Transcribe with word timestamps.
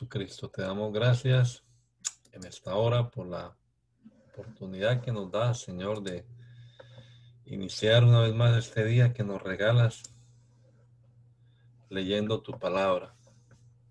Jesucristo, 0.00 0.48
te 0.48 0.62
damos 0.62 0.94
gracias 0.94 1.62
en 2.32 2.46
esta 2.46 2.74
hora 2.74 3.10
por 3.10 3.26
la 3.26 3.54
oportunidad 4.32 5.02
que 5.02 5.12
nos 5.12 5.30
da, 5.30 5.52
Señor, 5.52 6.02
de 6.02 6.24
iniciar 7.44 8.04
una 8.04 8.22
vez 8.22 8.34
más 8.34 8.56
este 8.56 8.82
día 8.86 9.12
que 9.12 9.24
nos 9.24 9.42
regalas 9.42 10.02
leyendo 11.90 12.40
tu 12.40 12.58
palabra. 12.58 13.14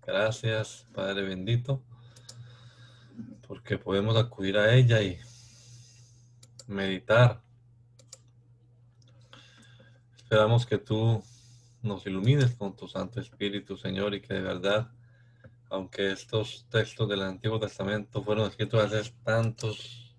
Gracias, 0.04 0.84
Padre 0.92 1.22
bendito, 1.22 1.80
porque 3.46 3.78
podemos 3.78 4.16
acudir 4.16 4.58
a 4.58 4.74
ella 4.74 5.00
y 5.02 5.16
meditar. 6.66 7.40
Esperamos 10.16 10.66
que 10.66 10.78
tú 10.78 11.22
nos 11.82 12.04
ilumines 12.04 12.56
con 12.56 12.74
tu 12.74 12.88
Santo 12.88 13.20
Espíritu, 13.20 13.76
Señor, 13.76 14.12
y 14.12 14.20
que 14.20 14.34
de 14.34 14.40
verdad 14.40 14.90
aunque 15.70 16.10
estos 16.10 16.66
textos 16.68 17.08
del 17.08 17.22
Antiguo 17.22 17.60
Testamento 17.60 18.22
fueron 18.22 18.48
escritos 18.48 18.84
hace 18.84 19.10
tantos 19.24 20.16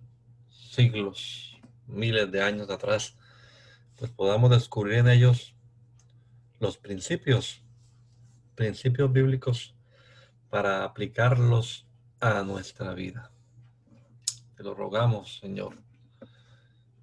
siglos, 0.50 1.60
miles 1.86 2.32
de 2.32 2.42
años 2.42 2.70
atrás, 2.70 3.18
pues 3.98 4.10
podamos 4.12 4.50
descubrir 4.50 5.00
en 5.00 5.10
ellos 5.10 5.54
los 6.60 6.78
principios, 6.78 7.62
principios 8.56 9.12
bíblicos 9.12 9.76
para 10.50 10.86
aplicarlos 10.86 11.86
a 12.22 12.44
nuestra 12.44 12.94
vida. 12.94 13.32
Te 14.56 14.64
lo 14.64 14.74
rogamos, 14.74 15.40
Señor. 15.40 15.78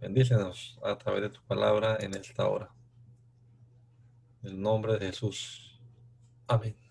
Bendícenos 0.01 0.79
a 0.83 0.97
través 0.97 1.23
de 1.23 1.31
tu 1.31 1.43
palabra 1.43 1.99
en 2.01 2.15
esta 2.15 2.47
hora. 2.49 2.71
En 4.43 4.51
el 4.51 4.61
nombre 4.61 4.97
de 4.99 5.07
Jesús. 5.07 5.81
Amén. 6.47 6.88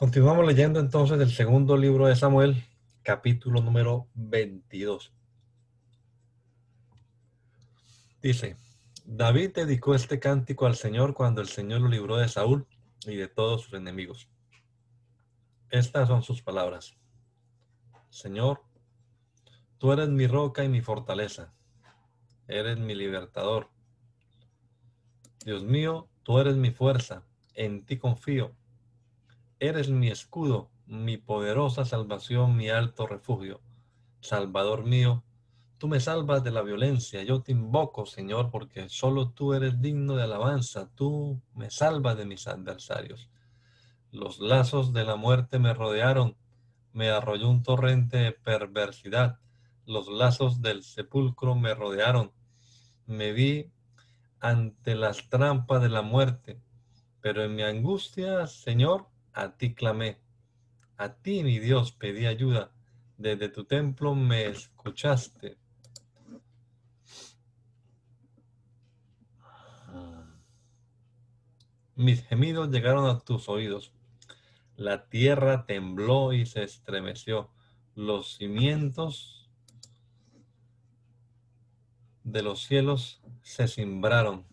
Continuamos 0.00 0.46
leyendo 0.46 0.80
entonces 0.80 1.20
el 1.20 1.30
segundo 1.30 1.76
libro 1.76 2.06
de 2.06 2.16
Samuel, 2.16 2.64
capítulo 3.02 3.60
número 3.60 4.08
22. 4.14 5.12
Dice, 8.22 8.56
David 9.04 9.50
dedicó 9.56 9.94
este 9.94 10.18
cántico 10.18 10.64
al 10.64 10.76
Señor 10.76 11.12
cuando 11.12 11.42
el 11.42 11.48
Señor 11.48 11.82
lo 11.82 11.88
libró 11.88 12.16
de 12.16 12.30
Saúl 12.30 12.66
y 13.04 13.14
de 13.16 13.28
todos 13.28 13.60
sus 13.60 13.74
enemigos. 13.74 14.30
Estas 15.68 16.08
son 16.08 16.22
sus 16.22 16.40
palabras. 16.40 16.96
Señor, 18.08 18.62
tú 19.76 19.92
eres 19.92 20.08
mi 20.08 20.26
roca 20.26 20.64
y 20.64 20.70
mi 20.70 20.80
fortaleza. 20.80 21.52
Eres 22.48 22.78
mi 22.78 22.94
libertador. 22.94 23.68
Dios 25.44 25.62
mío, 25.62 26.08
tú 26.22 26.38
eres 26.38 26.56
mi 26.56 26.70
fuerza. 26.70 27.26
En 27.52 27.84
ti 27.84 27.98
confío 27.98 28.56
Eres 29.62 29.90
mi 29.90 30.08
escudo, 30.08 30.70
mi 30.86 31.18
poderosa 31.18 31.84
salvación, 31.84 32.56
mi 32.56 32.70
alto 32.70 33.06
refugio. 33.06 33.60
Salvador 34.22 34.86
mío, 34.86 35.22
tú 35.76 35.86
me 35.86 36.00
salvas 36.00 36.42
de 36.42 36.50
la 36.50 36.62
violencia. 36.62 37.22
Yo 37.24 37.42
te 37.42 37.52
invoco, 37.52 38.06
Señor, 38.06 38.50
porque 38.50 38.88
solo 38.88 39.32
tú 39.32 39.52
eres 39.52 39.78
digno 39.82 40.16
de 40.16 40.22
alabanza. 40.22 40.88
Tú 40.94 41.42
me 41.52 41.68
salvas 41.68 42.16
de 42.16 42.24
mis 42.24 42.48
adversarios. 42.48 43.28
Los 44.12 44.38
lazos 44.40 44.94
de 44.94 45.04
la 45.04 45.16
muerte 45.16 45.58
me 45.58 45.74
rodearon. 45.74 46.38
Me 46.94 47.10
arrolló 47.10 47.50
un 47.50 47.62
torrente 47.62 48.16
de 48.16 48.32
perversidad. 48.32 49.40
Los 49.84 50.08
lazos 50.08 50.62
del 50.62 50.84
sepulcro 50.84 51.54
me 51.54 51.74
rodearon. 51.74 52.32
Me 53.04 53.32
vi 53.32 53.70
ante 54.40 54.94
las 54.94 55.28
trampas 55.28 55.82
de 55.82 55.90
la 55.90 56.00
muerte. 56.00 56.62
Pero 57.20 57.44
en 57.44 57.54
mi 57.54 57.62
angustia, 57.62 58.46
Señor, 58.46 59.09
a 59.32 59.56
ti 59.56 59.74
clamé. 59.74 60.18
A 60.96 61.14
ti, 61.14 61.42
mi 61.42 61.58
Dios, 61.58 61.92
pedí 61.92 62.26
ayuda. 62.26 62.72
Desde 63.16 63.48
tu 63.48 63.64
templo 63.64 64.14
me 64.14 64.46
escuchaste. 64.46 65.58
Mis 71.94 72.22
gemidos 72.24 72.70
llegaron 72.70 73.06
a 73.06 73.20
tus 73.20 73.48
oídos. 73.48 73.92
La 74.76 75.08
tierra 75.08 75.66
tembló 75.66 76.32
y 76.32 76.46
se 76.46 76.62
estremeció. 76.62 77.50
Los 77.94 78.36
cimientos 78.36 79.50
de 82.24 82.42
los 82.42 82.62
cielos 82.62 83.20
se 83.42 83.68
cimbraron, 83.68 84.46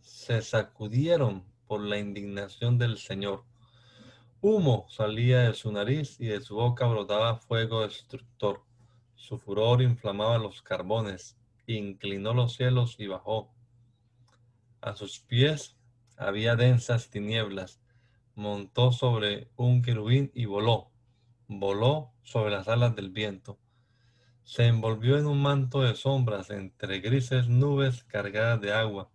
se 0.00 0.42
sacudieron 0.42 1.44
por 1.66 1.80
la 1.80 1.98
indignación 1.98 2.78
del 2.78 2.98
Señor. 2.98 3.44
Humo 4.44 4.86
salía 4.88 5.42
de 5.42 5.54
su 5.54 5.70
nariz 5.70 6.18
y 6.18 6.26
de 6.26 6.40
su 6.40 6.56
boca 6.56 6.84
brotaba 6.88 7.36
fuego 7.36 7.82
destructor. 7.82 8.64
Su 9.14 9.38
furor 9.38 9.80
inflamaba 9.82 10.36
los 10.36 10.62
carbones, 10.62 11.36
inclinó 11.68 12.34
los 12.34 12.54
cielos 12.54 12.96
y 12.98 13.06
bajó. 13.06 13.54
A 14.80 14.96
sus 14.96 15.20
pies 15.20 15.76
había 16.16 16.56
densas 16.56 17.08
tinieblas. 17.08 17.80
Montó 18.34 18.90
sobre 18.90 19.48
un 19.54 19.80
querubín 19.80 20.32
y 20.34 20.46
voló. 20.46 20.90
Voló 21.46 22.10
sobre 22.24 22.50
las 22.50 22.66
alas 22.66 22.96
del 22.96 23.10
viento. 23.10 23.60
Se 24.42 24.66
envolvió 24.66 25.18
en 25.18 25.26
un 25.26 25.40
manto 25.40 25.82
de 25.82 25.94
sombras 25.94 26.50
entre 26.50 26.98
grises 26.98 27.46
nubes 27.46 28.02
cargadas 28.02 28.60
de 28.60 28.72
agua. 28.72 29.08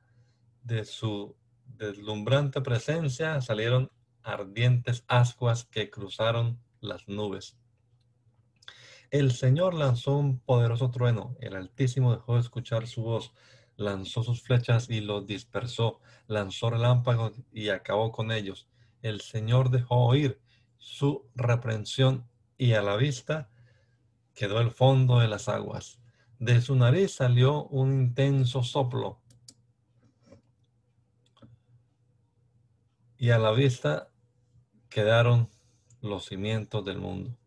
De 0.63 0.85
su 0.85 1.35
deslumbrante 1.65 2.62
presencia 2.62 3.41
salieron 3.41 3.91
ardientes 4.27 5.03
ascuas 5.07 5.65
que 5.65 5.89
cruzaron 5.89 6.59
las 6.81 7.07
nubes. 7.07 7.57
El 9.09 9.31
Señor 9.31 9.74
lanzó 9.74 10.18
un 10.18 10.39
poderoso 10.39 10.91
trueno, 10.91 11.35
el 11.39 11.56
Altísimo 11.56 12.13
dejó 12.13 12.35
de 12.35 12.41
escuchar 12.41 12.88
su 12.88 13.03
voz, 13.03 13.33
lanzó 13.77 14.24
sus 14.24 14.41
flechas 14.41 14.89
y 14.89 15.00
los 15.00 15.25
dispersó, 15.25 16.01
lanzó 16.27 16.69
relámpagos 16.69 17.33
y 17.53 17.69
acabó 17.69 18.12
con 18.12 18.31
ellos. 18.31 18.68
El 19.01 19.21
Señor 19.21 19.69
dejó 19.69 20.06
oír 20.06 20.41
su 20.77 21.30
reprensión 21.35 22.27
y 22.57 22.73
a 22.73 22.81
la 22.81 22.97
vista 22.97 23.50
quedó 24.33 24.59
el 24.59 24.71
fondo 24.71 25.19
de 25.19 25.27
las 25.27 25.47
aguas. 25.47 26.00
De 26.39 26.62
su 26.62 26.75
nariz 26.75 27.15
salió 27.15 27.65
un 27.65 27.94
intenso 27.94 28.62
soplo 28.62 29.21
y 33.18 33.31
a 33.31 33.39
la 33.39 33.51
vista 33.51 34.12
quedaron 34.89 35.50
los 36.01 36.25
cimientos 36.25 36.84
del 36.86 37.00
mundo. 37.00 37.38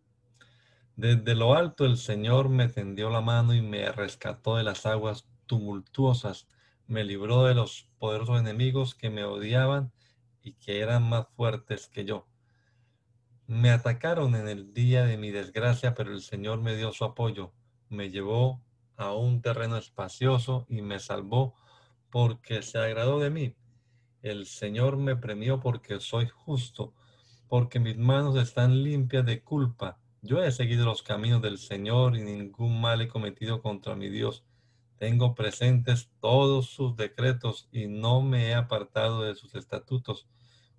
Desde 0.97 1.35
lo 1.35 1.55
alto 1.55 1.87
el 1.87 1.97
Señor 1.97 2.49
me 2.49 2.69
tendió 2.69 3.11
la 3.11 3.21
mano 3.21 3.55
y 3.55 3.63
me 3.63 3.91
rescató 3.91 4.57
de 4.57 4.65
las 4.65 4.85
aguas 4.87 5.27
tumultuosas, 5.47 6.47
me 6.87 7.05
libró 7.05 7.45
de 7.45 7.55
los 7.55 7.89
poderosos 7.99 8.41
enemigos 8.41 8.95
que 8.95 9.11
me 9.11 9.25
odiaban 9.25 9.93
y 10.43 10.53
que 10.55 10.81
eran 10.81 11.09
más 11.09 11.27
fuertes 11.37 11.89
que 11.89 12.05
yo. 12.05 12.27
Me 13.47 13.71
atacaron 13.71 14.35
en 14.35 14.49
el 14.49 14.75
día 14.75 15.05
de 15.05 15.17
mi 15.17 15.31
desgracia, 15.31 15.95
pero 15.95 16.13
el 16.13 16.23
Señor 16.23 16.61
me 16.61 16.77
dio 16.77 16.93
su 16.93 17.05
apoyo, 17.05 17.53
me 17.89 18.11
llevó 18.11 18.63
a 18.97 19.15
un 19.15 19.41
terreno 19.41 19.77
espacioso 19.77 20.67
y 20.69 20.83
me 20.83 20.99
salvó 21.01 21.55
porque 22.11 22.63
se 22.63 22.79
agradó 22.79 23.19
de 23.19 23.31
mí. 23.31 23.57
El 24.23 24.47
Señor 24.47 24.99
me 24.99 25.17
premió 25.17 25.61
porque 25.61 25.99
soy 26.01 26.29
justo 26.29 26.95
porque 27.51 27.81
mis 27.81 27.99
manos 27.99 28.37
están 28.37 28.85
limpias 28.85 29.27
de 29.27 29.43
culpa. 29.43 29.99
Yo 30.23 30.41
he 30.41 30.53
seguido 30.53 30.85
los 30.85 31.03
caminos 31.03 31.43
del 31.43 31.59
Señor 31.59 32.17
y 32.17 32.23
ningún 32.23 32.81
mal 32.81 33.01
he 33.01 33.09
cometido 33.09 33.61
contra 33.61 33.97
mi 33.97 34.09
Dios. 34.09 34.45
Tengo 34.99 35.35
presentes 35.35 36.13
todos 36.21 36.71
sus 36.71 36.97
decretos 36.97 37.69
y 37.73 37.89
no 37.89 38.23
me 38.23 38.51
he 38.51 38.55
apartado 38.55 39.23
de 39.23 39.35
sus 39.35 39.57
estatutos. 39.57 40.29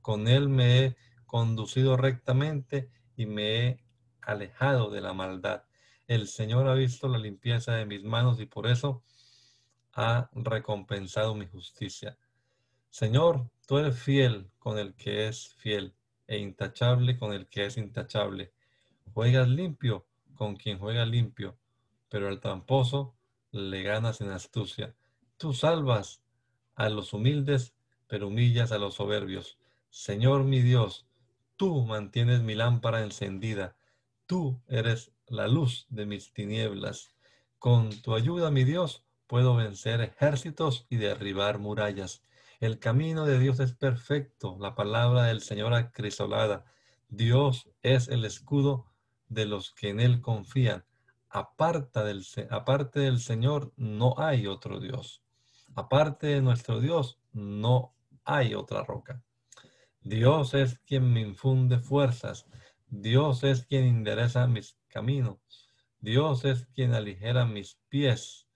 Con 0.02 0.30
él 0.30 0.48
me 0.48 0.80
he 0.80 0.96
conducido 1.26 1.98
rectamente 1.98 2.90
y 3.18 3.26
me 3.26 3.68
he 3.68 3.84
alejado 4.22 4.90
de 4.90 5.02
la 5.02 5.12
maldad. 5.12 5.64
El 6.08 6.30
Señor 6.30 6.70
ha 6.70 6.74
visto 6.74 7.10
la 7.10 7.18
limpieza 7.18 7.74
de 7.74 7.86
mis 7.86 8.06
manos 8.06 8.40
y 8.40 8.46
por 8.46 8.68
eso 8.68 9.04
ha 9.92 10.30
recompensado 10.34 11.36
mi 11.36 11.48
justicia. 11.48 12.18
Señor, 12.90 13.52
tú 13.68 13.78
eres 13.78 14.00
fiel 14.00 14.50
con 14.58 14.80
el 14.80 14.96
que 14.96 15.28
es 15.28 15.54
fiel 15.56 15.96
e 16.32 16.38
intachable 16.38 17.18
con 17.18 17.34
el 17.34 17.48
que 17.48 17.66
es 17.66 17.76
intachable. 17.76 18.54
Juegas 19.14 19.50
limpio 19.50 20.08
con 20.34 20.56
quien 20.56 20.80
juega 20.80 21.06
limpio, 21.06 21.58
pero 22.08 22.30
al 22.30 22.40
tramposo 22.40 23.14
le 23.52 23.84
ganas 23.84 24.22
en 24.22 24.32
astucia. 24.32 24.96
Tú 25.36 25.52
salvas 25.52 26.24
a 26.76 26.88
los 26.88 27.12
humildes, 27.12 27.76
pero 28.08 28.30
humillas 28.30 28.72
a 28.72 28.78
los 28.78 28.94
soberbios. 28.96 29.60
Señor 29.90 30.46
mi 30.46 30.62
Dios, 30.62 31.06
tú 31.58 31.84
mantienes 31.84 32.42
mi 32.42 32.56
lámpara 32.56 33.04
encendida. 33.04 33.76
Tú 34.26 34.62
eres 34.70 35.12
la 35.28 35.50
luz 35.50 35.86
de 35.90 36.06
mis 36.06 36.32
tinieblas. 36.32 37.14
Con 37.60 37.90
tu 38.02 38.16
ayuda, 38.16 38.52
mi 38.52 38.64
Dios, 38.64 39.04
puedo 39.28 39.58
vencer 39.58 40.00
ejércitos 40.00 40.86
y 40.90 40.96
derribar 40.96 41.60
murallas. 41.60 42.24
El 42.62 42.78
camino 42.78 43.26
de 43.26 43.40
Dios 43.40 43.60
es 43.60 43.74
perfecto, 43.74 44.56
la 44.60 44.76
palabra 44.76 45.24
del 45.24 45.42
Señor 45.42 45.74
acrisolada. 45.74 46.64
Dios 47.10 47.68
es 47.82 48.08
el 48.08 48.24
escudo 48.24 48.86
de 49.30 49.48
los 49.48 49.72
que 49.72 49.90
en 49.90 50.00
Él 50.00 50.22
confían. 50.22 50.86
Aparte 51.28 52.02
del 52.04 53.20
Señor 53.20 53.74
no 53.78 54.14
hay 54.20 54.46
otro 54.46 54.80
Dios. 54.80 55.24
Aparte 55.74 56.28
de 56.28 56.44
nuestro 56.44 56.80
Dios 56.80 57.20
no 57.34 57.96
hay 58.26 58.54
otra 58.54 58.84
roca. 58.84 59.24
Dios 60.02 60.54
es 60.54 60.78
quien 60.86 61.12
me 61.12 61.22
infunde 61.22 61.80
fuerzas. 61.80 62.46
Dios 62.90 63.44
es 63.44 63.66
quien 63.66 63.86
endereza 63.86 64.46
mis 64.46 64.78
caminos. 64.88 65.40
Dios 66.00 66.46
es 66.46 66.68
quien 66.76 66.94
aligera 66.94 67.44
mis 67.44 67.80
pies 67.90 68.48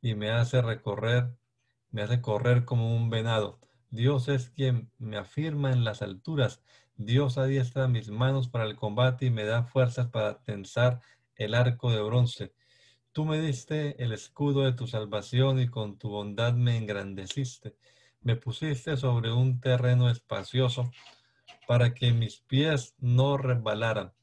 y 0.00 0.14
me 0.14 0.30
hace 0.30 0.62
recorrer, 0.62 1.36
me 1.92 2.02
hace 2.02 2.20
correr 2.20 2.64
como 2.64 2.96
un 2.96 3.10
venado. 3.10 3.60
Dios 3.90 4.28
es 4.28 4.50
quien 4.50 4.90
me 4.98 5.18
afirma 5.18 5.70
en 5.72 5.84
las 5.84 6.02
alturas. 6.02 6.62
Dios 6.96 7.38
adiestra 7.38 7.86
mis 7.88 8.10
manos 8.10 8.48
para 8.48 8.64
el 8.64 8.74
combate 8.74 9.26
y 9.26 9.30
me 9.30 9.44
da 9.44 9.64
fuerzas 9.64 10.08
para 10.08 10.42
tensar 10.42 11.00
el 11.36 11.54
arco 11.54 11.92
de 11.92 12.02
bronce. 12.02 12.54
Tú 13.12 13.26
me 13.26 13.40
diste 13.40 14.02
el 14.02 14.12
escudo 14.12 14.62
de 14.62 14.72
tu 14.72 14.86
salvación 14.86 15.60
y 15.60 15.68
con 15.68 15.98
tu 15.98 16.08
bondad 16.08 16.54
me 16.54 16.78
engrandeciste. 16.78 17.76
Me 18.22 18.36
pusiste 18.36 18.96
sobre 18.96 19.30
un 19.30 19.60
terreno 19.60 20.08
espacioso 20.08 20.90
para 21.66 21.92
que 21.92 22.12
mis 22.12 22.40
pies 22.40 22.94
no 22.98 23.36
resbalaran. 23.36 24.14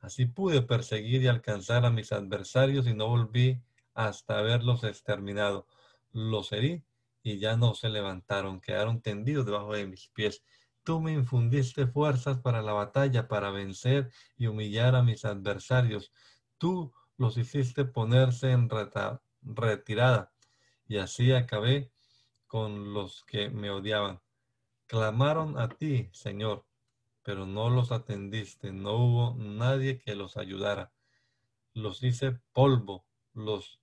Así 0.00 0.24
pude 0.24 0.62
perseguir 0.62 1.22
y 1.22 1.26
alcanzar 1.26 1.84
a 1.84 1.90
mis 1.90 2.12
adversarios 2.12 2.86
y 2.86 2.94
no 2.94 3.08
volví 3.08 3.60
hasta 3.92 4.38
haberlos 4.38 4.84
exterminado. 4.84 5.66
Los 6.12 6.52
herí 6.52 6.82
y 7.22 7.38
ya 7.38 7.56
no 7.56 7.74
se 7.74 7.88
levantaron, 7.88 8.60
quedaron 8.60 9.00
tendidos 9.00 9.46
debajo 9.46 9.74
de 9.74 9.86
mis 9.86 10.08
pies. 10.08 10.42
Tú 10.82 11.00
me 11.00 11.12
infundiste 11.12 11.86
fuerzas 11.86 12.38
para 12.38 12.62
la 12.62 12.72
batalla, 12.72 13.28
para 13.28 13.50
vencer 13.50 14.10
y 14.36 14.46
humillar 14.46 14.94
a 14.96 15.02
mis 15.02 15.24
adversarios. 15.24 16.12
Tú 16.58 16.92
los 17.16 17.36
hiciste 17.36 17.84
ponerse 17.84 18.52
en 18.52 18.68
retirada 19.42 20.32
y 20.88 20.96
así 20.96 21.32
acabé 21.32 21.92
con 22.46 22.94
los 22.94 23.22
que 23.24 23.50
me 23.50 23.70
odiaban. 23.70 24.20
Clamaron 24.86 25.58
a 25.58 25.68
ti, 25.68 26.08
Señor, 26.12 26.66
pero 27.22 27.46
no 27.46 27.70
los 27.70 27.92
atendiste, 27.92 28.72
no 28.72 28.96
hubo 28.96 29.34
nadie 29.36 30.00
que 30.00 30.16
los 30.16 30.36
ayudara. 30.36 30.92
Los 31.74 32.02
hice 32.02 32.40
polvo, 32.52 33.06
los 33.34 33.80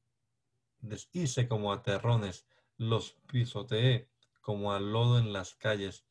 deshice 0.80 1.48
como 1.48 1.72
a 1.72 1.82
terrones, 1.82 2.46
los 2.78 3.14
pisoteé 3.32 4.10
como 4.42 4.74
al 4.74 4.92
lodo 4.92 5.20
en 5.20 5.34
las 5.34 5.56
calles. 5.56 6.06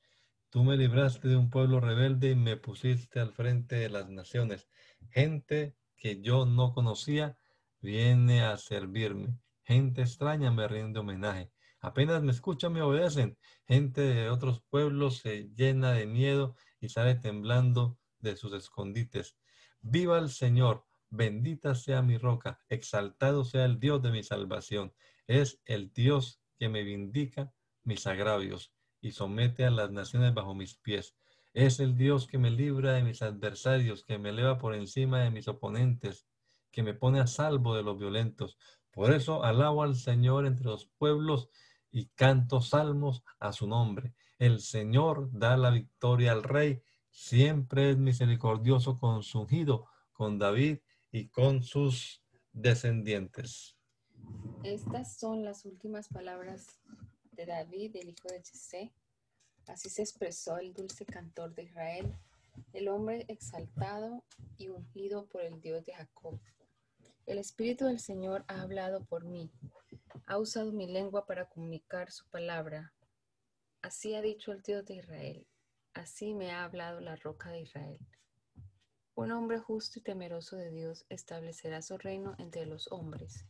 Tú 0.50 0.64
me 0.64 0.76
libraste 0.76 1.28
de 1.28 1.36
un 1.36 1.50
pueblo 1.50 1.80
rebelde 1.80 2.30
y 2.30 2.34
me 2.34 2.56
pusiste 2.56 3.20
al 3.20 3.32
frente 3.32 3.76
de 3.76 3.88
las 3.88 4.08
naciones. 4.08 4.68
Gente 5.10 5.76
que 5.96 6.20
yo 6.20 6.46
no 6.46 6.72
conocía 6.72 7.38
viene 7.80 8.42
a 8.42 8.56
servirme. 8.56 9.38
Gente 9.64 10.02
extraña 10.02 10.50
me 10.50 10.68
rinde 10.68 11.00
homenaje. 11.00 11.50
Apenas 11.80 12.22
me 12.22 12.32
escuchan, 12.32 12.72
me 12.72 12.82
obedecen. 12.82 13.38
Gente 13.66 14.00
de 14.00 14.28
otros 14.30 14.60
pueblos 14.60 15.18
se 15.18 15.50
llena 15.54 15.92
de 15.92 16.06
miedo 16.06 16.56
y 16.80 16.88
sale 16.88 17.14
temblando 17.14 17.98
de 18.18 18.36
sus 18.36 18.52
escondites. 18.52 19.36
Viva 19.80 20.18
el 20.18 20.30
Señor, 20.30 20.84
Bendita 21.10 21.74
sea 21.74 22.02
mi 22.02 22.18
roca, 22.18 22.60
exaltado 22.68 23.44
sea 23.44 23.64
el 23.64 23.78
Dios 23.78 24.02
de 24.02 24.10
mi 24.10 24.22
salvación. 24.22 24.92
Es 25.26 25.60
el 25.64 25.92
Dios 25.92 26.40
que 26.58 26.68
me 26.68 26.82
vindica 26.82 27.52
mis 27.84 28.06
agravios 28.06 28.72
y 29.00 29.12
somete 29.12 29.64
a 29.64 29.70
las 29.70 29.90
naciones 29.90 30.34
bajo 30.34 30.54
mis 30.54 30.74
pies. 30.74 31.16
Es 31.52 31.80
el 31.80 31.96
Dios 31.96 32.26
que 32.26 32.38
me 32.38 32.50
libra 32.50 32.92
de 32.92 33.02
mis 33.02 33.22
adversarios, 33.22 34.04
que 34.04 34.18
me 34.18 34.30
eleva 34.30 34.58
por 34.58 34.74
encima 34.74 35.20
de 35.22 35.30
mis 35.30 35.48
oponentes, 35.48 36.26
que 36.70 36.82
me 36.82 36.94
pone 36.94 37.20
a 37.20 37.26
salvo 37.26 37.74
de 37.74 37.82
los 37.82 37.98
violentos. 37.98 38.58
Por 38.90 39.12
eso 39.12 39.44
alabo 39.44 39.82
al 39.82 39.96
Señor 39.96 40.46
entre 40.46 40.66
los 40.66 40.86
pueblos 40.86 41.48
y 41.90 42.06
canto 42.14 42.60
salmos 42.60 43.22
a 43.38 43.52
su 43.52 43.66
nombre. 43.66 44.14
El 44.38 44.60
Señor 44.60 45.30
da 45.32 45.56
la 45.56 45.70
victoria 45.70 46.32
al 46.32 46.42
Rey, 46.42 46.82
siempre 47.10 47.90
es 47.90 47.96
misericordioso 47.96 48.98
con 48.98 49.22
su 49.22 49.40
ungido, 49.40 49.86
con 50.12 50.38
David 50.38 50.78
y 51.10 51.28
con 51.28 51.62
sus 51.62 52.22
descendientes. 52.52 53.75
Estas 54.62 55.16
son 55.16 55.44
las 55.44 55.64
últimas 55.64 56.08
palabras 56.08 56.80
de 57.32 57.46
David, 57.46 57.96
el 57.96 58.08
hijo 58.08 58.28
de 58.28 58.42
Jesse. 58.42 58.90
Así 59.66 59.88
se 59.88 60.02
expresó 60.02 60.58
el 60.58 60.72
dulce 60.72 61.04
cantor 61.04 61.54
de 61.54 61.64
Israel, 61.64 62.16
el 62.72 62.88
hombre 62.88 63.24
exaltado 63.28 64.24
y 64.56 64.68
ungido 64.68 65.26
por 65.26 65.42
el 65.42 65.60
Dios 65.60 65.84
de 65.84 65.94
Jacob. 65.94 66.40
El 67.26 67.38
Espíritu 67.38 67.86
del 67.86 68.00
Señor 68.00 68.44
ha 68.48 68.62
hablado 68.62 69.04
por 69.04 69.24
mí, 69.24 69.50
ha 70.26 70.38
usado 70.38 70.72
mi 70.72 70.86
lengua 70.86 71.26
para 71.26 71.48
comunicar 71.48 72.10
su 72.10 72.28
palabra. 72.28 72.92
Así 73.82 74.14
ha 74.14 74.22
dicho 74.22 74.52
el 74.52 74.62
Dios 74.62 74.84
de 74.84 74.94
Israel, 74.94 75.46
así 75.94 76.34
me 76.34 76.52
ha 76.52 76.64
hablado 76.64 77.00
la 77.00 77.16
roca 77.16 77.50
de 77.50 77.60
Israel. 77.60 77.98
Un 79.14 79.32
hombre 79.32 79.58
justo 79.58 79.98
y 79.98 80.02
temeroso 80.02 80.56
de 80.56 80.70
Dios 80.70 81.06
establecerá 81.08 81.82
su 81.82 81.96
reino 81.96 82.34
entre 82.38 82.66
los 82.66 82.90
hombres. 82.92 83.46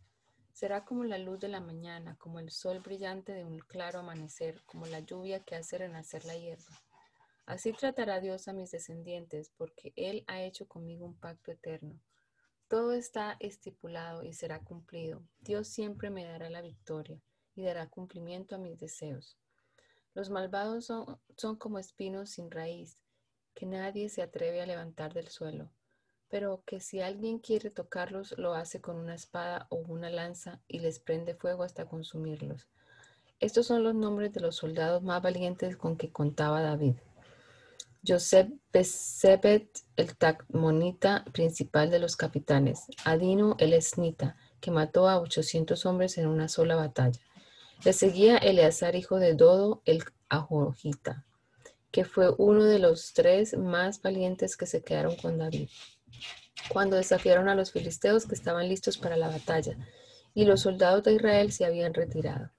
Será 0.57 0.87
como 0.87 1.05
la 1.05 1.19
luz 1.19 1.39
de 1.39 1.49
la 1.49 1.61
mañana, 1.61 2.17
como 2.17 2.39
el 2.39 2.51
sol 2.51 2.81
brillante 2.81 3.35
de 3.35 3.45
un 3.45 3.59
claro 3.59 3.99
amanecer, 3.99 4.63
como 4.65 4.87
la 4.87 5.01
lluvia 5.01 5.45
que 5.45 5.55
hace 5.55 5.77
renacer 5.77 6.25
la 6.25 6.35
hierba. 6.35 6.81
Así 7.45 7.75
tratará 7.75 8.21
Dios 8.21 8.49
a 8.49 8.55
mis 8.55 8.71
descendientes, 8.71 9.53
porque 9.59 9.93
Él 9.97 10.25
ha 10.29 10.41
hecho 10.41 10.67
conmigo 10.67 11.05
un 11.05 11.15
pacto 11.15 11.53
eterno. 11.53 12.01
Todo 12.69 12.95
está 12.95 13.37
estipulado 13.39 14.23
y 14.23 14.33
será 14.33 14.61
cumplido. 14.61 15.23
Dios 15.41 15.69
siempre 15.69 16.09
me 16.09 16.25
dará 16.25 16.49
la 16.49 16.63
victoria 16.63 17.21
y 17.55 17.63
dará 17.63 17.91
cumplimiento 17.91 18.55
a 18.55 18.59
mis 18.59 18.79
deseos. 18.79 19.37
Los 20.15 20.31
malvados 20.31 20.87
son, 20.87 21.57
como 21.59 21.79
espinos 21.79 22.31
sin 22.31 22.51
raíz 22.51 22.97
que 23.53 23.67
nadie 23.67 24.09
se 24.09 24.23
atreve 24.23 24.63
a 24.63 24.67
levantar 24.67 25.13
del 25.13 25.29
suelo, 25.29 25.71
pero 26.37 26.63
que 26.67 26.81
si 26.81 27.01
alguien 27.01 27.39
quiere 27.39 27.71
tocarlos 27.71 28.35
lo 28.37 28.53
hace 28.53 28.83
con 28.83 28.97
una 28.97 29.15
espada 29.15 29.67
o 29.71 29.77
una 29.77 30.11
lanza 30.11 30.61
y 30.69 30.81
les 30.81 30.99
prende 30.99 31.35
fuego 31.35 31.63
hasta 31.63 31.87
consumirlos. 31.87 32.69
Estos 33.41 33.69
son 33.69 33.83
los 33.83 33.95
nombres 33.95 34.35
de 34.35 34.43
los 34.43 34.57
soldados 34.57 35.03
más 35.03 35.23
valientes 35.23 35.79
con 35.79 35.97
que 35.97 36.13
contaba 36.13 36.61
David. 36.61 36.97
Joseph 38.07 38.51
Besebet, 38.71 39.67
el 39.97 40.15
tacmonita 40.15 41.25
principal 41.33 41.91
de 41.91 42.01
los 42.01 42.17
capitanes. 42.17 42.85
Adino, 43.07 43.57
el 43.59 43.73
esnita, 43.73 44.37
que 44.61 44.71
mató 44.71 45.09
a 45.09 45.19
800 45.19 45.87
hombres 45.87 46.19
en 46.19 46.27
una 46.27 46.49
sola 46.49 46.77
batalla. 46.77 47.23
Le 47.83 47.95
seguía 47.95 48.37
Eleazar, 48.37 48.95
hijo 48.95 49.19
de 49.19 49.33
Dodo, 49.33 49.81
el 49.87 50.05
ajojita 50.29 51.25
que 51.97 52.05
fue 52.05 52.31
uno 52.37 52.65
de 52.65 52.79
los 52.79 53.15
tres 53.15 53.57
más 53.57 54.03
valientes 54.03 54.59
que 54.59 54.67
se 54.67 54.83
quedaron 54.83 55.17
con 55.17 55.39
David, 55.39 55.71
cuando 56.69 56.97
desafiaron 56.97 57.49
a 57.49 57.55
los 57.55 57.73
filisteos 57.73 58.27
que 58.27 58.35
estaban 58.35 58.69
listos 58.69 58.99
para 58.99 59.17
la 59.17 59.29
batalla, 59.29 59.77
y 60.35 60.45
los 60.45 60.61
soldados 60.61 61.03
de 61.05 61.15
Israel 61.15 61.53
se 61.53 61.65
habían 61.65 61.95
retirado. 61.95 62.51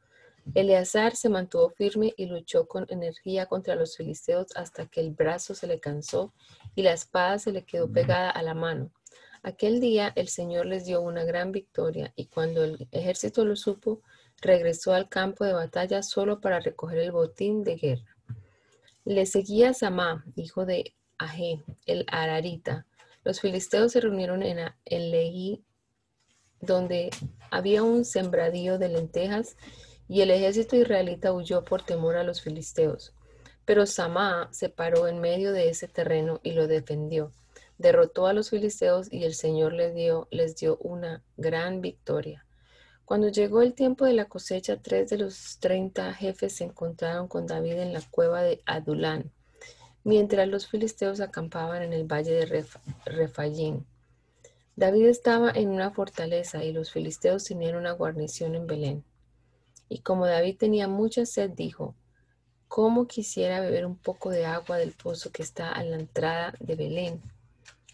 Eleazar 0.56 1.16
se 1.16 1.30
mantuvo 1.30 1.70
firme 1.70 2.13
y 2.16 2.25
luchó 2.25 2.68
con 2.68 2.86
energía 2.89 3.48
contra 3.48 3.75
los 3.75 3.98
filisteos 3.98 4.48
hasta 4.56 4.86
que 4.86 5.01
el 5.01 5.12
brazo 5.12 5.54
se 5.54 5.68
le 5.68 5.80
cansó 5.80 6.34
y 6.74 6.84
la 6.84 6.94
espada 6.94 7.38
se 7.38 7.51
le 7.51 7.66
quedó 7.66 7.92
pegada 7.92 8.30
a 8.30 8.42
la 8.42 8.54
mano. 8.54 8.92
Aquel 9.44 9.80
día 9.80 10.12
el 10.16 10.30
Señor 10.30 10.66
les 10.66 10.86
dio 10.86 11.01
una 11.01 11.24
gran 11.24 11.51
victoria 11.51 12.13
y 12.16 12.25
cuando 12.25 12.63
el 12.63 12.88
ejército 12.92 13.46
lo 13.46 13.56
supo, 13.56 14.01
regresó 14.42 14.94
al 14.94 15.10
campo 15.10 15.44
de 15.44 15.54
batalla 15.54 16.01
solo 16.01 16.39
para 16.39 16.60
recoger 16.60 17.00
el 17.00 17.12
botín 17.12 17.63
de 17.63 17.75
guerra. 17.75 18.18
Le 19.06 19.25
seguía 19.25 19.74
Samá, 19.74 20.25
hijo 20.36 20.66
de 20.66 20.96
Aje, 21.18 21.63
el 21.86 22.06
Ararita. 22.08 22.87
Los 23.27 23.41
filisteos 23.41 23.91
se 23.91 24.00
reunieron 24.00 24.41
en, 24.41 25.12
Lehi 25.12 25.62
donde 26.62 27.10
había 27.51 27.84
un 27.84 28.05
sembradío 28.05 28.77
de 28.77 28.88
lentejas, 28.88 29.57
y 30.07 30.22
el 30.22 30.31
ejército 30.31 30.77
israelita 30.77 31.34
huyó 31.34 31.65
por 31.65 31.84
temor 31.84 32.15
a 32.15 32.24
los 32.24 32.41
filisteos. 32.41 33.13
Pero 33.65 33.86
Samá 33.86 34.48
se 34.53 34.69
paró 34.69 35.10
en 35.10 35.19
medio 35.19 35.51
de 35.51 35.67
ese 35.67 35.89
terreno 35.89 36.39
y 36.41 36.53
lo 36.53 36.67
defendió. 36.67 37.34
Derrotó 37.77 38.27
a 38.27 38.34
los 38.34 38.50
filisteos 38.50 39.12
y 39.12 39.25
el 39.25 39.34
Señor 39.34 39.74
les 39.74 39.93
dio, 39.93 40.29
les 40.31 40.55
dio 40.55 40.77
una 40.77 41.22
gran 41.36 41.81
victoria. 41.81 42.46
Cuando 43.03 43.27
llegó 43.27 43.62
el 43.62 43.74
tiempo 43.74 44.05
de 44.05 44.13
la 44.13 44.29
cosecha, 44.29 44.81
tres 44.81 45.10
de 45.10 45.17
los 45.17 45.60
treinta 45.60 46.13
jefes 46.13 46.55
se 46.55 46.63
encontraron 46.63 47.27
con 47.27 47.46
David 47.46 47.74
en 47.74 47.91
la 47.91 48.01
cueva 48.10 48.41
de 48.41 48.62
Adulán, 48.65 49.34
mientras 50.08 50.48
los 50.48 50.68
filisteos 50.68 51.20
acampaban 51.20 51.84
en 51.84 51.92
el 51.92 52.06
valle 52.06 52.32
de 52.32 52.66
Refayín. 53.04 53.86
David 54.78 55.08
estaba 55.08 55.52
en 55.52 55.68
una 55.68 55.92
fortaleza 55.92 56.64
y 56.64 56.72
los 56.72 56.94
filisteos 56.94 57.44
tenían 57.44 57.76
una 57.76 57.92
guarnición 57.92 58.56
en 58.56 58.68
Belén. 58.68 59.04
Y 59.90 60.00
como 60.00 60.26
David 60.26 60.56
tenía 60.58 60.88
mucha 60.88 61.26
sed, 61.26 61.50
dijo, 61.50 61.94
¿cómo 62.70 63.06
quisiera 63.06 63.60
beber 63.60 63.86
un 63.86 63.98
poco 63.98 64.30
de 64.30 64.46
agua 64.46 64.78
del 64.78 64.94
pozo 64.94 65.30
que 65.30 65.44
está 65.44 65.74
a 65.74 65.84
la 65.84 65.98
entrada 65.98 66.54
de 66.62 66.76
Belén? 66.78 67.22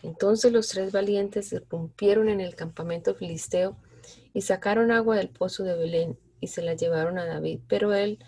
Entonces 0.04 0.52
los 0.52 0.68
tres 0.68 0.92
valientes 0.92 1.48
se 1.48 1.62
rompieron 1.62 2.30
en 2.30 2.42
el 2.42 2.54
campamento 2.56 3.16
filisteo 3.16 3.76
y 4.36 4.42
sacaron 4.42 4.92
agua 4.92 5.18
del 5.18 5.30
pozo 5.30 5.64
de 5.64 5.76
Belén 5.76 6.20
y 6.40 6.46
se 6.46 6.62
la 6.62 6.76
llevaron 6.76 7.18
a 7.18 7.26
David, 7.26 7.62
pero 7.68 7.92
él 7.92 8.20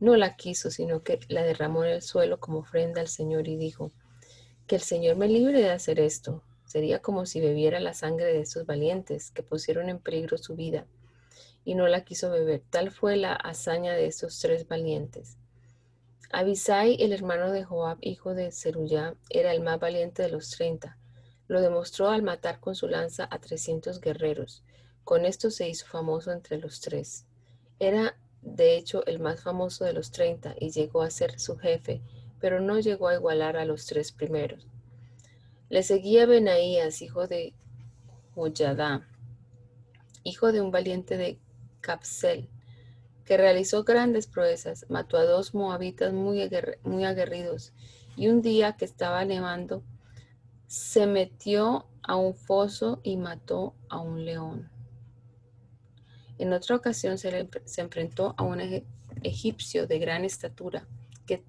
no 0.00 0.16
la 0.16 0.36
quiso, 0.36 0.70
sino 0.70 1.02
que 1.02 1.20
la 1.28 1.42
derramó 1.42 1.84
en 1.84 1.90
el 1.90 2.02
suelo 2.02 2.40
como 2.40 2.58
ofrenda 2.58 3.00
al 3.00 3.08
Señor 3.08 3.48
y 3.48 3.56
dijo, 3.56 3.92
que 4.66 4.76
el 4.76 4.82
Señor 4.82 5.16
me 5.16 5.28
libre 5.28 5.60
de 5.60 5.70
hacer 5.70 6.00
esto. 6.00 6.42
Sería 6.66 7.00
como 7.00 7.26
si 7.26 7.40
bebiera 7.40 7.78
la 7.80 7.94
sangre 7.94 8.26
de 8.26 8.40
esos 8.40 8.66
valientes 8.66 9.30
que 9.30 9.42
pusieron 9.42 9.88
en 9.88 9.98
peligro 9.98 10.38
su 10.38 10.56
vida 10.56 10.86
y 11.64 11.74
no 11.74 11.86
la 11.86 12.04
quiso 12.04 12.30
beber. 12.30 12.62
Tal 12.70 12.90
fue 12.90 13.16
la 13.16 13.34
hazaña 13.34 13.92
de 13.94 14.06
esos 14.06 14.38
tres 14.40 14.66
valientes. 14.66 15.36
Abisai, 16.30 16.96
el 17.00 17.12
hermano 17.12 17.52
de 17.52 17.64
Joab, 17.64 17.98
hijo 18.00 18.34
de 18.34 18.50
Zeruyá, 18.50 19.14
era 19.30 19.52
el 19.52 19.60
más 19.60 19.78
valiente 19.78 20.22
de 20.22 20.30
los 20.30 20.50
treinta. 20.50 20.98
Lo 21.46 21.60
demostró 21.60 22.08
al 22.08 22.22
matar 22.22 22.58
con 22.58 22.74
su 22.74 22.88
lanza 22.88 23.28
a 23.30 23.38
trescientos 23.38 24.00
guerreros. 24.00 24.64
Con 25.04 25.26
esto 25.26 25.50
se 25.50 25.68
hizo 25.68 25.86
famoso 25.86 26.32
entre 26.32 26.58
los 26.58 26.80
tres. 26.80 27.26
Era, 27.78 28.16
de 28.44 28.76
hecho, 28.76 29.04
el 29.06 29.18
más 29.18 29.42
famoso 29.42 29.84
de 29.84 29.94
los 29.94 30.10
treinta 30.10 30.54
y 30.60 30.70
llegó 30.70 31.02
a 31.02 31.10
ser 31.10 31.40
su 31.40 31.56
jefe, 31.56 32.02
pero 32.40 32.60
no 32.60 32.78
llegó 32.78 33.08
a 33.08 33.14
igualar 33.14 33.56
a 33.56 33.64
los 33.64 33.86
tres 33.86 34.12
primeros. 34.12 34.66
Le 35.70 35.82
seguía 35.82 36.26
Benaías, 36.26 37.00
hijo 37.00 37.26
de 37.26 37.54
Joyadá, 38.34 39.08
hijo 40.22 40.52
de 40.52 40.60
un 40.60 40.70
valiente 40.70 41.16
de 41.16 41.38
Capsel, 41.80 42.48
que 43.24 43.38
realizó 43.38 43.82
grandes 43.82 44.26
proezas, 44.26 44.84
mató 44.90 45.16
a 45.16 45.24
dos 45.24 45.54
moabitas 45.54 46.12
muy, 46.12 46.48
muy 46.82 47.04
aguerridos 47.04 47.72
y 48.16 48.28
un 48.28 48.42
día 48.42 48.76
que 48.76 48.84
estaba 48.84 49.24
nevando, 49.24 49.82
se 50.66 51.06
metió 51.06 51.86
a 52.02 52.16
un 52.16 52.34
foso 52.34 53.00
y 53.02 53.16
mató 53.16 53.74
a 53.88 53.98
un 54.00 54.24
león. 54.24 54.70
En 56.38 56.52
otra 56.52 56.76
ocasión 56.76 57.18
se, 57.18 57.48
enfrentó 57.76 58.34
a 58.36 58.42
un 58.42 58.60
egipcio 59.22 59.86
de 59.86 59.98
gran 59.98 60.24
estatura 60.24 60.86
que 61.26 61.42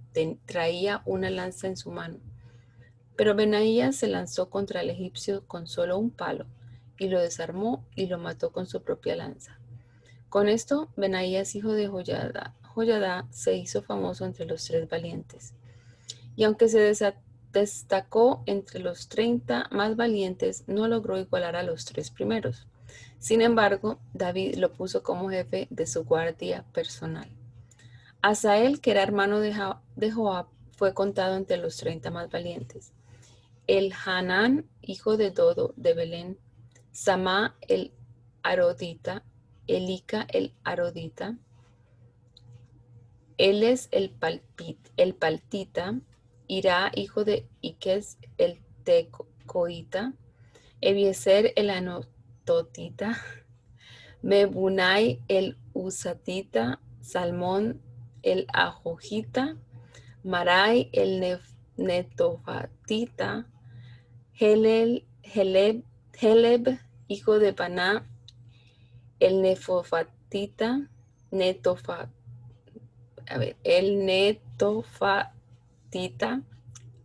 traía 0.46 1.02
una 1.06 1.30
lanza 1.30 1.68
en 1.68 1.78
su 1.78 1.92
mano. 1.92 2.20
Pero 3.16 3.36
Benaías 3.36 3.96
se 3.96 4.08
lanzó 4.08 4.50
contra 4.50 4.82
el 4.82 4.90
egipcio 4.90 5.46
con 5.48 5.68
solo 5.68 5.98
un 5.98 6.12
palo 6.12 6.46
y 6.98 7.08
lo 7.08 7.20
desarmó 7.20 7.86
y 7.96 8.08
lo 8.08 8.18
mató 8.18 8.52
con 8.52 8.68
su 8.68 8.84
propia 8.84 9.16
lanza. 9.16 9.60
Con 10.30 10.50
esto, 10.50 10.90
Benaías, 10.98 11.56
hijo 11.56 11.72
de 11.72 11.88
Joyada, 11.88 13.28
se 13.32 13.56
hizo 13.56 13.82
famoso 13.84 14.26
entre 14.26 14.46
los 14.46 14.66
tres 14.66 14.90
valientes. 14.90 15.54
Y 16.36 16.44
aunque 16.44 16.68
se 16.68 16.94
destacó 17.54 18.44
entre 18.46 18.82
los 18.82 19.08
treinta 19.08 19.68
más 19.72 19.96
valientes, 19.96 20.66
no 20.68 20.88
logró 20.88 21.18
igualar 21.18 21.56
a 21.56 21.64
los 21.64 21.86
tres 21.86 22.12
primeros. 22.12 22.68
Sin 23.20 23.42
embargo, 23.42 24.00
David 24.14 24.56
lo 24.56 24.72
puso 24.74 25.04
como 25.04 25.30
jefe 25.30 25.68
de 25.70 25.88
su 25.88 26.04
guardia 26.06 26.64
personal. 26.74 27.30
Asael, 28.22 28.82
que 28.82 28.92
era 28.92 29.04
hermano 29.04 29.40
de, 29.40 29.54
Joab, 30.12 30.48
fue 30.72 30.94
contado 30.94 31.38
entre 31.38 31.58
los 31.58 31.78
treinta 31.78 32.12
más 32.12 32.30
valientes. 32.30 32.92
El 33.68 33.94
Hanán, 34.06 34.66
hijo 34.82 35.18
de 35.18 35.32
Dodo 35.32 35.74
de 35.76 35.94
Belén, 35.94 36.38
Samá 36.92 37.56
el 37.68 37.92
Arodita, 38.44 39.24
Elica 39.68 40.28
el 40.32 40.54
Arodita, 40.64 41.38
él 43.38 43.64
es 43.64 43.90
el, 43.92 44.12
palpit, 44.12 44.80
el 44.96 45.14
Paltita, 45.14 46.00
Irá, 46.48 46.92
hijo 46.96 47.26
de 47.26 47.48
Iques 47.62 48.18
el 48.38 48.62
Tecoita, 48.84 50.14
Ebiezer 50.80 51.52
el 51.56 51.70
Anototita, 52.46 53.18
Mebunai 54.22 55.20
el 55.28 55.58
Usatita, 55.74 56.80
Salmón 57.02 57.82
el 58.22 58.46
Ajojita, 58.54 59.58
Marai 60.24 60.92
el 60.94 61.40
Netofatita, 61.78 63.48
Heleb, 64.34 65.04
Heleb, 66.14 66.80
hijo 67.08 67.40
de 67.40 67.54
Paná, 67.54 68.08
el 69.20 69.42
nefofatita, 69.42 70.88
netofa, 71.32 72.12
a 73.28 73.38
ver, 73.40 73.56
el 73.64 74.06
netofatita, 74.06 75.24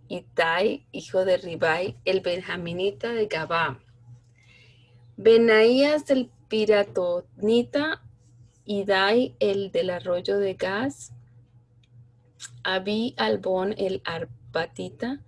Itai, 0.08 0.86
hijo 0.92 1.24
de 1.24 1.38
Ribai, 1.38 1.96
el 2.04 2.20
benjaminita 2.20 3.12
de 3.12 3.26
Gabá, 3.26 3.78
Benaías 5.22 6.06
del 6.06 6.30
Piratonita, 6.48 8.02
Idai, 8.64 9.36
el 9.38 9.70
del 9.70 9.90
arroyo 9.90 10.38
de 10.38 10.54
Gas, 10.54 11.12
Abi 12.64 13.14
Albón, 13.18 13.74
el 13.76 14.00
Arpatita, 14.06 15.20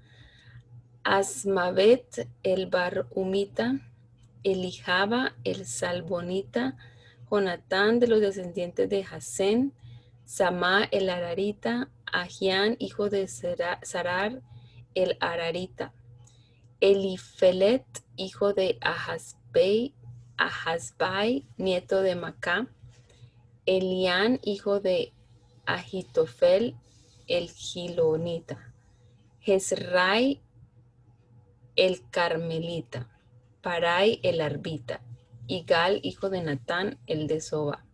Asmavet, 1.05 2.27
el 2.43 2.69
Barumita, 2.69 3.81
Elijaba 4.43 5.35
el 5.45 5.67
Salbonita, 5.67 6.79
Jonatán 7.31 8.01
de 8.01 8.07
los 8.07 8.23
descendientes 8.23 8.89
de 8.89 9.05
Hasén, 9.05 9.75
Samá 10.25 10.89
el 10.91 11.11
Ararita, 11.11 11.91
Ajián, 12.11 12.77
hijo 12.79 13.11
de 13.11 13.29
Sarar 13.29 14.41
el 14.95 15.19
Ararita, 15.21 15.93
Elifelet, 16.81 17.85
hijo 18.17 18.55
de 18.55 18.79
Ahasbai, 19.55 19.95
Ahasbai, 20.39 21.47
nieto 21.59 22.01
de 22.01 22.17
Macá, 22.17 22.67
Elián, 23.67 24.41
hijo 24.43 24.81
de 24.81 25.13
Ahitofel, 25.67 26.75
el 27.29 27.51
Gilonita, 27.51 28.73
Jezrai, 29.41 30.41
el 31.77 32.09
Carmelita, 32.11 33.09
Parai 33.61 34.21
el 34.23 34.41
Arbita, 34.41 35.03
Igal, 35.47 36.01
hijo 36.03 36.31
de 36.31 36.43
Natán, 36.43 36.99
el 37.07 37.27
de 37.27 37.41
Soba, 37.41 37.85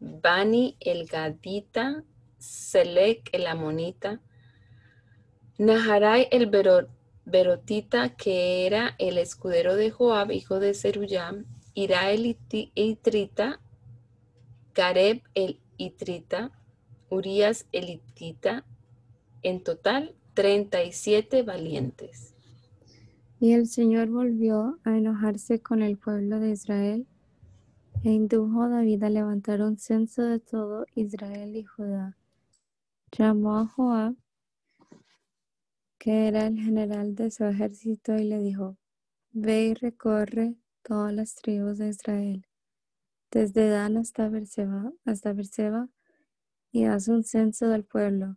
Bani 0.00 0.76
el 0.80 1.06
Gadita, 1.06 2.02
Selec 2.38 3.28
el 3.32 3.46
Amonita, 3.46 4.20
Naharai 5.58 6.28
el 6.30 6.46
Berotita, 7.30 8.16
que 8.16 8.66
era 8.66 8.94
el 8.98 9.18
escudero 9.18 9.76
de 9.76 9.90
Joab, 9.90 10.30
hijo 10.30 10.60
de 10.60 10.74
Zeruyam, 10.74 11.44
Ira 11.74 12.10
el 12.10 12.36
Itrita, 12.74 13.60
Gareb 14.74 15.22
el 15.34 15.60
Itrita, 15.76 16.50
Urias 17.10 17.66
el 17.72 17.90
Itita, 17.90 18.64
en 19.42 19.62
total 19.62 20.14
37 20.34 21.42
valientes. 21.42 22.34
Y 23.40 23.52
el 23.52 23.66
Señor 23.68 24.08
volvió 24.08 24.78
a 24.84 24.96
enojarse 24.96 25.60
con 25.60 25.82
el 25.82 25.96
pueblo 25.96 26.40
de 26.40 26.50
Israel 26.50 27.06
e 28.02 28.10
indujo 28.10 28.62
a 28.62 28.68
David 28.68 29.02
a 29.04 29.10
levantar 29.10 29.62
un 29.62 29.78
censo 29.78 30.22
de 30.22 30.40
todo 30.40 30.86
Israel 30.94 31.54
y 31.56 31.64
Judá. 31.64 32.16
Llamó 33.16 33.58
a 33.58 33.66
Joab, 33.66 34.14
que 35.98 36.28
era 36.28 36.46
el 36.46 36.58
general 36.58 37.14
de 37.14 37.30
su 37.30 37.44
ejército, 37.44 38.16
y 38.16 38.24
le 38.24 38.38
dijo, 38.38 38.76
Ve 39.32 39.66
y 39.66 39.74
recorre 39.74 40.56
todas 40.82 41.12
las 41.12 41.34
tribus 41.34 41.78
de 41.78 41.88
Israel, 41.88 42.46
desde 43.30 43.68
Dan 43.68 43.96
hasta 43.96 44.28
Berseba, 44.28 44.92
hasta 45.04 45.32
Berseba, 45.32 45.88
y 46.70 46.84
haz 46.84 47.08
un 47.08 47.24
censo 47.24 47.68
del 47.68 47.84
pueblo. 47.84 48.36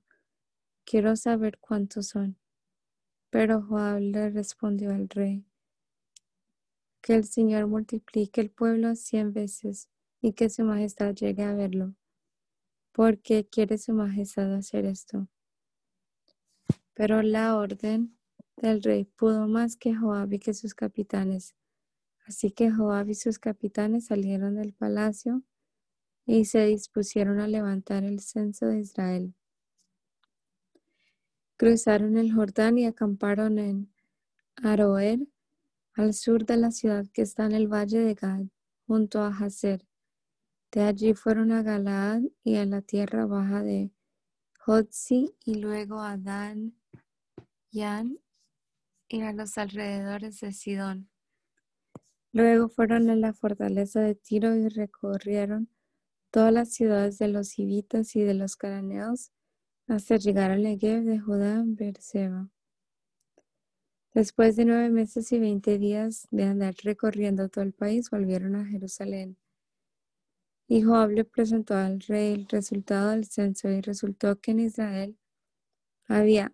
Quiero 0.85 1.15
saber 1.15 1.59
cuántos 1.59 2.07
son. 2.07 2.37
Pero 3.29 3.61
Joab 3.61 3.99
le 4.01 4.29
respondió 4.29 4.91
al 4.91 5.07
rey, 5.07 5.45
que 7.01 7.15
el 7.15 7.23
Señor 7.23 7.67
multiplique 7.67 8.41
el 8.41 8.51
pueblo 8.51 8.95
cien 8.95 9.31
veces 9.31 9.89
y 10.21 10.33
que 10.33 10.49
su 10.49 10.63
majestad 10.63 11.13
llegue 11.13 11.43
a 11.43 11.53
verlo. 11.53 11.95
¿Por 12.91 13.19
qué 13.19 13.47
quiere 13.47 13.77
su 13.77 13.93
majestad 13.93 14.53
hacer 14.53 14.85
esto? 14.85 15.29
Pero 16.93 17.21
la 17.21 17.57
orden 17.57 18.17
del 18.57 18.83
rey 18.83 19.05
pudo 19.05 19.47
más 19.47 19.75
que 19.75 19.95
Joab 19.95 20.33
y 20.33 20.39
que 20.39 20.53
sus 20.53 20.73
capitanes. 20.73 21.55
Así 22.25 22.51
que 22.51 22.71
Joab 22.71 23.09
y 23.09 23.15
sus 23.15 23.39
capitanes 23.39 24.05
salieron 24.07 24.55
del 24.55 24.73
palacio 24.73 25.43
y 26.25 26.45
se 26.45 26.65
dispusieron 26.65 27.39
a 27.39 27.47
levantar 27.47 28.03
el 28.03 28.19
censo 28.19 28.67
de 28.67 28.79
Israel. 28.79 29.33
Cruzaron 31.57 32.17
el 32.17 32.33
Jordán 32.33 32.77
y 32.77 32.85
acamparon 32.85 33.59
en 33.59 33.93
Aroer, 34.55 35.27
al 35.93 36.13
sur 36.13 36.45
de 36.45 36.57
la 36.57 36.71
ciudad 36.71 37.05
que 37.13 37.21
está 37.21 37.45
en 37.45 37.51
el 37.51 37.67
valle 37.67 37.99
de 37.99 38.13
Gad, 38.13 38.45
junto 38.87 39.21
a 39.21 39.27
Hazer. 39.27 39.85
De 40.71 40.81
allí 40.83 41.13
fueron 41.13 41.51
a 41.51 41.63
Galaad 41.63 42.21
y 42.43 42.55
a 42.55 42.65
la 42.65 42.81
tierra 42.81 43.25
baja 43.25 43.61
de 43.61 43.91
Jotzi 44.59 45.35
y 45.43 45.55
luego 45.55 45.99
a 46.01 46.17
Dan, 46.17 46.75
Yan 47.71 48.19
y 49.07 49.21
a 49.21 49.33
los 49.33 49.57
alrededores 49.57 50.39
de 50.41 50.51
Sidón. 50.53 51.09
Luego 52.33 52.69
fueron 52.69 53.09
a 53.09 53.15
la 53.15 53.33
fortaleza 53.33 54.01
de 54.01 54.15
Tiro 54.15 54.55
y 54.55 54.69
recorrieron 54.69 55.69
todas 56.31 56.53
las 56.53 56.73
ciudades 56.73 57.17
de 57.17 57.27
los 57.27 57.59
hivitas 57.59 58.15
y 58.15 58.21
de 58.21 58.33
los 58.33 58.55
cananeos 58.55 59.31
hasta 59.87 60.15
llegar 60.15 60.51
al 60.51 60.63
Negev 60.63 61.03
de 61.03 61.19
Judá 61.19 61.55
en 61.55 61.75
Berseba. 61.75 62.49
Después 64.13 64.55
de 64.55 64.65
nueve 64.65 64.89
meses 64.89 65.31
y 65.31 65.39
veinte 65.39 65.77
días 65.77 66.27
de 66.31 66.43
andar 66.43 66.75
recorriendo 66.83 67.49
todo 67.49 67.63
el 67.63 67.73
país, 67.73 68.09
volvieron 68.09 68.55
a 68.55 68.65
Jerusalén. 68.65 69.37
Y 70.67 70.83
Joab 70.83 71.11
le 71.11 71.25
presentó 71.25 71.75
al 71.75 71.99
rey 72.01 72.33
el 72.33 72.47
resultado 72.47 73.09
del 73.11 73.25
censo 73.25 73.69
y 73.69 73.81
resultó 73.81 74.39
que 74.39 74.51
en 74.51 74.59
Israel 74.61 75.17
había 76.07 76.53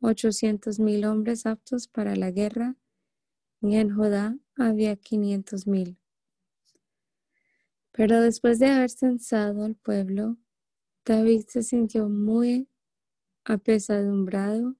ochocientos 0.00 0.78
mil 0.78 1.04
hombres 1.04 1.46
aptos 1.46 1.88
para 1.88 2.16
la 2.16 2.30
guerra 2.30 2.76
y 3.60 3.76
en 3.76 3.94
Judá 3.94 4.36
había 4.56 4.96
quinientos 4.96 5.66
mil. 5.66 5.98
Pero 7.92 8.20
después 8.20 8.58
de 8.58 8.66
haber 8.66 8.90
censado 8.90 9.64
al 9.64 9.74
pueblo, 9.74 10.36
David 11.04 11.44
se 11.48 11.62
sintió 11.62 12.08
muy 12.08 12.68
apesadumbrado 13.44 14.76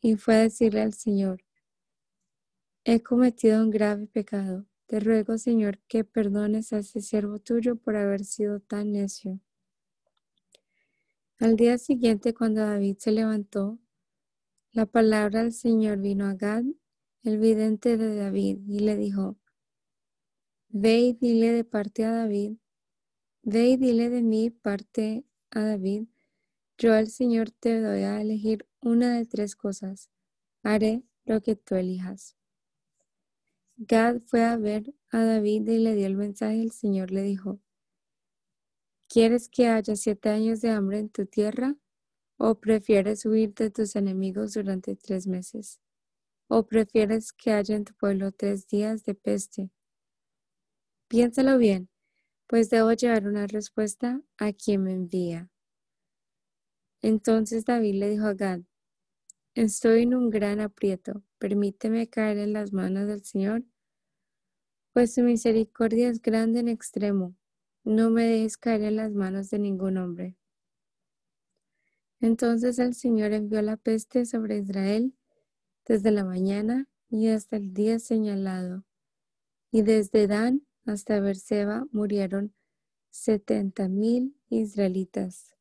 y 0.00 0.16
fue 0.16 0.36
a 0.36 0.40
decirle 0.40 0.82
al 0.82 0.94
Señor, 0.94 1.44
he 2.84 3.02
cometido 3.02 3.62
un 3.62 3.70
grave 3.70 4.06
pecado. 4.06 4.66
Te 4.86 5.00
ruego, 5.00 5.38
Señor, 5.38 5.78
que 5.88 6.04
perdones 6.04 6.72
a 6.72 6.78
ese 6.78 7.00
siervo 7.00 7.38
tuyo 7.38 7.76
por 7.76 7.96
haber 7.96 8.24
sido 8.24 8.60
tan 8.60 8.92
necio. 8.92 9.40
Al 11.38 11.56
día 11.56 11.78
siguiente, 11.78 12.34
cuando 12.34 12.60
David 12.60 12.96
se 12.98 13.10
levantó, 13.10 13.78
la 14.74 14.86
palabra 14.86 15.44
del 15.44 15.52
Señor 15.52 15.98
vino 16.00 16.26
a 16.26 16.34
Gad, 16.34 16.64
el 17.22 17.38
vidente 17.38 17.96
de 17.96 18.16
David, 18.16 18.58
y 18.66 18.80
le 18.80 18.96
dijo, 18.96 19.38
Ve 20.68 20.98
y 20.98 21.12
dile 21.12 21.52
de 21.52 21.62
parte 21.62 22.04
a 22.04 22.10
David, 22.10 22.56
ve 23.42 23.68
y 23.68 23.76
dile 23.76 24.10
de 24.10 24.22
mí 24.22 24.50
parte 24.50 25.24
a 25.52 25.60
David, 25.60 26.06
yo 26.76 26.92
al 26.92 27.06
Señor 27.06 27.52
te 27.52 27.80
doy 27.80 28.02
a 28.02 28.20
elegir 28.20 28.66
una 28.80 29.16
de 29.16 29.24
tres 29.26 29.54
cosas, 29.54 30.10
haré 30.64 31.04
lo 31.24 31.40
que 31.40 31.54
tú 31.54 31.76
elijas. 31.76 32.36
Gad 33.76 34.22
fue 34.26 34.42
a 34.42 34.56
ver 34.56 34.92
a 35.10 35.22
David 35.22 35.68
y 35.68 35.78
le 35.78 35.94
dio 35.94 36.06
el 36.06 36.16
mensaje. 36.16 36.60
El 36.60 36.72
Señor 36.72 37.12
le 37.12 37.22
dijo, 37.22 37.60
¿quieres 39.08 39.48
que 39.48 39.68
haya 39.68 39.94
siete 39.94 40.30
años 40.30 40.60
de 40.60 40.70
hambre 40.70 40.98
en 40.98 41.10
tu 41.10 41.26
tierra? 41.26 41.76
¿O 42.46 42.56
prefieres 42.56 43.24
huir 43.24 43.54
de 43.54 43.70
tus 43.70 43.96
enemigos 43.96 44.52
durante 44.52 44.96
tres 44.96 45.26
meses? 45.26 45.80
¿O 46.46 46.66
prefieres 46.66 47.32
que 47.32 47.52
haya 47.52 47.74
en 47.74 47.86
tu 47.86 47.94
pueblo 47.94 48.32
tres 48.32 48.68
días 48.68 49.02
de 49.04 49.14
peste? 49.14 49.70
Piénsalo 51.08 51.56
bien, 51.56 51.88
pues 52.46 52.68
debo 52.68 52.92
llevar 52.92 53.26
una 53.26 53.46
respuesta 53.46 54.20
a 54.36 54.52
quien 54.52 54.82
me 54.82 54.92
envía. 54.92 55.48
Entonces 57.00 57.64
David 57.64 57.94
le 57.94 58.10
dijo 58.10 58.26
a 58.26 58.34
Gad, 58.34 58.60
estoy 59.54 60.02
en 60.02 60.14
un 60.14 60.28
gran 60.28 60.60
aprieto, 60.60 61.22
permíteme 61.38 62.10
caer 62.10 62.36
en 62.36 62.52
las 62.52 62.74
manos 62.74 63.06
del 63.06 63.24
Señor, 63.24 63.64
pues 64.92 65.14
su 65.14 65.22
misericordia 65.22 66.10
es 66.10 66.20
grande 66.20 66.60
en 66.60 66.68
extremo, 66.68 67.34
no 67.84 68.10
me 68.10 68.24
dejes 68.24 68.58
caer 68.58 68.82
en 68.82 68.96
las 68.96 69.14
manos 69.14 69.48
de 69.48 69.58
ningún 69.60 69.96
hombre. 69.96 70.36
Entonces 72.24 72.78
el 72.78 72.94
Señor 72.94 73.34
envió 73.34 73.60
la 73.60 73.76
peste 73.76 74.24
sobre 74.24 74.56
Israel 74.56 75.14
desde 75.84 76.10
la 76.10 76.24
mañana 76.24 76.88
y 77.10 77.28
hasta 77.28 77.56
el 77.56 77.74
día 77.74 77.98
señalado, 77.98 78.86
y 79.70 79.82
desde 79.82 80.26
Dan 80.26 80.66
hasta 80.86 81.20
Berseba 81.20 81.86
murieron 81.92 82.54
setenta 83.10 83.90
mil 83.90 84.40
israelitas. 84.48 85.54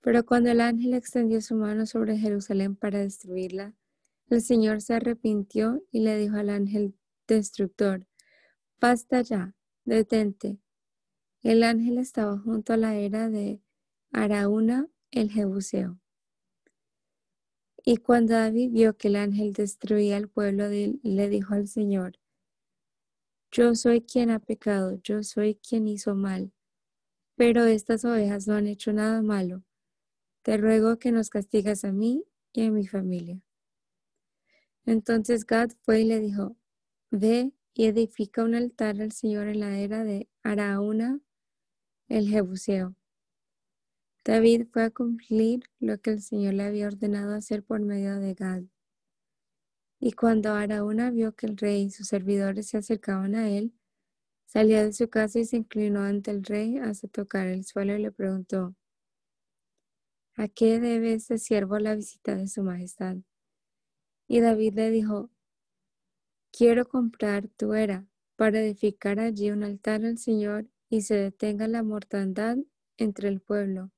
Pero 0.00 0.26
cuando 0.26 0.50
el 0.50 0.60
ángel 0.60 0.94
extendió 0.94 1.40
su 1.40 1.54
mano 1.54 1.86
sobre 1.86 2.18
Jerusalén 2.18 2.74
para 2.74 2.98
destruirla, 2.98 3.76
el 4.30 4.42
Señor 4.42 4.80
se 4.80 4.94
arrepintió 4.94 5.84
y 5.92 6.00
le 6.00 6.18
dijo 6.18 6.34
al 6.34 6.50
ángel 6.50 6.98
destructor, 7.28 8.08
basta 8.80 9.20
ya, 9.20 9.54
detente. 9.84 10.58
El 11.44 11.62
ángel 11.62 11.98
estaba 11.98 12.36
junto 12.38 12.72
a 12.72 12.76
la 12.76 12.96
era 12.96 13.28
de 13.28 13.62
Araúna 14.10 14.88
el 15.10 15.30
Jebuseo. 15.30 15.98
Y 17.84 17.96
cuando 17.96 18.34
David 18.34 18.70
vio 18.72 18.96
que 18.96 19.08
el 19.08 19.16
ángel 19.16 19.52
destruía 19.52 20.16
el 20.16 20.28
pueblo, 20.28 20.68
le 20.68 21.28
dijo 21.28 21.54
al 21.54 21.68
Señor, 21.68 22.18
yo 23.50 23.74
soy 23.74 24.02
quien 24.02 24.30
ha 24.30 24.40
pecado, 24.40 25.00
yo 25.02 25.22
soy 25.22 25.54
quien 25.54 25.88
hizo 25.88 26.14
mal, 26.14 26.52
pero 27.34 27.64
estas 27.64 28.04
ovejas 28.04 28.46
no 28.46 28.54
han 28.54 28.66
hecho 28.66 28.92
nada 28.92 29.22
malo. 29.22 29.62
Te 30.42 30.58
ruego 30.58 30.98
que 30.98 31.12
nos 31.12 31.30
castigas 31.30 31.84
a 31.84 31.92
mí 31.92 32.24
y 32.52 32.66
a 32.66 32.70
mi 32.70 32.86
familia. 32.86 33.40
Entonces 34.84 35.46
Gad 35.46 35.70
fue 35.82 36.02
y 36.02 36.04
le 36.04 36.20
dijo, 36.20 36.56
ve 37.10 37.52
y 37.72 37.86
edifica 37.86 38.44
un 38.44 38.54
altar 38.54 39.00
al 39.00 39.12
Señor 39.12 39.48
en 39.48 39.60
la 39.60 39.78
era 39.78 40.04
de 40.04 40.28
Araúna, 40.42 41.20
el 42.08 42.28
Jebuseo. 42.28 42.97
David 44.28 44.66
fue 44.70 44.84
a 44.84 44.90
cumplir 44.90 45.62
lo 45.80 46.02
que 46.02 46.10
el 46.10 46.20
Señor 46.20 46.52
le 46.52 46.64
había 46.64 46.88
ordenado 46.88 47.34
hacer 47.34 47.64
por 47.64 47.80
medio 47.80 48.20
de 48.20 48.34
Gad. 48.34 48.64
Y 50.00 50.12
cuando 50.12 50.52
Araúna 50.52 51.10
vio 51.10 51.34
que 51.34 51.46
el 51.46 51.56
rey 51.56 51.84
y 51.84 51.90
sus 51.90 52.08
servidores 52.08 52.68
se 52.68 52.76
acercaban 52.76 53.34
a 53.34 53.48
él, 53.48 53.72
salió 54.44 54.84
de 54.84 54.92
su 54.92 55.08
casa 55.08 55.38
y 55.38 55.46
se 55.46 55.56
inclinó 55.56 56.02
ante 56.02 56.30
el 56.30 56.44
rey 56.44 56.76
hasta 56.76 57.08
tocar 57.08 57.46
el 57.46 57.64
suelo 57.64 57.96
y 57.96 58.02
le 58.02 58.12
preguntó, 58.12 58.76
¿A 60.36 60.46
qué 60.46 60.78
debe 60.78 61.14
este 61.14 61.38
siervo 61.38 61.78
la 61.78 61.94
visita 61.94 62.36
de 62.36 62.48
su 62.48 62.62
majestad? 62.62 63.16
Y 64.26 64.40
David 64.40 64.74
le 64.74 64.90
dijo, 64.90 65.30
quiero 66.52 66.86
comprar 66.86 67.48
tu 67.48 67.72
era 67.72 68.06
para 68.36 68.60
edificar 68.60 69.20
allí 69.20 69.50
un 69.50 69.64
altar 69.64 70.04
al 70.04 70.18
Señor 70.18 70.68
y 70.90 71.00
se 71.00 71.14
detenga 71.14 71.66
la 71.66 71.82
mortandad 71.82 72.58
entre 72.98 73.28
el 73.28 73.40
pueblo. 73.40 73.90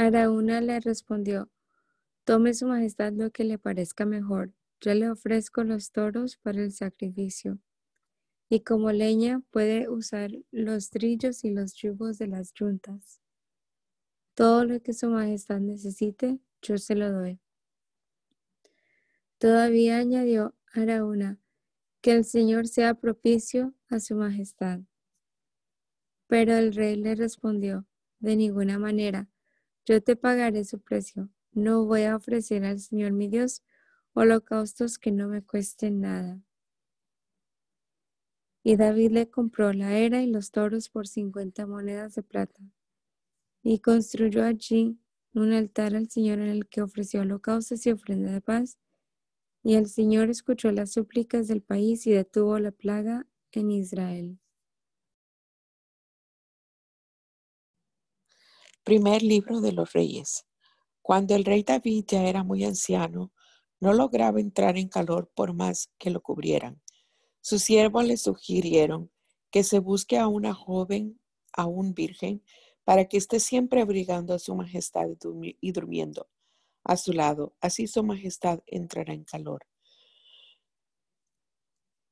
Araúna 0.00 0.60
le 0.60 0.80
respondió, 0.80 1.50
tome 2.24 2.54
su 2.54 2.66
majestad 2.66 3.12
lo 3.12 3.30
que 3.30 3.44
le 3.44 3.58
parezca 3.58 4.06
mejor 4.06 4.52
yo 4.80 4.94
le 4.94 5.10
ofrezco 5.10 5.62
los 5.62 5.92
toros 5.92 6.38
para 6.38 6.62
el 6.62 6.72
sacrificio. 6.72 7.58
Y 8.48 8.60
como 8.60 8.90
leña 8.92 9.42
puede 9.50 9.88
usar 9.88 10.30
los 10.50 10.90
trillos 10.90 11.44
y 11.44 11.50
los 11.50 11.74
yugos 11.74 12.18
de 12.18 12.26
las 12.26 12.52
yuntas. 12.54 13.20
Todo 14.34 14.64
lo 14.64 14.80
que 14.80 14.94
su 14.94 15.08
majestad 15.08 15.60
necesite, 15.60 16.40
yo 16.62 16.78
se 16.78 16.94
lo 16.94 17.12
doy. 17.12 17.38
Todavía 19.38 19.98
añadió 19.98 20.54
Araúna, 20.72 21.38
que 22.00 22.12
el 22.12 22.24
Señor 22.24 22.66
sea 22.66 22.94
propicio 22.94 23.74
a 23.88 24.00
su 24.00 24.16
majestad. 24.16 24.80
Pero 26.26 26.54
el 26.54 26.72
rey 26.72 26.96
le 26.96 27.14
respondió, 27.14 27.86
de 28.18 28.36
ninguna 28.36 28.78
manera, 28.78 29.28
yo 29.90 30.00
te 30.00 30.14
pagaré 30.14 30.64
su 30.64 30.78
precio. 30.78 31.28
No 31.50 31.84
voy 31.84 32.02
a 32.02 32.14
ofrecer 32.14 32.64
al 32.64 32.78
Señor 32.78 33.10
mi 33.10 33.26
Dios 33.26 33.64
holocaustos 34.12 35.00
que 35.00 35.10
no 35.10 35.26
me 35.26 35.42
cuesten 35.42 36.00
nada. 36.00 36.40
Y 38.62 38.76
David 38.76 39.10
le 39.10 39.28
compró 39.28 39.72
la 39.72 39.98
era 39.98 40.22
y 40.22 40.30
los 40.30 40.52
toros 40.52 40.88
por 40.90 41.08
cincuenta 41.08 41.66
monedas 41.66 42.14
de 42.14 42.22
plata. 42.22 42.62
Y 43.64 43.80
construyó 43.80 44.44
allí 44.44 44.96
un 45.34 45.52
altar 45.52 45.96
al 45.96 46.08
Señor 46.08 46.38
en 46.38 46.50
el 46.50 46.68
que 46.68 46.82
ofreció 46.82 47.22
holocaustos 47.22 47.84
y 47.84 47.90
ofrenda 47.90 48.30
de 48.30 48.40
paz 48.40 48.78
Y 49.64 49.74
el 49.74 49.88
Señor 49.88 50.30
escuchó 50.30 50.70
las 50.70 50.92
súplicas 50.92 51.48
del 51.48 51.62
país 51.62 52.06
y 52.06 52.12
detuvo 52.12 52.60
la 52.60 52.70
plaga 52.70 53.26
en 53.50 53.72
Israel. 53.72 54.38
Primer 58.82 59.22
libro 59.22 59.60
de 59.60 59.72
los 59.72 59.92
reyes. 59.92 60.46
Cuando 61.02 61.34
el 61.34 61.44
rey 61.44 61.62
David 61.62 62.04
ya 62.08 62.24
era 62.24 62.42
muy 62.42 62.64
anciano, 62.64 63.32
no 63.78 63.92
lograba 63.92 64.40
entrar 64.40 64.78
en 64.78 64.88
calor 64.88 65.30
por 65.34 65.52
más 65.52 65.90
que 65.98 66.10
lo 66.10 66.22
cubrieran. 66.22 66.80
Sus 67.40 67.62
siervos 67.62 68.04
le 68.04 68.16
sugirieron 68.16 69.10
que 69.50 69.64
se 69.64 69.78
busque 69.78 70.18
a 70.18 70.28
una 70.28 70.54
joven, 70.54 71.20
a 71.52 71.66
un 71.66 71.94
virgen, 71.94 72.42
para 72.84 73.06
que 73.06 73.18
esté 73.18 73.40
siempre 73.40 73.82
abrigando 73.82 74.34
a 74.34 74.38
su 74.38 74.54
majestad 74.54 75.08
y 75.60 75.72
durmiendo 75.72 76.28
a 76.84 76.96
su 76.96 77.12
lado. 77.12 77.54
Así 77.60 77.86
su 77.86 78.02
majestad 78.02 78.60
entrará 78.66 79.12
en 79.12 79.24
calor. 79.24 79.66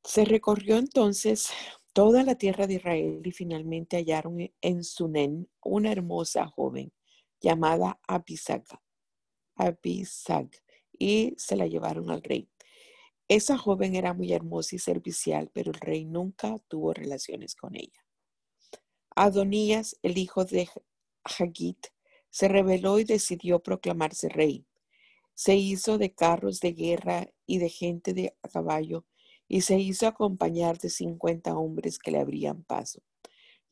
Se 0.05 0.25
recorrió 0.25 0.77
entonces 0.77 1.51
toda 1.99 2.23
la 2.23 2.37
tierra 2.37 2.69
de 2.69 2.75
Israel 2.75 3.21
y 3.25 3.33
finalmente 3.33 3.97
hallaron 3.97 4.39
en 4.61 4.85
Sunen 4.85 5.51
una 5.65 5.91
hermosa 5.91 6.47
joven 6.47 6.93
llamada 7.41 7.99
Abisag, 8.07 8.63
Abisag 9.57 10.49
y 10.97 11.35
se 11.37 11.57
la 11.57 11.67
llevaron 11.67 12.09
al 12.13 12.23
rey. 12.23 12.49
Esa 13.27 13.59
joven 13.59 13.97
era 13.97 14.15
muy 14.15 14.33
hermosa 14.33 14.77
y 14.77 14.79
servicial, 14.79 15.51
pero 15.53 15.73
el 15.73 15.81
rey 15.81 16.05
nunca 16.05 16.57
tuvo 16.69 16.95
relaciones 16.95 17.57
con 17.57 17.75
ella. 17.75 18.07
Adonías, 19.17 19.99
el 20.03 20.19
hijo 20.19 20.45
de 20.45 20.69
Hagit, 21.25 21.89
se 22.31 22.47
rebeló 22.47 23.01
y 23.01 23.05
decidió 23.07 23.61
proclamarse 23.61 24.29
rey. 24.29 24.65
Se 25.35 25.57
hizo 25.57 25.99
de 25.99 26.15
carros 26.15 26.61
de 26.61 26.75
guerra 26.75 27.27
y 27.45 27.59
de 27.59 27.69
gente 27.69 28.15
de 28.15 28.37
a 28.45 28.49
caballo, 28.49 29.05
y 29.49 29.63
se 29.63 29.79
hizo 29.79 30.07
acompañar 30.07 30.79
de 30.79 30.91
cincuenta 30.91 31.57
hombres 31.57 31.99
que 31.99 32.11
le 32.11 32.21
abrían 32.21 32.63
paso. 32.63 33.03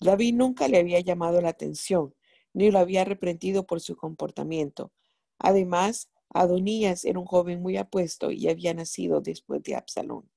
David 0.00 0.34
nunca 0.34 0.68
le 0.68 0.78
había 0.78 1.00
llamado 1.00 1.40
la 1.40 1.50
atención, 1.50 2.14
ni 2.52 2.70
lo 2.70 2.78
había 2.78 3.04
reprendido 3.04 3.66
por 3.66 3.80
su 3.80 3.96
comportamiento. 3.96 4.92
Además, 5.38 6.10
Adonías 6.30 7.04
era 7.04 7.18
un 7.18 7.26
joven 7.26 7.62
muy 7.62 7.76
apuesto 7.76 8.30
y 8.30 8.48
había 8.48 8.74
nacido 8.74 9.20
después 9.20 9.62
de 9.62 9.74
Absalón. 9.74 10.30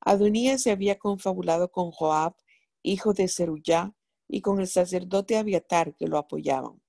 Adonías 0.00 0.62
se 0.62 0.70
había 0.70 0.98
confabulado 0.98 1.70
con 1.70 1.90
Joab, 1.90 2.34
hijo 2.82 3.12
de 3.12 3.28
Zeruyá, 3.28 3.94
y 4.28 4.40
con 4.40 4.60
el 4.60 4.66
sacerdote 4.66 5.36
Abiatar 5.36 5.94
que 5.94 6.08
lo 6.08 6.18
apoyaban. 6.18 6.80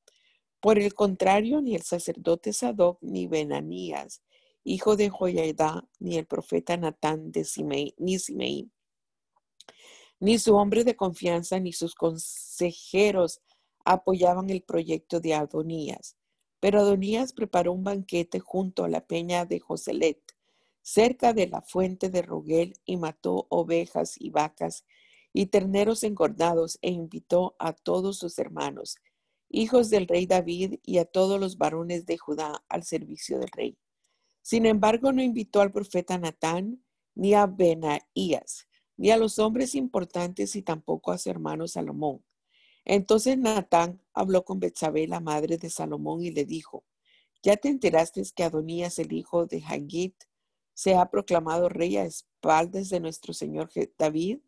Por 0.60 0.80
el 0.80 0.94
contrario, 0.94 1.62
ni 1.62 1.76
el 1.76 1.84
sacerdote 1.84 2.52
Sadoc 2.52 2.98
ni 3.02 3.28
Benanías, 3.28 4.24
hijo 4.68 4.98
de 4.98 5.10
Joyadá, 5.10 5.88
ni 6.00 6.18
el 6.18 6.26
profeta 6.26 6.76
Natán 6.76 7.32
de 7.32 7.46
Simei, 7.46 7.96
ni 10.20 10.40
su 10.40 10.56
hombre 10.56 10.84
de 10.84 10.98
confianza, 10.98 11.58
ni 11.60 11.72
sus 11.72 11.96
consejeros 11.96 13.40
apoyaban 13.86 14.50
el 14.50 14.62
proyecto 14.62 15.22
de 15.22 15.36
Adonías. 15.36 16.18
Pero 16.60 16.80
Adonías 16.80 17.32
preparó 17.32 17.72
un 17.72 17.86
banquete 17.86 18.42
junto 18.42 18.84
a 18.84 18.90
la 18.90 19.08
peña 19.08 19.46
de 19.46 19.62
Joselet, 19.62 20.22
cerca 20.82 21.32
de 21.32 21.48
la 21.48 21.62
fuente 21.62 22.10
de 22.10 22.22
Roguel, 22.22 22.74
y 22.84 22.98
mató 22.98 23.48
ovejas 23.50 24.16
y 24.20 24.32
vacas 24.32 24.84
y 25.32 25.46
terneros 25.46 26.04
engordados, 26.04 26.78
e 26.82 26.90
invitó 26.92 27.56
a 27.58 27.72
todos 27.72 28.18
sus 28.18 28.38
hermanos, 28.38 28.98
hijos 29.48 29.90
del 29.90 30.08
rey 30.08 30.26
David, 30.26 30.80
y 30.84 30.98
a 30.98 31.06
todos 31.06 31.40
los 31.40 31.58
varones 31.58 32.06
de 32.06 32.18
Judá 32.18 32.66
al 32.68 32.84
servicio 32.84 33.40
del 33.40 33.50
rey. 33.52 33.78
Sin 34.48 34.66
embargo, 34.66 35.12
no 35.12 35.22
invitó 35.22 35.60
al 35.60 35.74
profeta 35.74 36.18
Natán, 36.18 36.82
ni 37.16 37.34
a 37.34 37.48
Benaías, 37.48 38.70
ni 38.96 39.12
a 39.12 39.18
los 39.18 39.40
hombres 39.40 39.76
importantes, 39.76 40.56
y 40.56 40.62
tampoco 40.62 41.12
a 41.12 41.18
su 41.18 41.30
hermano 41.30 41.68
Salomón. 41.68 42.24
Entonces 42.86 43.38
Natán 43.38 44.02
habló 44.14 44.46
con 44.46 44.62
Betsabé, 44.62 45.06
la 45.06 45.20
madre 45.20 45.58
de 45.58 45.70
Salomón, 45.70 46.24
y 46.24 46.32
le 46.32 46.46
dijo, 46.46 46.86
¿ya 47.44 47.58
te 47.58 47.68
enteraste 47.68 48.24
que 48.34 48.46
Adonías, 48.46 49.00
el 49.00 49.12
hijo 49.12 49.48
de 49.48 49.62
Hagit, 49.68 50.16
se 50.74 50.96
ha 50.96 51.12
proclamado 51.12 51.68
rey 51.68 51.98
a 51.98 52.06
espaldas 52.06 52.88
de 52.88 53.02
nuestro 53.02 53.34
señor 53.34 53.70
David? 53.98 54.40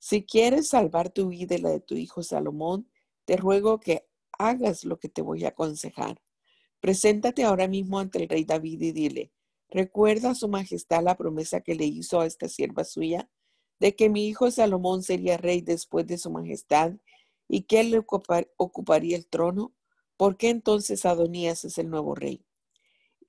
Si 0.00 0.24
quieres 0.24 0.70
salvar 0.70 1.10
tu 1.10 1.28
vida 1.28 1.54
y 1.54 1.58
la 1.58 1.70
de 1.70 1.78
tu 1.78 1.94
hijo 1.94 2.24
Salomón, 2.24 2.90
te 3.24 3.36
ruego 3.36 3.78
que 3.78 4.04
hagas 4.36 4.84
lo 4.84 4.98
que 4.98 5.08
te 5.08 5.22
voy 5.22 5.44
a 5.44 5.50
aconsejar. 5.50 6.20
Preséntate 6.80 7.44
ahora 7.44 7.68
mismo 7.68 7.98
ante 7.98 8.22
el 8.22 8.28
rey 8.28 8.44
David 8.44 8.80
y 8.80 8.92
dile, 8.92 9.32
¿recuerda 9.68 10.30
a 10.30 10.34
su 10.34 10.48
majestad 10.48 11.02
la 11.02 11.16
promesa 11.16 11.60
que 11.60 11.74
le 11.74 11.84
hizo 11.84 12.20
a 12.20 12.26
esta 12.26 12.48
sierva 12.48 12.84
suya 12.84 13.28
de 13.80 13.94
que 13.94 14.08
mi 14.08 14.26
hijo 14.26 14.50
Salomón 14.50 15.02
sería 15.02 15.36
rey 15.36 15.60
después 15.60 16.06
de 16.06 16.18
su 16.18 16.30
majestad 16.30 16.92
y 17.48 17.62
que 17.62 17.80
él 17.80 18.04
ocuparía 18.56 19.16
el 19.16 19.26
trono? 19.26 19.74
¿Por 20.16 20.36
qué 20.36 20.50
entonces 20.50 21.04
Adonías 21.04 21.64
es 21.64 21.78
el 21.78 21.90
nuevo 21.90 22.14
rey? 22.14 22.44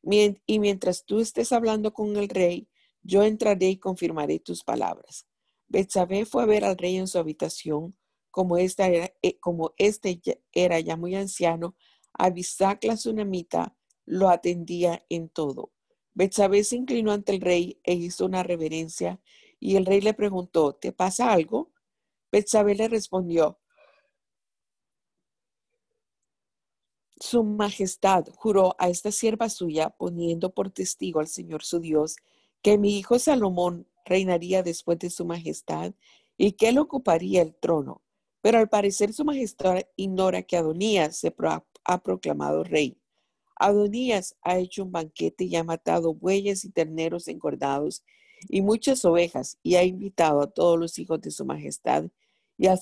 Y 0.02 0.60
mientras 0.60 1.06
tú 1.06 1.20
estés 1.20 1.52
hablando 1.52 1.94
con 1.94 2.16
el 2.18 2.30
rey, 2.30 2.68
yo 3.04 3.24
entraré 3.24 3.70
y 3.70 3.78
confirmaré 3.78 4.40
tus 4.40 4.64
palabras. 4.64 5.28
Betsabé 5.68 6.26
fue 6.26 6.44
a 6.44 6.48
ver 6.48 6.66
al 6.66 6.78
rey 6.78 6.98
en 6.98 7.08
su 7.08 7.20
habitación 7.20 7.96
como, 8.32 8.58
eh, 8.58 9.40
como 9.40 9.74
este 9.78 10.22
era 10.52 10.80
ya 10.80 10.96
muy 10.96 11.16
anciano, 11.16 11.76
Abisac 12.20 12.84
la 12.84 12.96
tsunamita 12.96 13.76
lo 14.06 14.30
atendía 14.30 15.04
en 15.10 15.30
todo. 15.30 15.72
Betsabé 16.14 16.64
se 16.64 16.76
inclinó 16.76 17.12
ante 17.12 17.32
el 17.32 17.42
rey 17.42 17.80
e 17.84 17.94
hizo 17.94 18.26
una 18.26 18.44
reverencia 18.44 19.20
y 19.60 19.78
el 19.78 19.86
rey 19.86 20.02
le 20.02 20.14
preguntó, 20.14 20.74
¿te 20.76 20.92
pasa 20.92 21.32
algo? 21.32 21.72
Betsabé 22.32 22.76
le 22.76 22.90
respondió, 22.90 23.60
Su 27.22 27.44
majestad 27.44 28.26
juró 28.34 28.76
a 28.80 28.90
esta 28.90 29.12
sierva 29.12 29.50
suya, 29.50 29.90
poniendo 29.90 30.54
por 30.54 30.72
testigo 30.72 31.20
al 31.20 31.28
Señor 31.28 31.64
su 31.64 31.80
Dios, 31.80 32.16
que 32.62 32.78
mi 32.78 32.98
hijo 32.98 33.20
Salomón 33.20 33.88
reinaría 34.06 34.64
después 34.64 35.00
de 35.00 35.10
su 35.10 35.26
majestad 35.26 35.94
y 36.38 36.54
que 36.54 36.70
él 36.70 36.78
ocuparía 36.78 37.42
el 37.42 37.56
trono. 37.56 38.02
Pero 38.42 38.60
al 38.60 38.70
parecer 38.70 39.12
su 39.14 39.26
majestad 39.26 39.82
ignora 39.98 40.44
que 40.44 40.56
Adonías 40.56 41.18
se 41.18 41.32
ha 41.84 42.02
proclamado 42.02 42.63
rey. 42.63 42.98
Adonías 43.56 44.36
ha 44.42 44.58
hecho 44.58 44.84
un 44.84 44.92
banquete 44.92 45.44
y 45.44 45.56
ha 45.56 45.63
matado 45.63 46.13
bueyes 46.13 46.63
y 46.63 46.70
terneros 46.70 47.28
engordados 47.28 48.04
y 48.48 48.62
muchas 48.62 49.04
ovejas 49.04 49.58
y 49.63 49.76
ha 49.76 49.84
invitado 49.84 50.42
a 50.42 50.50
todos 50.50 50.80
los 50.80 50.98
hijos 50.98 51.20
de 51.22 51.32
su 51.32 51.46
majestad 51.46 52.06
y 52.58 52.68
al, 52.68 52.80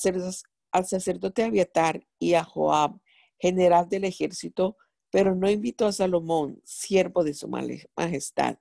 sacerdote 0.86 1.43
Abiatar 1.43 2.05
y 2.19 2.36
a 2.36 2.43
Joab, 2.43 2.99
general 3.39 3.89
del 3.89 4.03
ejército, 4.03 4.77
pero 5.10 5.36
no 5.36 5.49
invitó 5.49 5.88
a 5.88 5.91
Salomón, 5.91 6.62
siervo 6.63 7.23
de 7.23 7.33
su 7.33 7.47
majestad. 7.47 8.57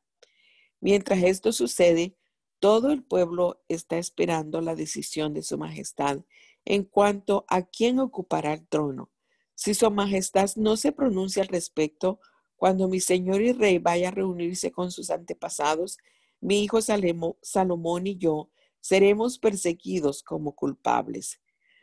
Mientras 0.80 1.22
esto 1.22 1.52
sucede, 1.52 2.16
todo 2.60 2.90
el 2.92 3.02
pueblo 3.02 3.62
está 3.68 3.98
esperando 3.98 4.60
la 4.60 4.74
decisión 4.74 5.34
de 5.34 5.42
su 5.42 5.58
majestad 5.58 6.20
en 6.64 6.84
cuanto 6.84 7.44
a 7.48 7.62
quién 7.62 7.98
ocupará 7.98 8.54
el 8.54 8.66
trono. 8.66 9.10
Si 9.56 9.74
su 9.74 9.90
majestad 9.90 10.48
no 10.54 10.76
se 10.76 10.92
pronuncia 10.92 11.42
al 11.42 11.48
respecto, 11.48 12.20
cuando 12.54 12.86
mi 12.86 13.00
señor 13.00 13.42
y 13.42 13.52
rey 13.52 13.78
vaya 13.78 14.08
a 14.08 14.12
reunirse 14.12 14.70
con 14.70 14.92
sus 14.92 15.10
antepasados, 15.10 15.98
mi 16.40 16.62
hijo 16.62 16.78
Salomón 16.80 18.06
y 18.06 18.16
yo 18.16 18.50
seremos 18.80 19.38
perseguidos 19.38 20.22
como 20.22 20.54
culpables. 20.54 21.40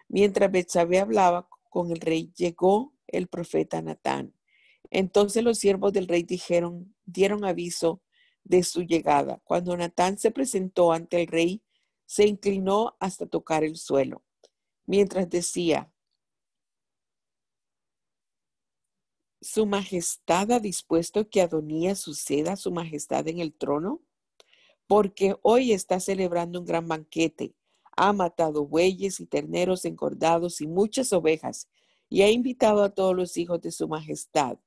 Mientras 0.07 0.49
Betsabé 0.51 0.99
hablaba 0.99 1.49
con 1.69 1.91
el 1.91 1.99
rey, 1.99 2.31
llegó 2.37 2.93
el 3.07 3.27
profeta 3.27 3.81
Natán. 3.81 4.33
Entonces 4.89 5.43
los 5.43 5.57
siervos 5.57 5.91
del 5.91 6.07
rey 6.07 6.23
dijeron, 6.23 6.95
dieron 7.03 7.43
aviso 7.43 8.01
de 8.45 8.63
su 8.63 8.83
llegada. 8.83 9.41
Cuando 9.43 9.75
Natán 9.75 10.17
se 10.17 10.31
presentó 10.31 10.93
ante 10.93 11.21
el 11.21 11.27
rey, 11.27 11.63
se 12.05 12.27
inclinó 12.27 12.95
hasta 12.99 13.25
tocar 13.25 13.63
el 13.63 13.75
suelo 13.75 14.23
mientras 14.85 15.29
decía, 15.29 15.91
¿Su 19.43 19.65
majestad 19.65 20.53
ha 20.53 20.61
dispuesto 20.61 21.29
que 21.29 21.41
Adonías 21.41 21.99
suceda 21.99 22.53
a 22.53 22.55
su 22.55 22.71
majestad 22.71 23.27
en 23.27 23.39
el 23.39 23.53
trono? 23.53 24.01
Porque 24.87 25.35
hoy 25.41 25.73
está 25.73 25.99
celebrando 25.99 26.61
un 26.61 26.65
gran 26.65 26.87
banquete. 26.87 27.53
Ha 27.97 28.13
matado 28.13 28.65
bueyes 28.65 29.19
y 29.19 29.25
terneros 29.25 29.83
engordados 29.83 30.61
y 30.61 30.67
muchas 30.67 31.11
ovejas, 31.11 31.67
y 32.09 32.21
ha 32.21 32.31
invitado 32.31 32.83
a 32.83 32.91
todos 32.91 33.13
los 33.13 33.35
hijos 33.35 33.59
de 33.59 33.73
su 33.73 33.89
majestad, 33.89 34.59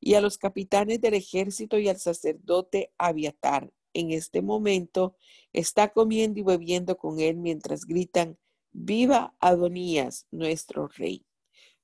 y 0.00 0.14
a 0.14 0.20
los 0.20 0.36
capitanes 0.36 1.00
del 1.00 1.14
ejército 1.14 1.78
y 1.78 1.88
al 1.88 2.00
sacerdote 2.00 2.92
Abiatar. 2.98 3.72
En 3.94 4.10
este 4.10 4.42
momento 4.42 5.14
está 5.52 5.92
comiendo 5.92 6.40
y 6.40 6.42
bebiendo 6.42 6.96
con 6.96 7.20
él 7.20 7.36
mientras 7.36 7.84
gritan, 7.84 8.36
Viva 8.72 9.36
Adonías, 9.38 10.26
nuestro 10.32 10.88
rey. 10.88 11.24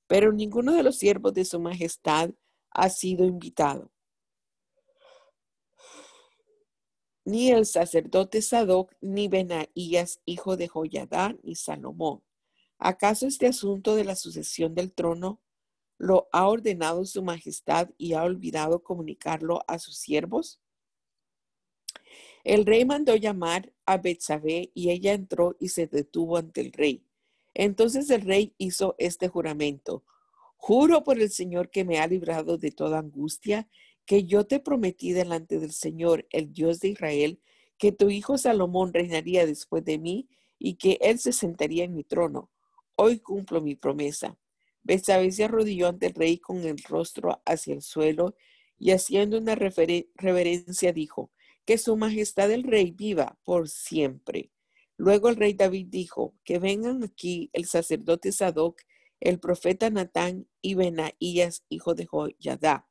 Pero 0.08 0.32
ninguno 0.32 0.72
de 0.74 0.82
los 0.82 0.96
siervos 0.96 1.32
de 1.34 1.44
su 1.44 1.60
majestad 1.60 2.30
ha 2.70 2.88
sido 2.88 3.24
invitado. 3.24 3.92
ni 7.28 7.50
el 7.50 7.66
sacerdote 7.66 8.40
Sadoc, 8.40 8.94
ni 9.02 9.28
Benaías, 9.28 10.22
hijo 10.24 10.56
de 10.56 10.66
Joyadá, 10.66 11.36
ni 11.42 11.56
Salomón. 11.56 12.22
¿Acaso 12.78 13.26
este 13.26 13.46
asunto 13.46 13.96
de 13.96 14.04
la 14.04 14.16
sucesión 14.16 14.74
del 14.74 14.94
trono 14.94 15.38
lo 15.98 16.30
ha 16.32 16.48
ordenado 16.48 17.04
su 17.04 17.22
majestad 17.22 17.90
y 17.98 18.14
ha 18.14 18.22
olvidado 18.22 18.82
comunicarlo 18.82 19.62
a 19.68 19.78
sus 19.78 19.98
siervos? 19.98 20.62
El 22.44 22.64
rey 22.64 22.86
mandó 22.86 23.14
llamar 23.14 23.74
a 23.84 23.98
Betsabé 23.98 24.70
y 24.72 24.88
ella 24.88 25.12
entró 25.12 25.54
y 25.60 25.68
se 25.68 25.86
detuvo 25.86 26.38
ante 26.38 26.62
el 26.62 26.72
rey. 26.72 27.04
Entonces 27.58 28.08
el 28.10 28.20
rey 28.22 28.54
hizo 28.56 28.94
este 28.98 29.26
juramento. 29.26 30.04
Juro 30.56 31.02
por 31.02 31.18
el 31.20 31.28
Señor 31.28 31.70
que 31.70 31.84
me 31.84 31.98
ha 31.98 32.06
librado 32.06 32.56
de 32.56 32.70
toda 32.70 33.00
angustia 33.00 33.68
que 34.06 34.24
yo 34.24 34.46
te 34.46 34.60
prometí 34.60 35.10
delante 35.10 35.58
del 35.58 35.72
Señor, 35.72 36.24
el 36.30 36.52
Dios 36.52 36.78
de 36.78 36.90
Israel, 36.90 37.40
que 37.76 37.90
tu 37.90 38.10
hijo 38.10 38.38
Salomón 38.38 38.94
reinaría 38.94 39.44
después 39.44 39.84
de 39.84 39.98
mí 39.98 40.28
y 40.56 40.76
que 40.76 40.98
él 41.00 41.18
se 41.18 41.32
sentaría 41.32 41.82
en 41.82 41.96
mi 41.96 42.04
trono. 42.04 42.48
Hoy 42.94 43.18
cumplo 43.18 43.60
mi 43.60 43.74
promesa. 43.74 44.38
Betsabé 44.84 45.32
se 45.32 45.42
arrodilló 45.42 45.88
ante 45.88 46.06
el 46.06 46.14
rey 46.14 46.38
con 46.38 46.58
el 46.58 46.78
rostro 46.84 47.42
hacia 47.44 47.74
el 47.74 47.82
suelo 47.82 48.36
y 48.78 48.92
haciendo 48.92 49.36
una 49.36 49.56
reverencia 49.56 50.92
dijo, 50.92 51.32
que 51.64 51.76
su 51.76 51.96
majestad 51.96 52.52
el 52.52 52.62
rey 52.62 52.92
viva 52.92 53.36
por 53.42 53.68
siempre. 53.68 54.52
Luego 54.98 55.30
el 55.30 55.36
rey 55.36 55.54
David 55.54 55.86
dijo, 55.88 56.34
que 56.44 56.58
vengan 56.58 57.02
aquí 57.02 57.48
el 57.54 57.64
sacerdote 57.64 58.32
Sadoc, 58.32 58.82
el 59.20 59.40
profeta 59.40 59.88
Natán 59.88 60.46
y 60.60 60.74
Benaías, 60.74 61.64
hijo 61.70 61.94
de 61.94 62.04
Joyadá 62.04 62.88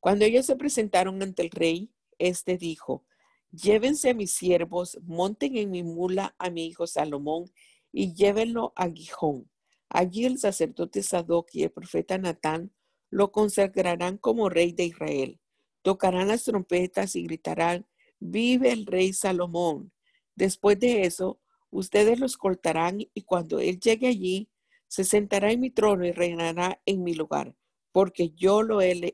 cuando 0.00 0.24
ellos 0.24 0.46
se 0.46 0.56
presentaron 0.56 1.22
ante 1.22 1.42
el 1.42 1.50
rey, 1.50 1.92
éste 2.18 2.56
dijo, 2.56 3.04
llévense 3.52 4.10
a 4.10 4.14
mis 4.14 4.32
siervos, 4.32 4.98
monten 5.02 5.56
en 5.56 5.70
mi 5.70 5.82
mula 5.82 6.34
a 6.38 6.48
mi 6.48 6.66
hijo 6.66 6.86
Salomón 6.86 7.44
y 7.92 8.14
llévenlo 8.14 8.72
a 8.76 8.88
Gijón. 8.88 9.50
Allí 9.90 10.24
el 10.24 10.38
sacerdote 10.38 11.02
Sadoc 11.02 11.50
y 11.52 11.64
el 11.64 11.70
profeta 11.70 12.16
Natán 12.16 12.72
lo 13.10 13.30
consagrarán 13.30 14.16
como 14.16 14.48
rey 14.48 14.72
de 14.72 14.84
Israel. 14.84 15.38
Tocarán 15.82 16.28
las 16.28 16.44
trompetas 16.44 17.14
y 17.14 17.24
gritarán, 17.24 17.86
vive 18.18 18.72
el 18.72 18.86
rey 18.86 19.12
Salomón. 19.12 19.92
Después 20.40 20.80
de 20.80 21.02
eso, 21.02 21.38
ustedes 21.68 22.18
lo 22.18 22.24
escoltarán 22.24 22.98
y 23.12 23.22
cuando 23.24 23.58
él 23.58 23.78
llegue 23.78 24.06
allí, 24.06 24.48
se 24.88 25.04
sentará 25.04 25.52
en 25.52 25.60
mi 25.60 25.68
trono 25.70 26.06
y 26.06 26.12
reinará 26.12 26.80
en 26.86 27.02
mi 27.02 27.12
lugar, 27.12 27.54
porque 27.92 28.30
yo 28.30 28.62
lo 28.62 28.80
he 28.80 29.12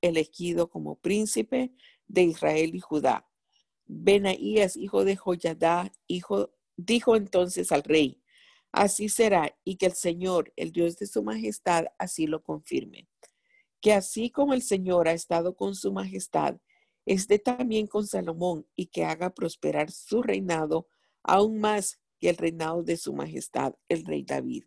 elegido 0.00 0.70
como 0.70 0.94
príncipe 0.94 1.72
de 2.06 2.22
Israel 2.22 2.72
y 2.72 2.78
Judá. 2.78 3.28
Benaías, 3.86 4.76
hijo 4.76 5.04
de 5.04 5.16
Joyadá, 5.16 5.90
dijo 6.76 7.16
entonces 7.16 7.72
al 7.72 7.82
rey, 7.82 8.22
así 8.70 9.08
será, 9.08 9.58
y 9.64 9.74
que 9.74 9.86
el 9.86 9.94
Señor, 9.94 10.52
el 10.54 10.70
Dios 10.70 10.96
de 10.98 11.08
su 11.08 11.24
majestad, 11.24 11.86
así 11.98 12.28
lo 12.28 12.44
confirme. 12.44 13.08
Que 13.80 13.92
así 13.92 14.30
como 14.30 14.54
el 14.54 14.62
Señor 14.62 15.08
ha 15.08 15.14
estado 15.14 15.56
con 15.56 15.74
su 15.74 15.92
majestad, 15.92 16.58
esté 17.06 17.38
también 17.38 17.86
con 17.86 18.06
Salomón 18.06 18.66
y 18.74 18.86
que 18.86 19.04
haga 19.04 19.34
prosperar 19.34 19.90
su 19.90 20.22
reinado 20.22 20.88
aún 21.22 21.58
más 21.58 22.00
que 22.18 22.30
el 22.30 22.36
reinado 22.36 22.82
de 22.82 22.96
su 22.96 23.12
majestad, 23.12 23.74
el 23.88 24.04
rey 24.04 24.22
David. 24.22 24.64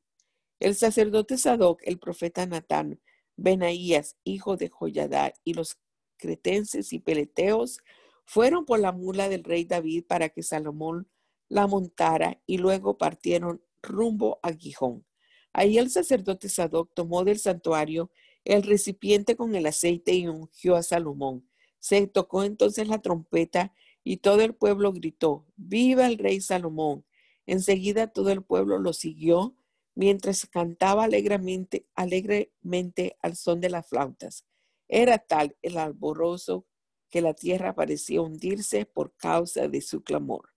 El 0.59 0.75
sacerdote 0.75 1.37
Sadoc, 1.37 1.81
el 1.83 1.99
profeta 1.99 2.45
Natán, 2.45 2.99
Benaías, 3.35 4.17
hijo 4.23 4.57
de 4.57 4.69
Joyadá, 4.69 5.33
y 5.43 5.53
los 5.53 5.77
cretenses 6.17 6.93
y 6.93 6.99
peleteos 6.99 7.79
fueron 8.25 8.65
por 8.65 8.79
la 8.79 8.91
mula 8.91 9.29
del 9.29 9.43
rey 9.43 9.65
David 9.65 10.05
para 10.07 10.29
que 10.29 10.43
Salomón 10.43 11.07
la 11.47 11.67
montara 11.67 12.41
y 12.45 12.57
luego 12.57 12.97
partieron 12.97 13.63
rumbo 13.81 14.39
a 14.43 14.51
Gijón. 14.51 15.05
Ahí 15.53 15.77
el 15.77 15.89
sacerdote 15.89 16.49
Sadoc 16.49 16.93
tomó 16.93 17.23
del 17.23 17.39
santuario 17.39 18.11
el 18.43 18.63
recipiente 18.63 19.35
con 19.35 19.55
el 19.55 19.65
aceite 19.65 20.13
y 20.13 20.27
ungió 20.27 20.75
a 20.75 20.83
Salomón. 20.83 21.47
Se 21.87 22.05
tocó 22.05 22.43
entonces 22.43 22.89
la 22.89 23.01
trompeta 23.01 23.73
y 24.03 24.17
todo 24.17 24.41
el 24.41 24.53
pueblo 24.53 24.91
gritó, 24.91 25.45
¡Viva 25.55 26.05
el 26.05 26.17
rey 26.17 26.41
Salomón! 26.41 27.05
Enseguida 27.45 28.07
todo 28.07 28.29
el 28.29 28.43
pueblo 28.43 28.77
lo 28.77 28.91
siguió 28.91 29.55
mientras 29.95 30.45
cantaba 30.47 31.05
alegremente, 31.05 31.87
alegremente 31.95 33.15
al 33.21 33.37
son 33.37 33.61
de 33.61 33.69
las 33.69 33.87
flautas. 33.87 34.43
Era 34.89 35.17
tal 35.17 35.55
el 35.61 35.77
alborozo 35.77 36.65
que 37.09 37.21
la 37.21 37.33
tierra 37.33 37.73
parecía 37.73 38.21
hundirse 38.21 38.85
por 38.85 39.15
causa 39.15 39.69
de 39.69 39.79
su 39.79 40.03
clamor. 40.03 40.49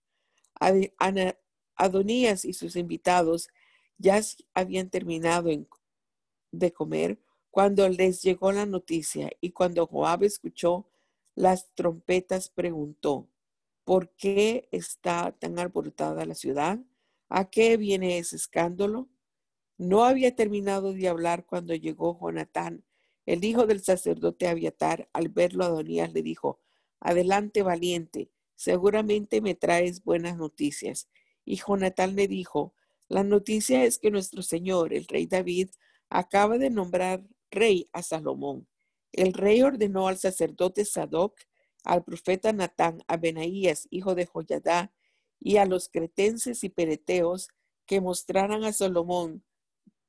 Adonías 1.77 2.43
y 2.43 2.51
sus 2.51 2.75
invitados 2.75 3.47
ya 3.97 4.19
habían 4.53 4.89
terminado 4.89 5.49
de 6.51 6.73
comer 6.73 7.21
cuando 7.49 7.87
les 7.87 8.21
llegó 8.21 8.51
la 8.51 8.65
noticia 8.65 9.31
y 9.39 9.51
cuando 9.51 9.87
Joab 9.87 10.23
escuchó 10.25 10.90
las 11.35 11.73
trompetas 11.75 12.49
preguntó, 12.49 13.29
¿por 13.83 14.09
qué 14.15 14.67
está 14.71 15.31
tan 15.31 15.59
alborotada 15.59 16.25
la 16.25 16.35
ciudad? 16.35 16.79
¿A 17.29 17.49
qué 17.49 17.77
viene 17.77 18.17
ese 18.17 18.35
escándalo? 18.35 19.09
No 19.77 20.03
había 20.03 20.35
terminado 20.35 20.93
de 20.93 21.07
hablar 21.07 21.45
cuando 21.45 21.73
llegó 21.73 22.19
Jonatán, 22.19 22.83
el 23.25 23.43
hijo 23.43 23.65
del 23.65 23.81
sacerdote 23.81 24.47
Abiatar. 24.47 25.09
Al 25.13 25.29
verlo, 25.29 25.63
Adonías 25.63 26.13
le 26.13 26.21
dijo, 26.21 26.59
Adelante, 26.99 27.63
valiente, 27.63 28.29
seguramente 28.55 29.41
me 29.41 29.55
traes 29.55 30.03
buenas 30.03 30.37
noticias. 30.37 31.09
Y 31.45 31.55
Jonatán 31.55 32.15
le 32.15 32.27
dijo, 32.27 32.75
La 33.07 33.23
noticia 33.23 33.83
es 33.83 33.97
que 33.97 34.11
nuestro 34.11 34.43
señor, 34.43 34.93
el 34.93 35.07
rey 35.07 35.25
David, 35.25 35.69
acaba 36.09 36.57
de 36.57 36.69
nombrar 36.69 37.25
rey 37.49 37.89
a 37.93 38.03
Salomón. 38.03 38.67
El 39.13 39.33
rey 39.33 39.61
ordenó 39.61 40.07
al 40.07 40.17
sacerdote 40.17 40.85
Sadoc, 40.85 41.37
al 41.83 42.03
profeta 42.03 42.53
Natán, 42.53 43.03
a 43.07 43.17
Benaías, 43.17 43.87
hijo 43.89 44.15
de 44.15 44.25
Joyadá, 44.25 44.93
y 45.39 45.57
a 45.57 45.65
los 45.65 45.89
cretenses 45.89 46.63
y 46.63 46.69
pereteos 46.69 47.49
que 47.85 47.99
mostraran 47.99 48.63
a 48.63 48.71
Salomón 48.71 49.43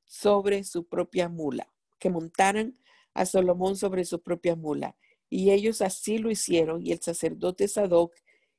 sobre 0.05 0.63
su 0.63 0.87
propia 0.87 1.27
mula, 1.27 1.73
que 1.99 2.09
montaran 2.09 2.77
a 3.13 3.25
Salomón 3.25 3.75
sobre 3.75 4.05
su 4.05 4.21
propia 4.21 4.55
mula. 4.55 4.95
Y 5.29 5.51
ellos 5.51 5.81
así 5.81 6.19
lo 6.19 6.29
hicieron, 6.29 6.85
y 6.85 6.91
el 6.91 7.01
sacerdote 7.01 7.67
Sadoc 7.67 8.13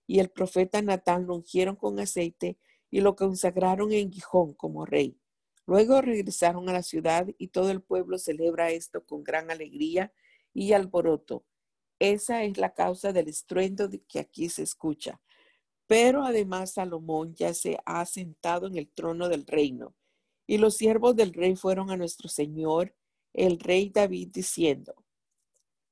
y 0.07 0.19
el 0.19 0.31
profeta 0.31 0.83
Natán 0.83 1.27
lo 1.27 1.37
ungieron 1.37 1.77
con 1.77 1.99
aceite 2.01 2.59
y 2.91 3.01
lo 3.01 3.17
consagraron 3.17 3.93
en 3.93 4.13
Gijón 4.13 4.53
como 4.55 4.85
rey. 4.85 5.19
Luego 5.67 6.03
regresaron 6.03 6.69
a 6.69 6.73
la 6.73 6.83
ciudad 6.83 7.27
y 7.39 7.49
todo 7.49 7.71
el 7.71 7.81
pueblo 7.81 8.19
celebra 8.19 8.71
esto 8.71 9.07
con 9.07 9.25
gran 9.25 9.51
alegría 9.51 10.13
y 10.55 10.73
alboroto. 10.73 11.45
Esa 11.99 12.45
es 12.45 12.57
la 12.57 12.73
causa 12.73 13.13
del 13.13 13.29
estruendo 13.29 13.91
que 14.09 14.21
aquí 14.21 14.49
se 14.49 14.63
escucha. 14.63 15.21
Pero 15.87 16.25
además 16.25 16.73
Salomón 16.73 17.35
ya 17.35 17.53
se 17.53 17.79
ha 17.85 18.07
sentado 18.07 18.67
en 18.67 18.77
el 18.77 18.89
trono 18.89 19.29
del 19.29 19.47
reino 19.47 19.95
y 20.47 20.59
los 20.59 20.77
siervos 20.77 21.17
del 21.17 21.33
rey 21.33 21.57
fueron 21.57 21.91
a 21.91 21.97
nuestro 21.97 22.29
Señor, 22.29 22.95
el 23.33 23.59
rey 23.59 23.91
David, 23.91 24.29
diciendo, 24.33 24.95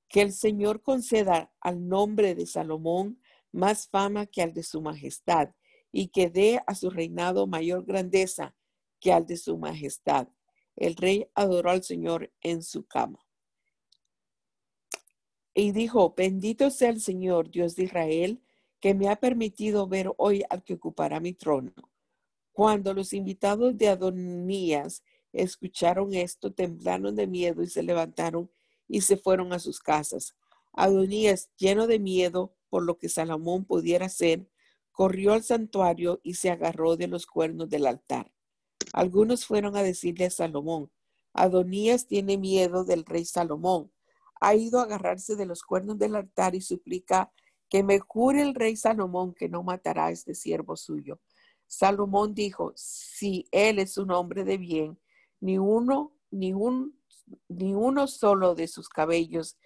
que 0.08 0.20
el 0.20 0.32
Señor 0.32 0.82
conceda 0.82 1.52
al 1.60 1.88
nombre 1.88 2.34
de 2.34 2.46
Salomón 2.46 3.20
más 3.50 3.88
fama 3.88 4.26
que 4.26 4.42
al 4.42 4.52
de 4.52 4.62
su 4.62 4.80
majestad, 4.82 5.50
y 5.90 6.08
que 6.08 6.30
dé 6.30 6.62
a 6.66 6.74
su 6.74 6.88
reinado 6.88 7.46
mayor 7.46 7.84
grandeza 7.84 8.56
que 8.98 9.12
al 9.12 9.26
de 9.26 9.36
su 9.36 9.58
majestad. 9.58 10.28
El 10.74 10.96
rey 10.96 11.28
adoró 11.34 11.70
al 11.70 11.82
Señor 11.82 12.32
en 12.40 12.62
su 12.62 12.86
cama. 12.86 13.18
Y 15.54 15.72
dijo, 15.72 16.14
bendito 16.16 16.70
sea 16.70 16.90
el 16.90 17.00
Señor, 17.00 17.50
Dios 17.50 17.76
de 17.76 17.84
Israel, 17.84 18.42
que 18.80 18.94
me 18.94 19.08
ha 19.08 19.16
permitido 19.16 19.86
ver 19.86 20.12
hoy 20.16 20.42
al 20.50 20.62
que 20.64 20.74
ocupará 20.74 21.20
mi 21.20 21.32
trono 21.34 21.72
cuando 22.52 22.92
los 22.94 23.12
invitados 23.12 23.76
de 23.76 23.88
Adonías 23.88 25.02
escucharon 25.32 26.14
esto, 26.14 26.52
temblaron 26.52 27.16
de 27.16 27.26
miedo 27.26 27.62
y 27.62 27.66
se 27.66 27.82
levantaron 27.82 28.50
y 28.86 29.00
se 29.00 29.16
fueron 29.16 29.52
a 29.52 29.58
sus 29.58 29.80
casas. 29.80 30.36
Adonías, 30.72 31.50
lleno 31.56 31.86
de 31.86 31.98
miedo 31.98 32.54
por 32.68 32.84
lo 32.84 32.98
que 32.98 33.08
Salomón 33.08 33.64
pudiera 33.64 34.06
hacer, 34.06 34.46
corrió 34.90 35.32
al 35.32 35.42
santuario 35.42 36.20
y 36.22 36.34
se 36.34 36.50
agarró 36.50 36.96
de 36.96 37.08
los 37.08 37.26
cuernos 37.26 37.68
del 37.70 37.86
altar. 37.86 38.30
Algunos 38.92 39.46
fueron 39.46 39.76
a 39.76 39.82
decirle 39.82 40.26
a 40.26 40.30
Salomón, 40.30 40.90
Adonías 41.32 42.06
tiene 42.06 42.36
miedo 42.36 42.84
del 42.84 43.06
rey 43.06 43.24
Salomón. 43.24 43.90
Ha 44.44 44.56
ido 44.56 44.80
a 44.80 44.82
agarrarse 44.82 45.36
de 45.36 45.46
los 45.46 45.62
cuernos 45.62 45.98
del 45.98 46.16
altar 46.16 46.56
y 46.56 46.60
suplica 46.60 47.32
que 47.68 47.84
me 47.84 48.00
jure 48.00 48.42
el 48.42 48.56
rey 48.56 48.76
Salomón 48.76 49.34
que 49.34 49.48
no 49.48 49.62
matará 49.62 50.06
a 50.06 50.10
este 50.10 50.34
siervo 50.34 50.76
suyo. 50.76 51.20
Salomón 51.68 52.34
dijo, 52.34 52.72
si 52.74 53.46
él 53.52 53.78
es 53.78 53.98
un 53.98 54.10
hombre 54.10 54.42
de 54.42 54.58
bien, 54.58 54.98
ni 55.38 55.58
uno, 55.58 56.12
ni 56.32 56.52
un, 56.52 56.98
ni 57.48 57.72
uno 57.72 58.08
solo 58.08 58.56
de 58.56 58.66
sus 58.66 58.88
cabellos 58.88 59.56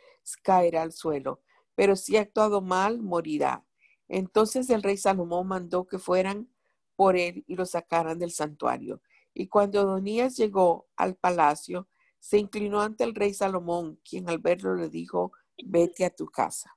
caerá 0.43 0.83
al 0.83 0.93
suelo. 0.93 1.41
pero 1.75 1.97
si 1.97 2.19
ha 2.19 2.21
actuado 2.21 2.61
mal, 2.61 3.03
morirá. 3.03 3.65
Entonces 4.09 4.69
el 4.69 4.83
rey 4.83 4.99
Salomón 4.99 5.49
mandó 5.49 5.87
que 5.87 5.99
fueran 5.99 6.49
por 6.97 7.17
él 7.17 7.45
y 7.47 7.57
lo 7.57 7.65
sacaran 7.65 8.19
del 8.19 8.31
santuario. 8.31 9.01
Y 9.33 9.49
cuando 9.49 9.81
Adonías 9.81 10.37
llegó 10.37 10.87
al 10.97 11.17
palacio, 11.17 11.89
se 12.21 12.39
inclinó 12.39 12.81
ante 12.81 13.05
el 13.05 13.15
rey 13.15 13.35
Salomón, 13.35 14.01
quien 14.09 14.29
al 14.29 14.39
verlo 14.39 14.75
le 14.75 14.89
dijo, 14.89 15.33
vete 15.65 16.05
a 16.05 16.11
tu 16.11 16.27
casa. 16.27 16.77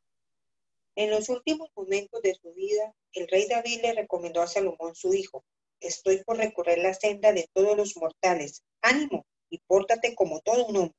En 0.95 1.11
los 1.11 1.29
últimos 1.29 1.69
momentos 1.75 2.21
de 2.21 2.35
su 2.35 2.53
vida, 2.53 2.93
el 3.13 3.27
rey 3.27 3.47
David 3.47 3.81
le 3.81 3.93
recomendó 3.93 4.41
a 4.41 4.47
Salomón 4.47 4.95
su 4.95 5.13
hijo, 5.13 5.43
estoy 5.79 6.23
por 6.23 6.37
recorrer 6.37 6.79
la 6.79 6.93
senda 6.93 7.31
de 7.31 7.49
todos 7.53 7.75
los 7.77 7.95
mortales. 7.97 8.63
Ánimo 8.81 9.25
y 9.49 9.59
pórtate 9.59 10.15
como 10.15 10.41
todo 10.41 10.65
un 10.65 10.77
hombre. 10.77 10.97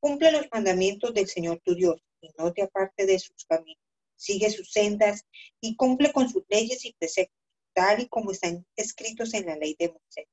Cumple 0.00 0.32
los 0.32 0.46
mandamientos 0.52 1.12
del 1.14 1.28
Señor 1.28 1.60
tu 1.64 1.74
Dios 1.74 2.00
y 2.20 2.30
no 2.38 2.52
te 2.52 2.62
aparte 2.62 3.06
de 3.06 3.18
sus 3.18 3.44
caminos. 3.44 3.82
Sigue 4.16 4.50
sus 4.50 4.72
sendas 4.72 5.24
y 5.60 5.76
cumple 5.76 6.12
con 6.12 6.28
sus 6.28 6.44
leyes 6.48 6.84
y 6.84 6.92
preceptos, 6.94 7.36
tal 7.72 8.00
y 8.00 8.08
como 8.08 8.32
están 8.32 8.66
escritos 8.76 9.34
en 9.34 9.46
la 9.46 9.56
ley 9.56 9.76
de 9.78 9.88
Moisés. 9.88 10.26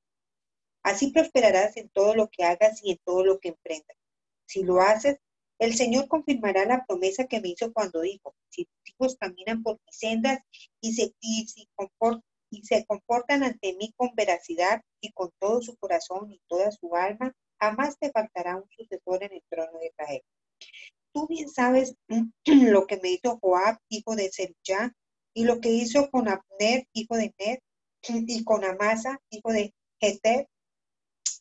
Así 0.86 1.10
prosperarás 1.10 1.76
en 1.78 1.88
todo 1.88 2.14
lo 2.14 2.28
que 2.28 2.44
hagas 2.44 2.80
y 2.84 2.92
en 2.92 3.00
todo 3.04 3.24
lo 3.24 3.40
que 3.40 3.48
emprendas. 3.48 3.96
Si 4.46 4.62
lo 4.62 4.80
haces, 4.80 5.18
el 5.58 5.74
Señor 5.74 6.06
confirmará 6.06 6.64
la 6.64 6.84
promesa 6.86 7.26
que 7.26 7.40
me 7.40 7.48
hizo 7.48 7.72
cuando 7.72 8.02
dijo, 8.02 8.36
si 8.50 8.66
tus 8.66 8.94
hijos 8.94 9.16
caminan 9.18 9.64
por 9.64 9.80
mis 9.84 9.98
sendas 9.98 10.38
y 10.80 10.92
se, 10.92 11.12
y, 11.18 11.48
se 12.62 12.86
comportan 12.86 13.42
ante 13.42 13.74
mí 13.74 13.92
con 13.96 14.14
veracidad 14.14 14.80
y 15.00 15.10
con 15.10 15.32
todo 15.40 15.60
su 15.60 15.76
corazón 15.76 16.30
y 16.30 16.40
toda 16.46 16.70
su 16.70 16.94
alma, 16.94 17.34
jamás 17.60 17.98
te 17.98 18.12
faltará 18.12 18.54
un 18.54 18.68
sucesor 18.70 19.24
en 19.24 19.32
el 19.32 19.42
trono 19.48 19.80
de 19.80 19.86
Israel. 19.86 20.22
Tú 21.12 21.26
bien 21.26 21.48
sabes 21.48 21.96
lo 22.46 22.86
que 22.86 22.98
me 22.98 23.10
hizo 23.10 23.40
Joab, 23.40 23.76
hijo 23.88 24.14
de 24.14 24.30
Zerullá, 24.32 24.94
y 25.34 25.46
lo 25.46 25.60
que 25.60 25.70
hizo 25.70 26.08
con 26.12 26.28
Abner, 26.28 26.86
hijo 26.92 27.16
de 27.16 27.34
Ned, 27.40 27.58
y 28.28 28.44
con 28.44 28.62
Amasa, 28.62 29.20
hijo 29.30 29.50
de 29.50 29.74
Jeter, 30.00 30.46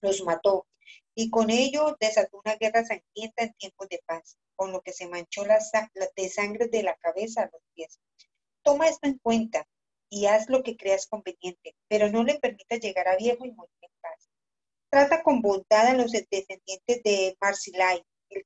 los 0.06 0.24
mató. 0.24 0.68
Y 1.15 1.30
con 1.30 1.50
ello 1.50 1.98
desató 2.00 2.41
una 2.44 2.56
guerra 2.56 2.86
sangrienta 2.86 3.44
en 3.44 3.54
tiempos 3.54 3.89
de 3.89 4.02
paz, 4.06 4.38
con 4.56 4.72
lo 4.72 4.82
que 4.82 4.94
se 4.94 5.08
manchó 5.08 5.46
la, 5.46 5.60
de 6.15 6.30
sangre 6.30 6.68
de 6.68 6.84
la 6.84 6.96
cabeza 6.96 7.44
a 7.44 7.50
los 7.52 7.62
pies. 7.74 8.00
Toma 8.63 8.88
esto 8.88 9.08
en 9.08 9.18
cuenta 9.20 9.68
y 10.10 10.28
haz 10.28 10.50
lo 10.50 10.63
que 10.63 10.78
creas 10.78 11.08
conveniente, 11.08 11.76
pero 11.88 12.10
no 12.10 12.24
le 12.24 12.39
permitas 12.39 12.80
llegar 12.80 13.08
a 13.08 13.18
viejo 13.18 13.46
y 13.46 13.52
morir 13.52 13.74
en 13.82 13.91
paz. 14.02 14.30
Trata 14.89 15.24
con 15.24 15.41
bondad 15.41 15.88
a 15.88 15.94
los 15.94 16.12
descendientes 16.12 17.04
de 17.04 17.38
Marsilai, 17.41 18.04
el 18.30 18.44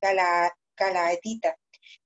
Galaadita. 0.77 1.57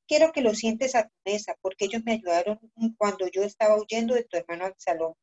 Quiero 0.08 0.32
que 0.32 0.42
lo 0.42 0.54
sientes 0.54 0.96
a 0.96 1.04
tu 1.04 1.13
mesa, 1.26 1.56
porque 1.62 1.86
ellos 1.86 2.04
me 2.06 2.13
ayudaron 2.13 2.60
cuando 2.98 3.28
yo 3.28 3.44
estaba 3.44 3.78
huyendo 3.78 4.16
de 4.16 4.24
tu 4.24 4.38
hermano 4.38 4.66
Absalón. 4.66 5.13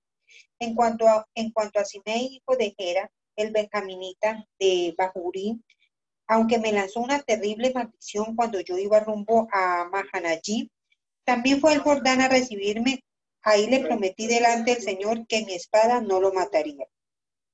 En 0.59 0.75
cuanto 0.75 1.09
a, 1.09 1.27
en 1.35 1.53
a 1.57 2.16
hijo 2.16 2.57
de 2.57 2.75
Gera, 2.79 3.11
el 3.42 3.53
benjaminita 3.53 4.46
de 4.59 4.94
Bahurín, 4.96 5.64
aunque 6.26 6.59
me 6.59 6.72
lanzó 6.72 7.00
una 7.00 7.20
terrible 7.22 7.72
maldición 7.74 8.37
cuando 8.37 8.61
yo 8.61 8.79
iba 8.79 9.00
rumbo 9.00 9.48
a 9.53 9.88
Mahanayí, 9.90 10.70
también 11.24 11.61
fue 11.61 11.74
el 11.74 11.81
Jordán 11.81 12.20
a 12.20 12.29
recibirme 12.29 13.03
Ahí 13.42 13.66
le 13.68 13.81
prometí 13.81 14.26
delante 14.26 14.74
del 14.74 14.83
Señor 14.83 15.26
que 15.26 15.44
mi 15.44 15.55
espada 15.55 16.00
no 16.00 16.20
lo 16.20 16.33
mataría. 16.33 16.87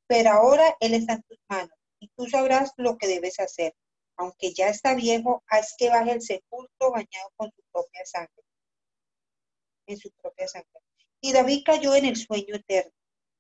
Pero 0.09 0.31
ahora 0.31 0.77
Él 0.81 0.95
está 0.95 1.15
en 1.15 1.23
tus 1.23 1.39
manos 1.49 1.79
y 2.01 2.09
tú 2.09 2.29
sabrás 2.29 2.73
lo 2.77 2.99
que 2.99 3.07
debes 3.07 3.39
hacer. 3.39 3.75
Aunque 4.17 4.53
ya 4.53 4.69
está 4.69 4.95
viejo, 4.95 5.45
haz 5.47 5.75
que 5.79 5.91
baje 5.91 6.13
el 6.13 6.23
sepulcro 6.23 6.91
bañado 6.91 7.31
con 7.37 7.51
su 7.53 7.63
propia 7.71 8.05
sangre. 8.05 8.43
En 9.87 9.97
su 9.97 10.11
propia 10.11 10.49
sangre. 10.49 10.81
Y 11.21 11.33
David 11.33 11.63
cayó 11.65 11.95
en 11.95 12.07
el 12.07 12.17
sueño 12.17 12.57
eterno, 12.57 12.93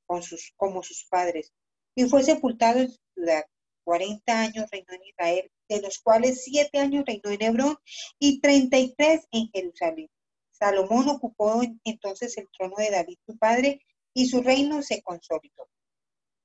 con 0.06 0.22
sus, 0.22 0.52
como 0.56 0.82
sus 0.82 1.04
padres, 1.06 1.52
y 1.96 2.04
fue 2.04 2.22
sepultado 2.22 2.78
en 2.78 2.90
su 2.90 3.00
ciudad. 3.14 3.44
Cuarenta 3.82 4.40
años 4.40 4.66
reinó 4.70 4.92
en 4.92 5.04
Israel, 5.04 5.50
de 5.68 5.80
los 5.80 5.98
cuales 5.98 6.44
siete 6.44 6.78
años 6.78 7.04
reinó 7.06 7.30
en 7.30 7.42
Hebrón 7.42 7.76
y 8.18 8.40
treinta 8.40 8.78
y 8.78 8.94
tres 8.94 9.26
en 9.32 9.48
Jerusalén. 9.48 10.08
Salomón 10.50 11.08
ocupó 11.08 11.60
entonces 11.84 12.36
el 12.38 12.48
trono 12.56 12.76
de 12.76 12.90
David 12.90 13.18
su 13.26 13.36
padre 13.38 13.80
y 14.14 14.26
su 14.26 14.42
reino 14.42 14.82
se 14.82 15.02
consolidó. 15.02 15.68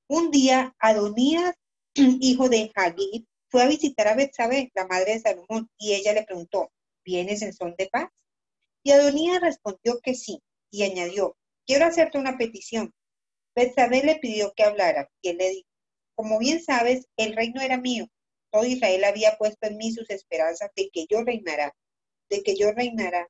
Un 0.08 0.30
día 0.30 0.74
Adonías, 0.78 1.54
hijo 1.94 2.48
de 2.48 2.70
Hagid, 2.74 3.24
fue 3.48 3.62
a 3.62 3.68
visitar 3.68 4.08
a 4.08 4.14
Betsabé, 4.14 4.70
la 4.74 4.86
madre 4.86 5.14
de 5.14 5.20
Salomón, 5.20 5.70
y 5.78 5.92
ella 5.92 6.14
le 6.14 6.24
preguntó, 6.24 6.72
¿vienes 7.04 7.42
en 7.42 7.52
son 7.52 7.74
de 7.76 7.88
paz? 7.88 8.10
Y 8.82 8.92
Adonías 8.92 9.40
respondió 9.40 10.00
que 10.02 10.14
sí, 10.14 10.42
y 10.70 10.84
añadió, 10.84 11.36
quiero 11.66 11.84
hacerte 11.84 12.18
una 12.18 12.38
petición. 12.38 12.92
Betsabé 13.54 14.02
le 14.02 14.16
pidió 14.16 14.52
que 14.54 14.64
hablara, 14.64 15.08
y 15.20 15.30
él 15.30 15.38
le 15.38 15.50
dijo, 15.50 15.68
como 16.14 16.38
bien 16.38 16.62
sabes, 16.62 17.06
el 17.16 17.34
reino 17.34 17.60
era 17.60 17.78
mío. 17.78 18.06
Todo 18.50 18.64
Israel 18.64 19.04
había 19.04 19.36
puesto 19.38 19.66
en 19.66 19.76
mí 19.76 19.92
sus 19.92 20.08
esperanzas 20.10 20.70
de 20.76 20.90
que 20.92 21.06
yo 21.08 21.22
reinara, 21.22 21.74
de 22.28 22.42
que 22.42 22.56
yo 22.56 22.72
reinara 22.72 23.28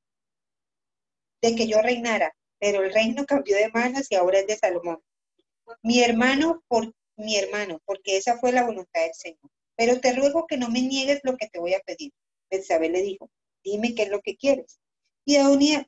de 1.42 1.56
que 1.56 1.66
yo 1.66 1.82
reinara, 1.82 2.34
pero 2.58 2.82
el 2.84 2.94
reino 2.94 3.26
cambió 3.26 3.56
de 3.56 3.68
manos 3.70 4.06
y 4.10 4.14
ahora 4.14 4.38
es 4.38 4.46
de 4.46 4.56
Salomón. 4.56 5.02
Mi 5.82 6.00
hermano, 6.00 6.62
por 6.68 6.94
mi 7.16 7.36
hermano, 7.36 7.80
porque 7.84 8.16
esa 8.16 8.38
fue 8.38 8.52
la 8.52 8.64
voluntad 8.64 9.02
del 9.02 9.14
Señor. 9.14 9.50
Pero 9.76 10.00
te 10.00 10.12
ruego 10.14 10.46
que 10.46 10.56
no 10.56 10.70
me 10.70 10.82
niegues 10.82 11.20
lo 11.24 11.36
que 11.36 11.48
te 11.48 11.58
voy 11.58 11.74
a 11.74 11.80
pedir. 11.80 12.12
Betsabé 12.50 12.88
le 12.88 13.02
dijo, 13.02 13.28
dime 13.64 13.94
qué 13.94 14.04
es 14.04 14.10
lo 14.10 14.20
que 14.20 14.36
quieres. 14.36 14.78
Y 15.24 15.36
Adonías, 15.36 15.86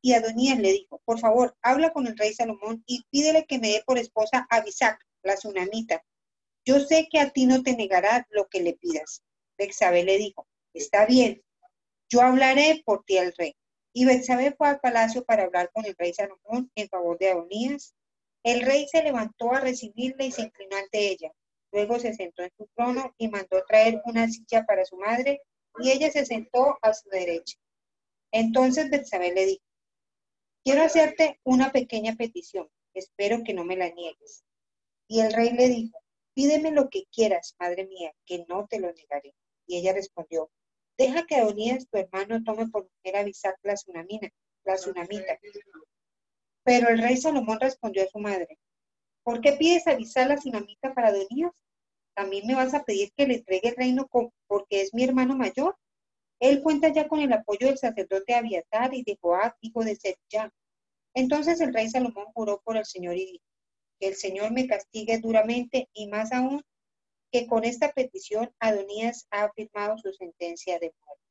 le 0.59 0.73
dijo, 0.73 1.01
por 1.05 1.19
favor, 1.19 1.57
habla 1.63 1.93
con 1.93 2.07
el 2.07 2.17
rey 2.17 2.33
Salomón 2.33 2.85
y 2.87 3.05
pídele 3.11 3.47
que 3.47 3.59
me 3.59 3.69
dé 3.69 3.83
por 3.85 3.99
esposa 3.99 4.47
a 4.49 4.61
Bisac, 4.61 5.05
la 5.23 5.35
tsunamita. 5.35 6.05
Yo 6.65 6.81
sé 6.81 7.09
que 7.11 7.21
a 7.21 7.31
ti 7.31 7.47
no 7.47 7.63
te 7.63 7.77
negará 7.77 8.27
lo 8.31 8.47
que 8.49 8.61
le 8.61 8.75
pidas. 8.75 9.23
Betsabé 9.59 10.05
le 10.05 10.19
dijo, 10.19 10.47
está 10.73 11.05
bien, 11.07 11.43
yo 12.09 12.23
hablaré 12.23 12.83
por 12.85 13.05
ti 13.05 13.19
al 13.19 13.35
rey. 13.37 13.57
Y 13.93 14.05
Betsabé 14.05 14.53
fue 14.53 14.69
al 14.69 14.81
palacio 14.81 15.25
para 15.25 15.45
hablar 15.45 15.71
con 15.73 15.85
el 15.85 15.95
rey 15.97 16.13
Salomón 16.15 16.71
en 16.75 16.89
favor 16.89 17.19
de 17.19 17.31
Adonías. 17.31 17.95
El 18.43 18.63
rey 18.63 18.87
se 18.89 19.03
levantó 19.03 19.53
a 19.53 19.61
recibirle 19.61 20.27
y 20.27 20.33
se 20.33 20.43
inclinó 20.43 20.77
ante 20.77 21.11
ella. 21.11 21.33
Luego 21.73 21.99
se 21.99 22.15
sentó 22.15 22.43
en 22.43 22.53
su 22.57 22.69
trono 22.75 23.15
y 23.19 23.29
mandó 23.29 23.65
traer 23.67 24.01
una 24.05 24.29
silla 24.29 24.65
para 24.65 24.85
su 24.85 24.97
madre 24.97 25.41
y 25.79 25.91
ella 25.91 26.11
se 26.11 26.25
sentó 26.25 26.79
a 26.83 26.95
su 26.95 27.09
derecha. 27.09 27.57
Entonces 28.37 28.91
Betsabé 28.91 29.33
le 29.33 29.47
dijo, 29.47 29.65
quiero 30.65 30.83
hacerte 30.83 31.39
una 31.45 31.71
pequeña 31.71 32.17
petición, 32.17 32.69
espero 32.93 33.45
que 33.45 33.55
no 33.55 33.63
me 33.65 33.77
la 33.77 33.91
niegues. 33.91 34.43
Y 35.07 35.21
el 35.21 35.33
rey 35.33 35.53
le 35.53 35.69
dijo, 35.69 35.97
pídeme 36.35 36.73
lo 36.73 36.91
que 36.91 37.05
quieras, 37.13 37.55
madre 37.61 37.87
mía, 37.87 38.13
que 38.27 38.45
no 38.49 38.67
te 38.67 38.81
lo 38.81 38.93
negaré. 38.93 39.37
Y 39.69 39.79
ella 39.79 39.93
respondió, 39.93 40.51
Deja 40.99 41.27
que 41.27 41.37
Adonías, 41.37 41.89
tu 41.89 41.97
hermano, 41.97 42.43
tome 42.43 42.67
por 42.67 42.89
mujer 42.91 43.21
a 43.21 43.23
Bisac 43.23 43.57
la 43.63 43.75
la 44.65 44.75
tsunamita. 44.75 45.39
Pero 46.65 46.89
el 46.89 46.99
rey 46.99 47.17
Salomón 47.17 47.61
respondió 47.61 48.03
a 48.03 48.09
su 48.09 48.19
madre, 48.19 48.59
¿por 49.23 49.41
qué 49.41 49.53
pides 49.53 49.87
a 49.87 49.95
Bisac 49.95 50.27
la 50.27 50.37
tsunamita 50.39 50.93
para 50.93 51.09
Adonías? 51.09 51.53
¿También 52.17 52.49
me 52.49 52.57
vas 52.57 52.75
a 52.75 52.83
pedir 52.83 53.13
que 53.17 53.29
le 53.29 53.35
entregue 53.37 53.69
el 53.69 53.77
reino 53.77 54.09
porque 54.09 54.81
es 54.81 54.93
mi 54.93 55.05
hermano 55.05 55.37
mayor? 55.37 55.77
Él 56.41 56.63
cuenta 56.63 56.89
ya 56.89 57.09
con 57.09 57.21
el 57.21 57.33
apoyo 57.33 57.69
del 57.69 57.79
sacerdote 57.79 58.35
Abiatar 58.35 58.95
y 58.95 59.03
de 59.03 59.17
Joab, 59.21 59.55
hijo 59.61 59.85
de 59.85 59.97
Zerja. 59.97 60.53
Entonces 61.15 61.61
el 61.61 61.73
rey 61.73 61.89
Salomón 61.89 62.27
juró 62.35 62.61
por 62.65 62.77
el 62.77 62.85
Señor 62.85 63.17
y 63.17 63.27
dijo, 63.27 63.45
que 63.99 64.09
el 64.09 64.15
Señor 64.17 64.53
me 64.53 64.67
castigue 64.67 65.19
duramente 65.19 65.89
y 65.93 66.09
más 66.09 66.33
aún 66.33 66.63
que 67.31 67.47
con 67.47 67.65
esta 67.65 67.93
petición 67.93 68.53
Adonías 68.61 69.27
ha 69.31 69.45
afirmado 69.45 69.99
su 69.99 70.13
sentencia 70.13 70.79
de 70.79 70.93
muerte. 71.05 71.23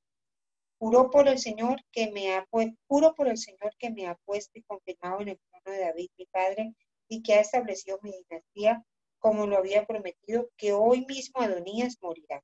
Juró 0.80 1.10
por 1.10 1.28
el 1.28 1.40
Señor 1.40 1.82
que 1.92 2.12
me 2.12 2.36
ha 2.36 2.46
juro 2.88 3.14
por 3.16 3.28
el 3.28 3.38
Señor 3.38 3.74
que 3.78 3.90
me 3.90 4.08
ha 4.08 4.16
puesto 4.26 4.60
y 4.60 4.64
confirmado 4.64 5.22
en 5.22 5.30
el 5.30 5.40
trono 5.40 5.78
de 5.78 5.86
David 5.86 6.10
mi 6.18 6.26
padre 6.26 6.74
y 7.08 7.22
que 7.22 7.36
ha 7.36 7.42
establecido 7.42 8.00
mi 8.02 8.12
dinastía 8.12 8.84
como 9.20 9.48
lo 9.48 9.58
había 9.58 9.86
prometido, 9.86 10.50
que 10.58 10.74
hoy 10.74 11.06
mismo 11.06 11.42
Adonías 11.42 11.98
morirá. 12.02 12.44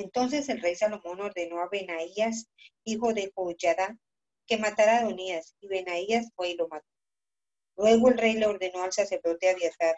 Entonces 0.00 0.48
el 0.48 0.62
rey 0.62 0.74
Salomón 0.74 1.20
ordenó 1.20 1.60
a 1.60 1.68
Benaías, 1.68 2.46
hijo 2.84 3.12
de 3.12 3.30
Joyada, 3.34 3.98
que 4.46 4.56
matara 4.56 4.96
a 4.96 5.00
Adonías, 5.00 5.54
y 5.60 5.68
Benaías 5.68 6.28
fue 6.34 6.50
y 6.50 6.56
lo 6.56 6.68
mató. 6.68 6.86
Luego 7.76 8.08
el 8.08 8.16
rey 8.16 8.32
le 8.34 8.46
ordenó 8.46 8.82
al 8.82 8.92
sacerdote 8.92 9.50
Abiatar, 9.50 9.94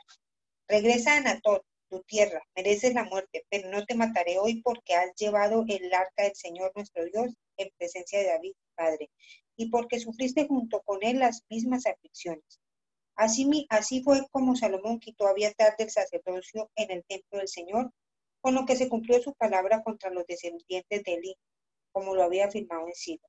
regresa 0.66 1.14
a 1.14 1.16
Anatot, 1.18 1.64
tu 1.88 2.03
tierra, 2.03 2.42
mereces 2.57 2.94
la 2.94 3.05
muerte, 3.05 3.46
pero 3.48 3.70
no 3.70 3.84
te 3.84 3.94
mataré 3.94 4.38
hoy 4.38 4.61
porque 4.62 4.94
has 4.94 5.14
llevado 5.14 5.64
el 5.68 5.94
arca 5.94 6.24
del 6.24 6.34
Señor 6.34 6.72
nuestro 6.74 7.05
Dios 7.05 7.36
en 7.57 7.70
presencia 7.78 8.18
de 8.18 8.26
David, 8.26 8.55
Padre, 8.74 9.09
y 9.57 9.70
porque 9.70 10.00
sufriste 10.00 10.48
junto 10.48 10.82
con 10.82 10.98
él 11.03 11.20
las 11.20 11.44
mismas 11.48 11.86
aflicciones. 11.86 12.61
Así, 13.14 14.03
fue 14.03 14.26
como 14.32 14.57
Salomón 14.57 14.98
quitó 14.98 15.28
a 15.28 15.34
del 15.34 15.90
sacerdocio 15.90 16.70
en 16.74 16.90
el 16.90 17.05
templo 17.05 17.38
del 17.38 17.48
Señor, 17.48 17.92
con 18.43 18.55
lo 18.55 18.66
que 18.66 18.76
se 18.76 18.88
cumplió 18.88 19.22
su 19.22 19.32
palabra 19.34 19.82
contra 19.82 20.11
los 20.11 20.26
descendientes 20.26 21.03
de 21.05 21.14
Eli, 21.14 21.36
como 21.93 22.14
lo 22.14 22.24
había 22.24 22.47
afirmado 22.47 22.88
en 22.88 22.95
Silo. 22.95 23.26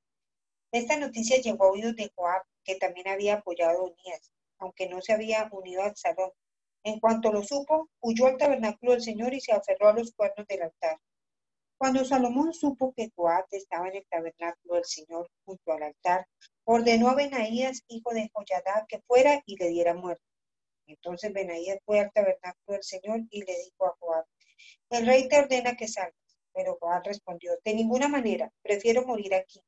Esta 0.72 0.97
noticia 0.97 1.39
llegó 1.39 1.66
a 1.66 1.72
oídos 1.72 1.95
de 1.95 2.11
Joab, 2.16 2.41
que 2.64 2.76
también 2.76 3.07
había 3.07 3.36
apoyado 3.36 3.80
a 3.80 3.84
Unías, 3.84 4.32
aunque 4.57 4.89
no 4.89 5.01
se 5.01 5.14
había 5.14 5.47
unido 5.51 5.84
al 5.84 5.95
salón. 5.95 6.32
En 6.84 6.99
cuanto 6.99 7.32
lo 7.32 7.43
supo, 7.43 7.89
huyó 8.01 8.26
al 8.26 8.38
tabernáculo 8.38 8.93
del 8.93 9.03
Señor 9.03 9.34
y 9.36 9.39
se 9.39 9.53
aferró 9.53 9.89
a 9.89 9.93
los 9.93 10.11
cuernos 10.14 10.47
del 10.47 10.64
altar. 10.64 10.97
Cuando 11.78 12.03
Salomón 12.03 12.53
supo 12.53 12.91
que 12.95 13.11
Joab 13.16 13.45
estaba 13.51 13.88
en 13.89 13.97
el 13.97 14.07
tabernáculo 14.09 14.76
del 14.76 14.86
Señor 14.86 15.30
junto 15.45 15.74
al 15.74 15.84
altar, 15.84 16.28
ordenó 16.64 17.09
a 17.09 17.16
Benaías, 17.16 17.84
hijo 17.88 18.11
de 18.14 18.32
Joyadá, 18.34 18.86
que 18.88 19.01
fuera 19.05 19.43
y 19.45 19.57
le 19.57 19.70
diera 19.70 19.93
muerte. 19.93 20.24
Entonces 20.88 21.32
Benaías 21.32 21.78
fue 21.86 21.99
al 21.99 22.11
tabernáculo 22.11 22.74
del 22.74 22.84
Señor 22.84 23.20
y 23.30 23.43
le 23.43 23.53
dijo 23.66 23.86
a 23.86 23.95
Joab, 23.99 24.26
el 24.89 25.05
rey 25.05 25.28
te 25.28 25.39
ordena 25.39 25.76
que 25.76 25.88
salgas. 25.88 26.38
Pero 26.53 26.78
Joab 26.80 27.03
respondió, 27.03 27.51
de 27.64 27.74
ninguna 27.74 28.07
manera, 28.07 28.51
prefiero 28.61 29.05
morir 29.05 29.34
aquí. 29.34 29.59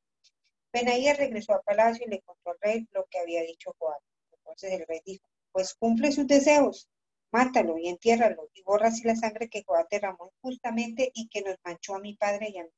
Benaías 0.72 1.18
regresó 1.18 1.54
al 1.54 1.62
palacio 1.62 2.06
y 2.06 2.10
le 2.10 2.20
contó 2.20 2.50
al 2.50 2.58
rey 2.60 2.86
lo 2.92 3.06
que 3.06 3.18
había 3.18 3.42
dicho 3.42 3.74
Joab. 3.78 4.00
Entonces 4.32 4.72
el 4.72 4.86
rey 4.86 5.00
dijo, 5.04 5.26
pues 5.50 5.74
cumple 5.74 6.12
sus 6.12 6.26
deseos, 6.26 6.88
mátalo 7.32 7.78
y 7.78 7.88
entiérralo 7.88 8.48
y 8.54 8.62
borra 8.62 8.88
así 8.88 9.02
la 9.04 9.16
sangre 9.16 9.48
que 9.48 9.64
Joab 9.64 9.88
derramó 9.88 10.30
injustamente 10.36 11.10
y 11.14 11.28
que 11.28 11.42
nos 11.42 11.56
manchó 11.64 11.96
a 11.96 12.00
mi 12.00 12.14
padre 12.14 12.50
y 12.50 12.58
a 12.58 12.64
mí. 12.64 12.70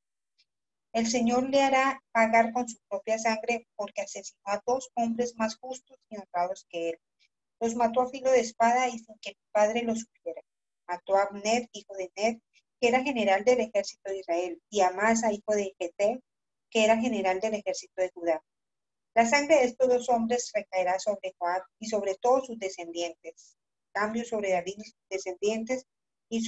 El 0.91 1.05
Señor 1.05 1.49
le 1.49 1.61
hará 1.61 2.01
pagar 2.11 2.51
con 2.51 2.67
su 2.67 2.79
propia 2.89 3.19
sangre 3.19 3.67
porque 3.75 4.01
asesinó 4.01 4.41
a 4.45 4.61
dos 4.65 4.89
hombres 4.95 5.35
más 5.35 5.55
justos 5.57 5.99
y 6.09 6.17
honrados 6.17 6.65
que 6.69 6.89
él. 6.89 6.99
Los 7.59 7.75
mató 7.75 8.01
a 8.01 8.09
filo 8.09 8.31
de 8.31 8.39
espada 8.39 8.87
y 8.87 8.97
sin 8.97 9.19
que 9.19 9.31
mi 9.31 9.51
padre 9.51 9.83
lo 9.83 9.95
supiera. 9.95 10.41
Mató 10.89 11.15
a 11.17 11.23
Abner, 11.23 11.69
hijo 11.71 11.93
de 11.93 12.11
Ner, 12.15 12.41
que 12.81 12.87
era 12.87 13.03
general 13.03 13.43
del 13.43 13.59
ejército 13.59 14.09
de 14.09 14.17
Israel, 14.17 14.59
y 14.71 14.81
a 14.81 14.89
Masa, 14.89 15.31
hijo 15.31 15.53
de 15.53 15.75
Jeté, 15.77 16.19
que 16.71 16.83
era 16.83 16.97
general 16.97 17.39
del 17.39 17.53
ejército 17.53 18.01
de 18.01 18.09
Judá. 18.09 18.43
La 19.13 19.25
sangre 19.27 19.57
de 19.57 19.65
estos 19.65 19.87
dos 19.87 20.09
hombres 20.09 20.51
recaerá 20.53 20.97
sobre 20.97 21.35
Joab 21.37 21.61
y 21.79 21.87
sobre 21.87 22.15
todos 22.15 22.47
sus 22.47 22.57
descendientes. 22.57 23.55
Cambio 23.91 24.25
sobre 24.25 24.51
David 24.51 24.75
y 24.77 24.83
sus 24.83 25.07
descendientes 25.09 25.85
y 26.29 26.41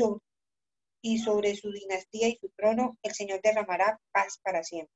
sobre, 1.17 1.55
su 1.55 1.71
dinastía 1.71 2.27
y 2.27 2.37
su 2.37 2.49
trono, 2.55 2.97
el 3.03 3.13
Señor 3.13 3.41
derramará 3.41 3.99
paz 4.11 4.39
para 4.41 4.63
siempre. 4.63 4.95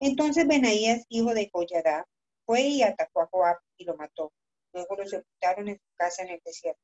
Entonces 0.00 0.46
Benaías, 0.46 1.04
hijo 1.08 1.34
de 1.34 1.50
Joyadá, 1.52 2.06
fue 2.46 2.62
y 2.62 2.82
atacó 2.82 3.20
a 3.22 3.26
Joab 3.26 3.56
y 3.76 3.84
lo 3.84 3.96
mató. 3.96 4.32
Luego 4.72 4.96
lo 4.96 5.06
sepultaron 5.06 5.68
en 5.68 5.76
su 5.76 5.96
casa 5.96 6.22
en 6.22 6.30
el 6.30 6.40
desierto. 6.44 6.80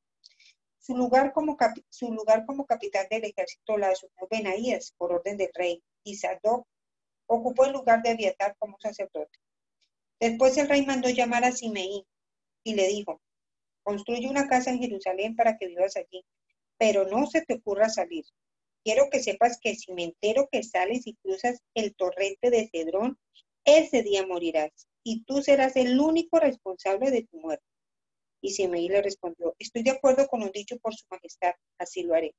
Su 0.83 0.97
lugar 0.97 1.33
como, 1.33 1.57
su 1.91 2.13
lugar 2.13 2.45
como 2.45 2.67
capitán 2.67 3.07
del 3.09 3.23
ejército 3.23 3.79
la 3.79 3.91
asumió 3.91 4.27
Benaías 4.29 4.93
por 4.99 5.13
orden 5.13 5.37
del 5.37 5.53
rey, 5.55 5.81
y 6.03 6.17
Sadoc 6.17 6.67
ocupó 7.27 7.67
el 7.67 7.73
lugar 7.73 8.03
de 8.03 8.11
Abiatar 8.11 8.57
como 8.59 8.77
sacerdote. 8.81 9.39
Después 10.19 10.59
el 10.59 10.69
rey 10.69 10.85
mandó 10.85 11.09
llamar 11.09 11.45
a 11.45 11.53
Simeí 11.53 12.05
y 12.65 12.75
le 12.75 12.89
dijo, 12.89 13.21
construye 13.85 14.29
una 14.29 14.49
casa 14.49 14.71
en 14.71 14.81
Jerusalén 14.81 15.37
para 15.37 15.57
que 15.57 15.69
vivas 15.69 15.97
allí, 15.97 16.25
pero 16.79 17.07
no 17.07 17.27
se 17.27 17.43
te 17.43 17.55
ocurra 17.55 17.89
salir. 17.89 18.25
Quiero 18.83 19.09
que 19.09 19.23
sepas 19.23 19.61
que 19.61 19.77
si 19.77 19.93
me 19.93 20.03
entero 20.03 20.49
que 20.51 20.65
sales 20.65 21.07
y 21.07 21.15
cruzas 21.15 21.63
el 21.75 21.95
torrente 21.95 22.51
de 22.51 22.69
Cedrón, 22.69 23.21
ese 23.65 24.03
día 24.03 24.27
morirás, 24.27 24.89
y 25.05 25.23
tú 25.23 25.43
serás 25.43 25.77
el 25.77 26.01
único 26.01 26.41
responsable 26.41 27.13
de 27.13 27.23
tu 27.23 27.39
muerte. 27.39 27.72
Y 28.45 28.51
Simeí 28.51 28.89
le 28.89 29.01
respondió, 29.01 29.55
estoy 29.59 29.85
de 29.85 29.93
acuerdo 29.93 30.27
con 30.27 30.41
lo 30.41 30.51
dicho 30.51 30.77
por 30.79 30.95
su 30.95 31.07
majestad, 31.09 31.53
así 31.79 32.03
lo 32.03 32.15
haré. 32.15 32.35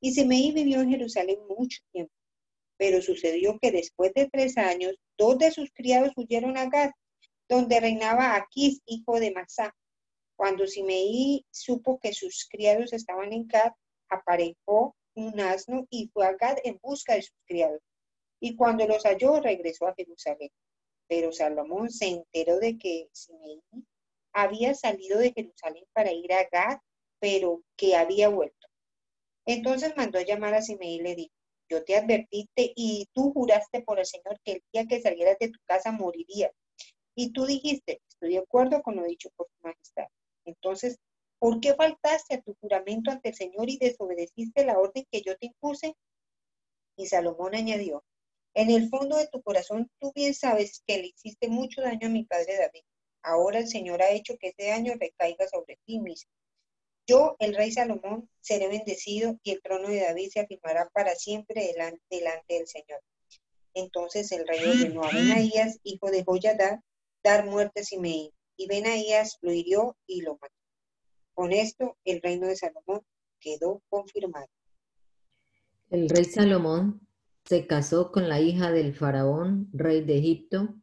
Y 0.00 0.12
Simeí 0.12 0.52
vivió 0.52 0.80
en 0.80 0.90
Jerusalén 0.90 1.38
mucho 1.48 1.80
tiempo. 1.90 2.14
Pero 2.76 3.02
sucedió 3.02 3.58
que 3.60 3.72
después 3.72 4.14
de 4.14 4.30
tres 4.30 4.56
años, 4.56 4.94
dos 5.18 5.38
de 5.38 5.50
sus 5.50 5.70
criados 5.72 6.12
huyeron 6.16 6.56
a 6.56 6.66
Gad, 6.66 6.92
donde 7.48 7.80
reinaba 7.80 8.36
Aquís, 8.36 8.80
hijo 8.86 9.18
de 9.18 9.32
Masá. 9.32 9.74
Cuando 10.36 10.66
Simeí 10.66 11.44
supo 11.50 11.98
que 12.00 12.12
sus 12.12 12.46
criados 12.48 12.92
estaban 12.92 13.32
en 13.32 13.46
Gad, 13.48 13.72
aparejó 14.08 14.94
un 15.14 15.40
asno 15.40 15.86
y 15.90 16.08
fue 16.08 16.24
a 16.24 16.34
Gad 16.34 16.58
en 16.62 16.78
busca 16.80 17.14
de 17.14 17.22
sus 17.22 17.36
criados. 17.46 17.80
Y 18.40 18.54
cuando 18.54 18.86
los 18.86 19.04
halló, 19.04 19.40
regresó 19.40 19.88
a 19.88 19.94
Jerusalén. 19.94 20.50
Pero 21.08 21.32
Salomón 21.32 21.90
se 21.90 22.06
enteró 22.06 22.58
de 22.58 22.78
que 22.78 23.08
Simeí 23.12 23.60
había 24.32 24.74
salido 24.74 25.18
de 25.18 25.32
Jerusalén 25.32 25.84
para 25.92 26.12
ir 26.12 26.32
a 26.32 26.48
Gad, 26.50 26.78
pero 27.20 27.62
que 27.76 27.96
había 27.96 28.28
vuelto. 28.28 28.68
Entonces 29.46 29.96
mandó 29.96 30.18
a 30.18 30.24
llamar 30.24 30.54
a 30.54 30.62
Simeí 30.62 30.96
y 30.96 31.02
le 31.02 31.14
dijo, 31.14 31.34
yo 31.68 31.84
te 31.84 31.96
advertiste 31.96 32.72
y 32.76 33.08
tú 33.14 33.32
juraste 33.32 33.82
por 33.82 33.98
el 33.98 34.06
Señor 34.06 34.38
que 34.44 34.52
el 34.52 34.62
día 34.72 34.86
que 34.86 35.00
salieras 35.00 35.38
de 35.38 35.48
tu 35.48 35.58
casa 35.64 35.90
morirías. 35.90 36.52
Y 37.14 37.32
tú 37.32 37.46
dijiste, 37.46 38.00
estoy 38.08 38.34
de 38.34 38.38
acuerdo 38.38 38.82
con 38.82 38.96
lo 38.96 39.04
dicho 39.04 39.30
por 39.36 39.46
tu 39.46 39.68
majestad. 39.68 40.06
Entonces, 40.44 40.98
¿por 41.38 41.60
qué 41.60 41.74
faltaste 41.74 42.34
a 42.34 42.42
tu 42.42 42.54
juramento 42.60 43.10
ante 43.10 43.30
el 43.30 43.34
Señor 43.34 43.68
y 43.70 43.78
desobedeciste 43.78 44.64
la 44.64 44.78
orden 44.78 45.06
que 45.10 45.22
yo 45.22 45.36
te 45.36 45.46
impuse? 45.46 45.94
Y 46.96 47.06
Salomón 47.06 47.54
añadió, 47.54 48.04
en 48.54 48.70
el 48.70 48.88
fondo 48.88 49.16
de 49.16 49.28
tu 49.28 49.42
corazón 49.42 49.90
tú 49.98 50.12
bien 50.14 50.34
sabes 50.34 50.82
que 50.86 50.98
le 50.98 51.06
hiciste 51.08 51.48
mucho 51.48 51.80
daño 51.80 52.08
a 52.08 52.10
mi 52.10 52.24
padre 52.24 52.56
David 52.58 52.82
Ahora 53.22 53.60
el 53.60 53.68
Señor 53.68 54.02
ha 54.02 54.10
hecho 54.10 54.36
que 54.38 54.48
este 54.48 54.72
año 54.72 54.94
recaiga 54.98 55.46
sobre 55.48 55.78
ti 55.84 56.00
mismo. 56.00 56.30
Yo, 57.06 57.36
el 57.40 57.54
rey 57.54 57.72
Salomón, 57.72 58.28
seré 58.40 58.68
bendecido 58.68 59.38
y 59.42 59.52
el 59.52 59.62
trono 59.62 59.88
de 59.88 60.00
David 60.00 60.30
se 60.32 60.40
afirmará 60.40 60.88
para 60.90 61.14
siempre 61.14 61.72
delante, 62.08 62.44
del 62.48 62.66
Señor. 62.66 63.00
Entonces 63.74 64.30
el 64.32 64.46
rey 64.46 64.60
ordenó 64.64 65.02
a 65.04 65.10
Benaías, 65.10 65.78
hijo 65.82 66.10
de 66.10 66.24
Joyadá, 66.24 66.82
dar 67.22 67.46
muerte 67.46 67.80
a 67.80 67.84
Simeí. 67.84 68.32
Y 68.56 68.66
Benaías 68.66 69.38
lo 69.40 69.52
hirió 69.52 69.96
y 70.06 70.22
lo 70.22 70.34
mató. 70.34 70.54
Con 71.34 71.52
esto, 71.52 71.96
el 72.04 72.20
reino 72.20 72.46
de 72.46 72.56
Salomón 72.56 73.04
quedó 73.40 73.82
confirmado. 73.88 74.48
El 75.90 76.08
rey 76.08 76.24
Salomón 76.24 77.06
se 77.44 77.66
casó 77.66 78.12
con 78.12 78.28
la 78.28 78.40
hija 78.40 78.70
del 78.70 78.94
faraón, 78.94 79.68
rey 79.72 80.02
de 80.02 80.18
Egipto, 80.18 80.74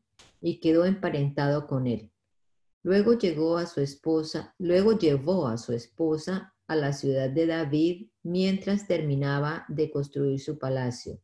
y 0.42 0.60
quedó 0.60 0.86
emparentado 0.86 1.68
con 1.68 1.88
él. 1.88 2.12
Luego 2.82 3.18
a 3.58 3.66
su 3.66 3.82
esposa, 3.82 4.56
luego 4.58 4.98
llevó 4.98 5.48
a 5.48 5.58
su 5.58 5.74
esposa 5.74 6.56
a 6.68 6.76
la 6.76 6.94
ciudad 6.94 7.30
de 7.30 7.46
David 7.46 8.08
mientras 8.24 8.88
terminaba 8.88 9.66
de 9.68 9.92
construir 9.92 10.40
su 10.40 10.58
palacio, 10.58 11.20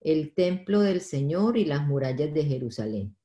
el 0.00 0.32
templo 0.34 0.80
del 0.80 1.00
Señor 1.00 1.56
y 1.56 1.64
las 1.64 1.86
murallas 1.86 2.32
de 2.32 2.44
Jerusalén. 2.44 3.16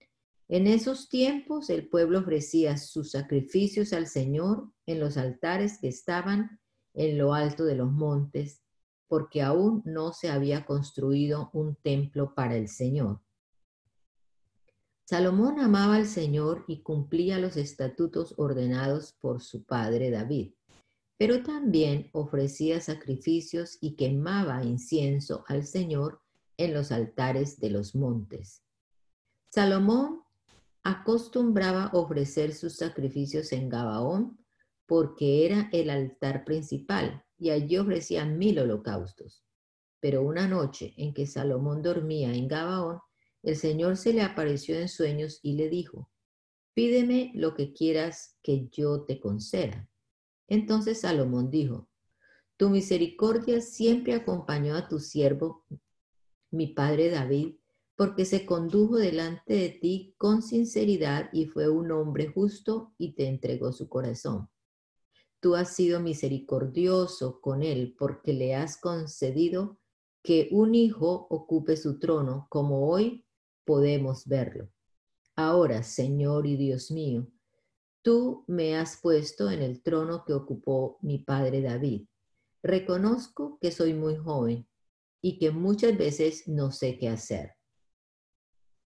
En 0.47 0.65
esos 0.65 1.09
tiempos 1.09 1.69
el 1.69 1.87
pueblo 1.87 2.19
ofrecía 2.19 2.77
sus 2.77 3.11
sacrificios 3.11 3.93
al 3.93 4.07
Señor 4.07 4.71
en 4.87 4.99
los 4.99 5.15
altares 5.17 5.77
que 5.79 5.89
estaban 5.89 6.59
en 6.95 7.19
lo 7.19 7.35
alto 7.35 7.65
de 7.65 7.75
los 7.75 7.91
montes, 7.91 8.63
porque 9.07 9.43
aún 9.43 9.83
no 9.85 10.13
se 10.13 10.29
había 10.29 10.65
construido 10.65 11.51
un 11.53 11.75
templo 11.75 12.33
para 12.33 12.55
el 12.55 12.67
Señor. 12.67 13.21
Salomón 15.09 15.59
amaba 15.59 15.95
al 15.95 16.05
Señor 16.05 16.65
y 16.67 16.83
cumplía 16.83 17.39
los 17.39 17.57
estatutos 17.57 18.35
ordenados 18.37 19.13
por 19.13 19.41
su 19.41 19.63
padre 19.63 20.11
David, 20.11 20.51
pero 21.17 21.41
también 21.41 22.11
ofrecía 22.11 22.79
sacrificios 22.79 23.79
y 23.81 23.95
quemaba 23.95 24.63
incienso 24.63 25.43
al 25.47 25.65
Señor 25.65 26.21
en 26.57 26.75
los 26.75 26.91
altares 26.91 27.59
de 27.59 27.71
los 27.71 27.95
montes. 27.95 28.61
Salomón 29.51 30.21
acostumbraba 30.83 31.89
ofrecer 31.93 32.53
sus 32.53 32.75
sacrificios 32.75 33.51
en 33.51 33.67
Gabaón 33.67 34.37
porque 34.85 35.47
era 35.47 35.69
el 35.71 35.89
altar 35.89 36.45
principal 36.45 37.25
y 37.35 37.49
allí 37.49 37.79
ofrecían 37.79 38.37
mil 38.37 38.59
holocaustos. 38.59 39.43
Pero 40.01 40.21
una 40.21 40.47
noche 40.47 40.93
en 40.97 41.15
que 41.15 41.25
Salomón 41.25 41.81
dormía 41.81 42.31
en 42.31 42.47
Gabaón, 42.47 42.99
el 43.43 43.55
Señor 43.55 43.97
se 43.97 44.13
le 44.13 44.21
apareció 44.21 44.77
en 44.77 44.89
sueños 44.89 45.39
y 45.41 45.53
le 45.53 45.69
dijo, 45.69 46.09
pídeme 46.73 47.31
lo 47.35 47.55
que 47.55 47.73
quieras 47.73 48.37
que 48.43 48.67
yo 48.69 49.03
te 49.03 49.19
conceda. 49.19 49.89
Entonces 50.47 51.01
Salomón 51.01 51.49
dijo, 51.49 51.87
tu 52.57 52.69
misericordia 52.69 53.61
siempre 53.61 54.13
acompañó 54.13 54.75
a 54.75 54.87
tu 54.87 54.99
siervo, 54.99 55.65
mi 56.51 56.67
padre 56.67 57.09
David, 57.09 57.55
porque 57.95 58.25
se 58.25 58.45
condujo 58.45 58.97
delante 58.97 59.53
de 59.53 59.69
ti 59.69 60.15
con 60.17 60.41
sinceridad 60.41 61.29
y 61.33 61.45
fue 61.45 61.69
un 61.69 61.91
hombre 61.91 62.27
justo 62.27 62.93
y 62.97 63.13
te 63.13 63.27
entregó 63.27 63.71
su 63.73 63.89
corazón. 63.89 64.49
Tú 65.41 65.55
has 65.55 65.75
sido 65.75 65.99
misericordioso 65.99 67.39
con 67.39 67.61
él 67.61 67.95
porque 67.97 68.33
le 68.33 68.55
has 68.55 68.77
concedido 68.79 69.79
que 70.23 70.49
un 70.51 70.75
hijo 70.75 71.27
ocupe 71.29 71.77
su 71.77 71.99
trono, 71.99 72.47
como 72.49 72.89
hoy 72.89 73.25
podemos 73.69 74.25
verlo. 74.25 74.67
Ahora, 75.35 75.83
Señor 75.83 76.47
y 76.47 76.57
Dios 76.57 76.89
mío, 76.89 77.27
tú 78.01 78.43
me 78.47 78.75
has 78.75 78.97
puesto 78.99 79.51
en 79.51 79.61
el 79.61 79.83
trono 79.83 80.23
que 80.25 80.33
ocupó 80.33 80.97
mi 81.03 81.19
padre 81.19 81.61
David. 81.61 82.07
Reconozco 82.63 83.59
que 83.61 83.69
soy 83.69 83.93
muy 83.93 84.15
joven 84.15 84.67
y 85.21 85.37
que 85.37 85.51
muchas 85.51 85.95
veces 85.95 86.47
no 86.47 86.71
sé 86.71 86.97
qué 86.97 87.09
hacer. 87.09 87.51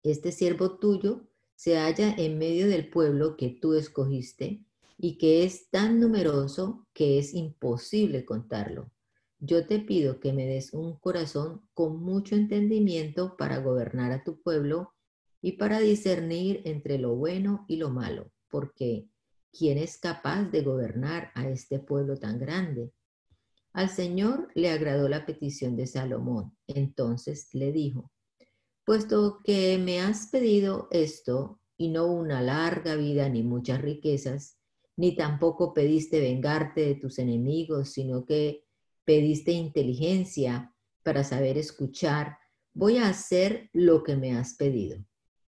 Este 0.05 0.31
siervo 0.31 0.79
tuyo 0.79 1.29
se 1.57 1.77
halla 1.77 2.15
en 2.17 2.39
medio 2.39 2.69
del 2.69 2.89
pueblo 2.89 3.37
que 3.37 3.59
tú 3.61 3.75
escogiste 3.75 4.65
y 4.97 5.19
que 5.19 5.43
es 5.43 5.71
tan 5.71 5.99
numeroso 5.99 6.87
que 6.93 7.19
es 7.19 7.35
imposible 7.35 8.25
contarlo. 8.25 8.93
Yo 9.41 9.67
te 9.67 9.79
pido 9.79 10.19
que 10.19 10.33
me 10.33 10.47
des 10.47 10.75
un 10.75 10.99
corazón 10.99 11.69
con 11.73 12.03
mucho 12.03 12.35
entendimiento 12.35 13.37
para 13.37 13.59
gobernar 13.59 14.11
a 14.11 14.25
tu 14.25 14.41
pueblo 14.43 14.95
y 15.41 15.53
para 15.53 15.79
discernir 15.79 16.63
entre 16.65 16.99
lo 16.99 17.15
bueno 17.15 17.65
y 17.69 17.77
lo 17.77 17.91
malo, 17.91 18.33
porque 18.51 19.09
¿quién 19.57 19.79
es 19.79 19.99
capaz 19.99 20.51
de 20.51 20.63
gobernar 20.63 21.31
a 21.37 21.49
este 21.49 21.79
pueblo 21.79 22.17
tan 22.17 22.41
grande? 22.41 22.93
Al 23.73 23.89
Señor 23.91 24.49
le 24.57 24.71
agradó 24.71 25.09
la 25.09 25.25
petición 25.25 25.77
de 25.77 25.87
Salomón. 25.87 26.57
Entonces 26.67 27.49
le 27.53 27.71
dijo, 27.71 28.11
puesto 28.85 29.41
que 29.45 29.79
me 29.79 30.01
has 30.01 30.27
pedido 30.29 30.89
esto 30.91 31.61
y 31.77 31.91
no 31.91 32.07
una 32.07 32.43
larga 32.43 32.97
vida 32.97 33.29
ni 33.29 33.45
muchas 33.45 33.81
riquezas, 33.81 34.59
ni 34.97 35.15
tampoco 35.15 35.75
pediste 35.75 36.19
vengarte 36.19 36.81
de 36.81 36.95
tus 36.97 37.21
enemigos, 37.21 37.91
sino 37.91 38.25
que 38.25 38.65
pediste 39.09 39.53
inteligencia 39.53 40.77
para 41.03 41.25
saber 41.25 41.57
escuchar, 41.57 42.37
voy 42.75 42.99
a 42.99 43.09
hacer 43.09 43.71
lo 43.73 44.03
que 44.03 44.17
me 44.17 44.37
has 44.37 44.53
pedido. 44.53 45.03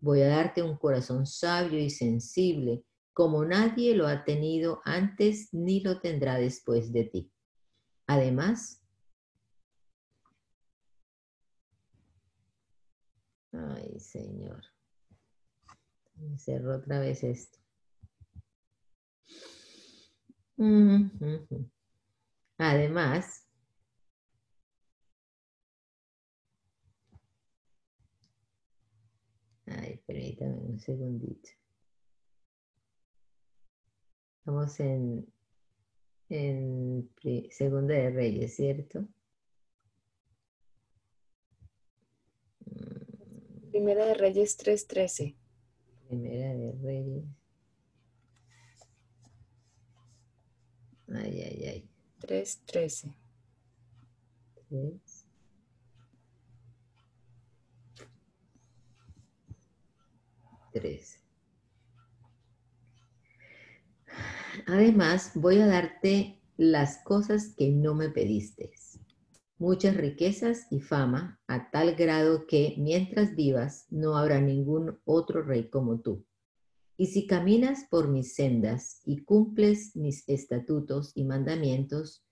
Voy 0.02 0.24
a 0.24 0.28
darte 0.28 0.62
un 0.62 0.76
corazón 0.76 1.26
sabio 1.26 1.80
y 1.80 1.90
sensible, 1.90 2.84
como 3.14 3.46
nadie 3.46 3.96
lo 3.96 4.08
ha 4.08 4.26
tenido 4.26 4.82
antes 4.84 5.54
ni 5.54 5.80
lo 5.80 6.02
tendrá 6.02 6.36
después 6.36 6.92
de 6.92 7.06
ti. 7.06 7.32
Además, 8.08 8.84
ay 13.54 13.98
Señor, 14.02 14.66
me 16.16 16.38
cerró 16.38 16.76
otra 16.76 17.00
vez 17.00 17.24
esto. 17.24 17.58
Además, 22.58 23.45
Ay, 29.78 30.00
permítame 30.06 30.54
un 30.54 30.80
segundito. 30.80 31.50
Estamos 34.40 34.80
en, 34.80 35.26
en 36.30 37.10
Segunda 37.50 37.94
de 37.94 38.10
Reyes, 38.12 38.56
¿cierto? 38.56 39.08
Primera 43.72 44.06
de 44.06 44.14
Reyes 44.14 44.58
3.13. 44.58 45.36
Primera 46.08 46.54
de 46.54 46.72
Reyes. 46.82 47.26
Ay, 51.08 51.42
ay, 51.42 51.66
ay. 51.66 51.90
3.13. 52.22 53.14
3. 60.76 61.22
Además, 64.68 65.32
voy 65.36 65.60
a 65.60 65.68
darte 65.68 66.42
las 66.58 66.98
cosas 67.04 67.54
que 67.58 67.70
no 67.72 67.96
me 67.96 68.10
pediste, 68.10 68.72
muchas 69.58 69.96
riquezas 69.96 70.68
y 70.72 70.82
fama, 70.82 71.40
a 71.48 71.72
tal 71.72 71.96
grado 71.96 72.46
que 72.46 72.76
mientras 72.78 73.36
vivas 73.36 73.86
no 73.90 74.18
habrá 74.18 74.42
ningún 74.42 75.00
otro 75.06 75.44
rey 75.44 75.70
como 75.70 76.02
tú. 76.02 76.26
Y 76.98 77.08
si 77.08 77.26
caminas 77.26 77.86
por 77.90 78.10
mis 78.10 78.36
sendas 78.36 79.02
y 79.06 79.24
cumples 79.24 79.96
mis 79.96 80.28
estatutos 80.28 81.14
y 81.16 81.24
mandamientos, 81.24 82.26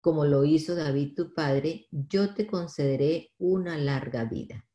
como 0.00 0.24
lo 0.24 0.44
hizo 0.44 0.74
David 0.74 1.14
tu 1.14 1.34
padre, 1.34 1.88
yo 1.90 2.34
te 2.34 2.46
concederé 2.46 3.32
una 3.38 3.76
larga 3.76 4.24
vida. 4.24 4.66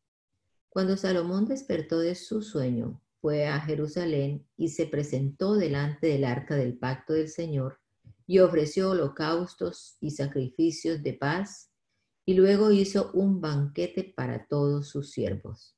Cuando 0.70 0.98
Salomón 0.98 1.46
despertó 1.46 2.00
de 2.00 2.14
su 2.14 2.44
sueño, 2.44 3.02
fue 3.28 3.46
a 3.46 3.60
Jerusalén 3.60 4.48
y 4.56 4.70
se 4.70 4.86
presentó 4.86 5.56
delante 5.56 6.08
del 6.08 6.24
arca 6.24 6.56
del 6.56 6.78
pacto 6.78 7.12
del 7.12 7.28
Señor 7.28 7.82
y 8.26 8.40
ofreció 8.40 8.92
holocaustos 8.92 9.98
y 10.00 10.12
sacrificios 10.12 11.04
de 11.04 11.12
paz 11.12 11.70
y 12.26 12.36
luego 12.36 12.72
hizo 12.72 13.12
un 13.12 13.42
banquete 13.42 14.14
para 14.16 14.48
todos 14.48 14.88
sus 14.88 15.12
siervos. 15.12 15.76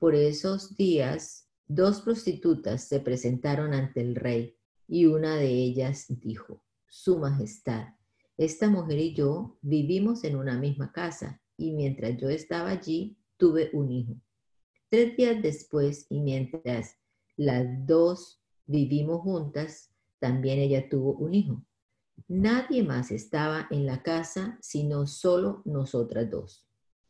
Por 0.00 0.16
esos 0.16 0.74
días, 0.74 1.46
dos 1.68 2.00
prostitutas 2.00 2.88
se 2.88 2.98
presentaron 2.98 3.72
ante 3.72 4.00
el 4.00 4.16
rey 4.16 4.56
y 4.88 5.06
una 5.06 5.36
de 5.36 5.46
ellas 5.46 6.06
dijo, 6.08 6.64
Su 6.88 7.20
Majestad, 7.20 7.86
esta 8.36 8.68
mujer 8.68 8.98
y 8.98 9.14
yo 9.14 9.60
vivimos 9.62 10.24
en 10.24 10.34
una 10.34 10.58
misma 10.58 10.90
casa 10.90 11.40
y 11.56 11.70
mientras 11.70 12.16
yo 12.20 12.28
estaba 12.30 12.70
allí 12.70 13.16
tuve 13.36 13.70
un 13.72 13.92
hijo. 13.92 14.16
Tres 14.92 15.16
días 15.16 15.40
después, 15.40 16.04
y 16.10 16.20
mientras 16.20 16.98
las 17.38 17.64
dos 17.86 18.42
vivimos 18.66 19.22
juntas, 19.22 19.90
también 20.18 20.58
ella 20.58 20.90
tuvo 20.90 21.14
un 21.14 21.32
hijo. 21.32 21.64
Nadie 22.28 22.82
más 22.82 23.10
estaba 23.10 23.68
en 23.70 23.86
la 23.86 24.02
casa 24.02 24.58
sino 24.60 25.06
solo 25.06 25.62
nosotras 25.64 26.28
dos. 26.28 26.66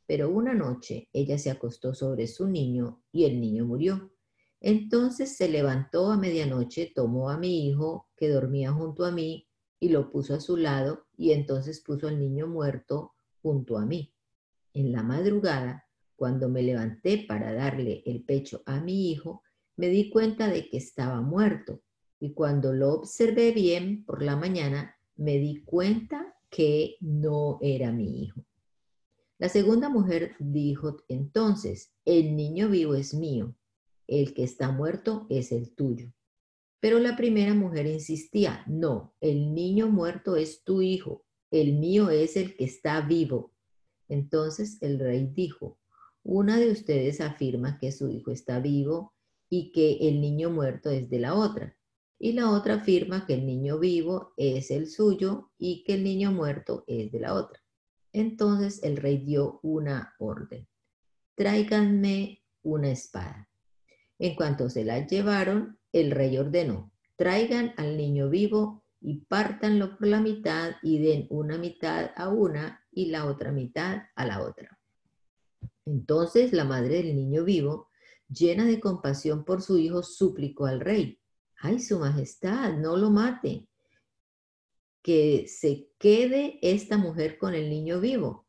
Pero 0.07 0.31
una 0.31 0.55
noche 0.55 1.09
ella 1.13 1.39
se 1.39 1.51
acostó 1.51 1.93
sobre 1.93 2.29
su 2.29 2.47
niño 2.47 3.03
y 3.11 3.25
el 3.25 3.41
niño 3.41 3.67
murió. 3.67 4.13
Entonces 4.61 5.37
se 5.37 5.49
levantó 5.49 6.13
a 6.13 6.17
medianoche, 6.17 6.93
tomó 6.95 7.31
a 7.31 7.37
mi 7.37 7.67
hijo 7.67 8.07
que 8.17 8.29
dormía 8.29 8.71
junto 8.71 9.05
a 9.05 9.11
mí 9.11 9.49
y 9.81 9.89
lo 9.89 10.13
puso 10.13 10.37
a 10.37 10.41
su 10.41 10.57
lado 10.57 11.07
y 11.17 11.33
entonces 11.33 11.81
puso 11.81 12.07
al 12.07 12.21
niño 12.21 12.47
muerto 12.47 13.15
junto 13.43 13.77
a 13.77 13.85
mí. 13.85 14.15
En 14.73 14.93
la 14.93 15.03
madrugada 15.03 15.89
cuando 16.23 16.49
me 16.49 16.63
levanté 16.63 17.25
para 17.27 17.53
darle 17.53 18.05
el 18.07 18.23
pecho 18.23 18.63
a 18.65 18.81
mi 18.81 19.11
hijo, 19.11 19.43
me 19.75 19.89
di 19.89 20.09
cuenta 20.09 20.47
de 20.47 20.69
que 20.69 20.77
estaba 20.77 21.21
muerto 21.21 21.83
y 22.21 22.33
cuando 22.33 22.73
lo 22.73 22.93
observé 22.93 23.51
bien 23.51 24.05
por 24.05 24.23
la 24.23 24.37
mañana, 24.37 24.95
me 25.17 25.39
di 25.39 25.65
cuenta 25.65 26.33
que 26.49 26.95
no 27.01 27.59
era 27.61 27.91
mi 27.91 28.23
hijo. 28.23 28.45
La 29.39 29.49
segunda 29.49 29.89
mujer 29.89 30.37
dijo 30.39 30.99
entonces, 31.09 31.93
el 32.05 32.37
niño 32.37 32.69
vivo 32.69 32.95
es 32.95 33.15
mío, 33.15 33.57
el 34.07 34.33
que 34.33 34.45
está 34.45 34.71
muerto 34.71 35.27
es 35.29 35.51
el 35.51 35.75
tuyo. 35.75 36.13
Pero 36.79 37.01
la 37.01 37.17
primera 37.17 37.53
mujer 37.53 37.89
insistía, 37.89 38.63
no, 38.69 39.13
el 39.21 39.53
niño 39.55 39.89
muerto 39.89 40.37
es 40.37 40.63
tu 40.63 40.83
hijo, 40.83 41.25
el 41.51 41.73
mío 41.73 42.11
es 42.11 42.37
el 42.37 42.55
que 42.55 42.67
está 42.67 43.01
vivo. 43.01 43.51
Entonces 44.09 44.79
el 44.83 45.01
rey 45.01 45.27
dijo, 45.27 45.82
una 46.25 46.57
de 46.57 46.71
ustedes 46.71 47.21
afirma 47.21 47.79
que 47.79 47.91
su 47.91 48.09
hijo 48.09 48.31
está 48.31 48.61
vivo 48.61 49.13
y 49.49 49.73
que 49.73 50.09
el 50.09 50.21
niño 50.21 50.51
muerto 50.51 50.91
es 50.91 51.11
de 51.11 51.19
la 51.19 51.35
otra. 51.35 51.77
Y 52.19 52.33
la 52.33 52.51
otra 52.51 52.75
afirma 52.75 53.27
que 53.27 53.35
el 53.35 53.45
niño 53.45 53.79
vivo 53.79 54.33
es 54.37 54.71
el 54.71 54.89
suyo 54.89 55.51
y 55.59 55.83
que 55.85 55.95
el 55.95 56.05
niño 56.05 56.31
muerto 56.31 56.85
es 56.87 57.11
de 57.11 57.21
la 57.21 57.35
otra. 57.35 57.61
Entonces 58.13 58.83
el 58.85 58.97
rey 58.97 59.19
dio 59.19 59.59
una 59.63 60.15
orden. 60.19 60.69
Tráiganme 61.35 62.43
una 62.63 62.91
espada. 62.91 63.49
En 64.19 64.37
cuanto 64.37 64.71
se 64.71 64.85
la 64.85 65.05
llevaron, 65.05 65.81
el 65.91 66.13
rey 66.13 66.39
ordenó, 66.39 66.93
traigan 67.17 67.75
al 67.77 67.97
niño 67.97 68.31
vivo 68.31 68.85
y 69.01 69.25
pártanlo 69.25 69.99
por 69.99 70.07
la 70.07 70.21
mitad 70.21 70.77
y 70.83 71.01
den 71.01 71.27
una 71.31 71.59
mitad 71.59 72.13
a 72.15 72.29
una 72.29 72.87
y 72.93 73.07
la 73.07 73.25
otra 73.27 73.51
mitad 73.51 74.03
a 74.15 74.25
la 74.25 74.43
otra. 74.43 74.79
Entonces 75.87 76.53
la 76.53 76.65
madre 76.65 77.03
del 77.03 77.15
niño 77.15 77.45
vivo, 77.45 77.89
llena 78.29 78.65
de 78.65 78.81
compasión 78.81 79.45
por 79.45 79.63
su 79.63 79.79
hijo, 79.79 80.03
suplicó 80.03 80.67
al 80.67 80.81
rey, 80.81 81.19
ay, 81.59 81.81
su 81.81 81.99
majestad, 81.99 82.75
no 82.75 82.97
lo 82.97 83.11
mate, 83.11 83.69
que 85.03 85.47
se 85.49 85.89
quede 85.99 86.59
esta 86.63 86.97
mujer 86.97 87.39
con 87.39 87.55
el 87.55 87.69
niño 87.69 88.01
vivo. 88.01 88.47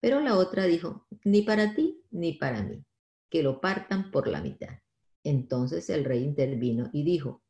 Pero 0.00 0.20
la 0.20 0.36
otra 0.36 0.64
dijo, 0.64 1.06
ni 1.24 1.42
para 1.42 1.74
ti 1.74 2.02
ni 2.10 2.32
para 2.32 2.62
mí, 2.62 2.84
que 3.30 3.42
lo 3.42 3.60
partan 3.60 4.10
por 4.10 4.26
la 4.26 4.42
mitad. 4.42 4.80
Entonces 5.24 5.88
el 5.90 6.04
rey 6.04 6.24
intervino 6.24 6.90
y 6.92 7.04
dijo, 7.04 7.42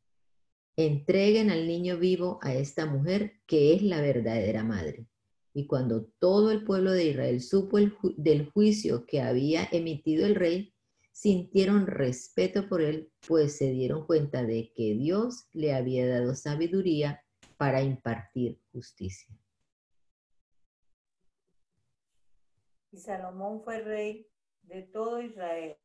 entreguen 0.76 1.51
al 1.51 1.66
niño 1.66 1.99
vivo 1.99 2.39
a 2.43 2.55
esta 2.55 2.87
mujer 2.87 3.41
que 3.47 3.74
es 3.74 3.83
la 3.83 4.01
verdadera 4.01 4.64
madre. 4.64 5.07
Y 5.55 5.66
cuando 5.66 6.07
todo 6.18 6.50
el 6.50 6.64
pueblo 6.64 6.92
de 6.92 7.07
Israel 7.07 7.40
supo 7.42 7.78
del 8.16 8.50
juicio 8.50 9.05
que 9.07 9.20
había 9.20 9.68
emitido 9.70 10.26
el 10.26 10.34
rey, 10.34 10.74
sintieron 11.12 11.86
respeto 11.86 12.68
por 12.68 12.80
él, 12.80 13.12
pues 13.26 13.59
se 13.59 13.70
dieron 13.70 14.07
cuenta 14.07 14.42
de 14.44 14.72
que 14.74 14.94
Dios 14.94 15.46
le 15.53 15.74
había 15.74 16.09
dado 16.09 16.34
sabiduría 16.34 17.22
para 17.59 17.82
impartir 17.82 18.61
justicia. 18.72 19.38
Y 22.90 22.98
Salomón 22.98 23.62
fue 23.62 23.80
rey 23.80 24.26
de 24.62 24.82
todo 24.82 25.22
Israel 25.22 25.76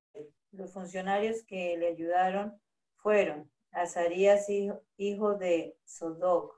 Los 0.51 0.73
funcionarios 0.73 1.43
que 1.43 1.77
le 1.77 1.87
ayudaron 1.87 2.59
fueron 2.95 3.49
Azarías, 3.71 4.49
hijo, 4.49 4.81
hijo 4.97 5.35
de 5.35 5.77
Sadoc, 5.85 6.55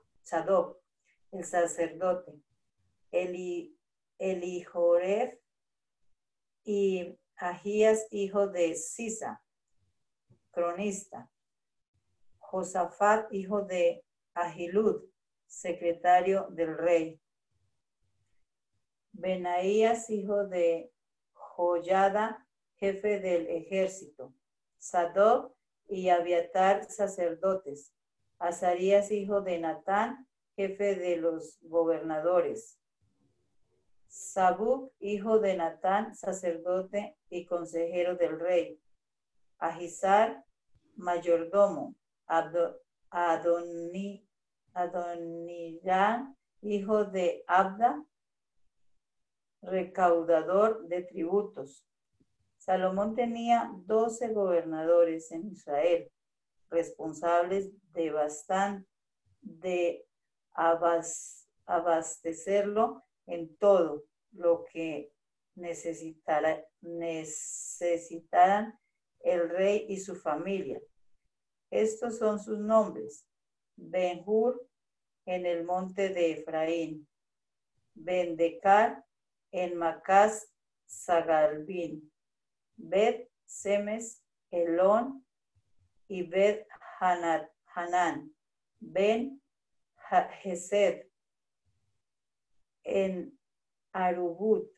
el 1.32 1.44
sacerdote, 1.44 2.32
Eli,Elijoref 3.10 5.34
y 6.64 7.16
Ahías, 7.36 8.06
hijo 8.10 8.48
de 8.48 8.74
Sisa, 8.74 9.42
cronista, 10.50 11.30
Josafat, 12.38 13.32
hijo 13.32 13.62
de 13.62 14.04
Ahilud, 14.34 15.04
secretario 15.46 16.48
del 16.50 16.76
rey, 16.76 17.20
Benaías, 19.12 20.10
hijo 20.10 20.46
de 20.46 20.92
Joyada, 21.32 22.46
jefe 22.76 23.20
del 23.20 23.46
ejército, 23.48 24.34
Sadoc 24.78 25.54
y 25.88 26.08
Abiatar, 26.08 26.90
sacerdotes, 26.90 27.92
Azarías, 28.38 29.10
hijo 29.10 29.42
de 29.42 29.58
Natán, 29.58 30.26
jefe 30.56 30.94
de 30.94 31.18
los 31.18 31.58
gobernadores, 31.60 32.79
Sabuc, 34.10 34.92
hijo 34.98 35.38
de 35.38 35.56
Natán, 35.56 36.16
sacerdote 36.16 37.16
y 37.30 37.46
consejero 37.46 38.16
del 38.16 38.40
rey, 38.40 38.80
Ahisar, 39.58 40.44
mayordomo, 40.96 41.94
Adoni, 43.10 44.26
Adonirán, 44.74 46.36
hijo 46.60 47.04
de 47.04 47.44
Abda, 47.46 48.04
recaudador 49.62 50.88
de 50.88 51.02
tributos. 51.02 51.86
Salomón 52.56 53.14
tenía 53.14 53.70
doce 53.86 54.32
gobernadores 54.32 55.30
en 55.30 55.46
Israel, 55.52 56.10
responsables 56.68 57.70
de 57.92 58.10
bastante 58.10 58.88
de 59.42 60.04
abastecerlo 61.64 63.04
en 63.30 63.56
todo 63.56 64.04
lo 64.32 64.64
que 64.64 65.12
necesitara, 65.54 66.64
necesitaran 66.80 68.78
el 69.20 69.48
rey 69.48 69.86
y 69.88 69.98
su 69.98 70.16
familia. 70.16 70.80
Estos 71.70 72.18
son 72.18 72.38
sus 72.40 72.58
nombres. 72.58 73.26
Benjur 73.76 74.66
en 75.26 75.46
el 75.46 75.64
monte 75.64 76.08
de 76.08 76.32
Efraín. 76.32 77.06
Bendecar 77.94 79.04
en 79.52 79.76
Macás 79.76 80.52
Zagalbín, 80.88 82.10
Bet 82.76 83.28
Semes 83.44 84.22
Elón 84.50 85.24
y 86.08 86.22
Bet 86.22 86.66
Hanan, 86.98 88.34
Ben 88.80 89.40
Gesed 90.42 91.09
en 92.90 93.38
Arubut, 93.92 94.70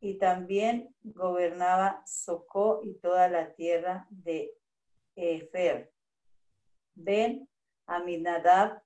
y 0.00 0.18
también 0.18 0.94
gobernaba 1.02 2.02
Socó 2.06 2.80
y 2.82 2.94
toda 2.94 3.28
la 3.28 3.54
tierra 3.54 4.06
de 4.10 4.52
Efer. 5.14 5.92
Ben 6.94 7.48
Aminadab, 7.86 8.82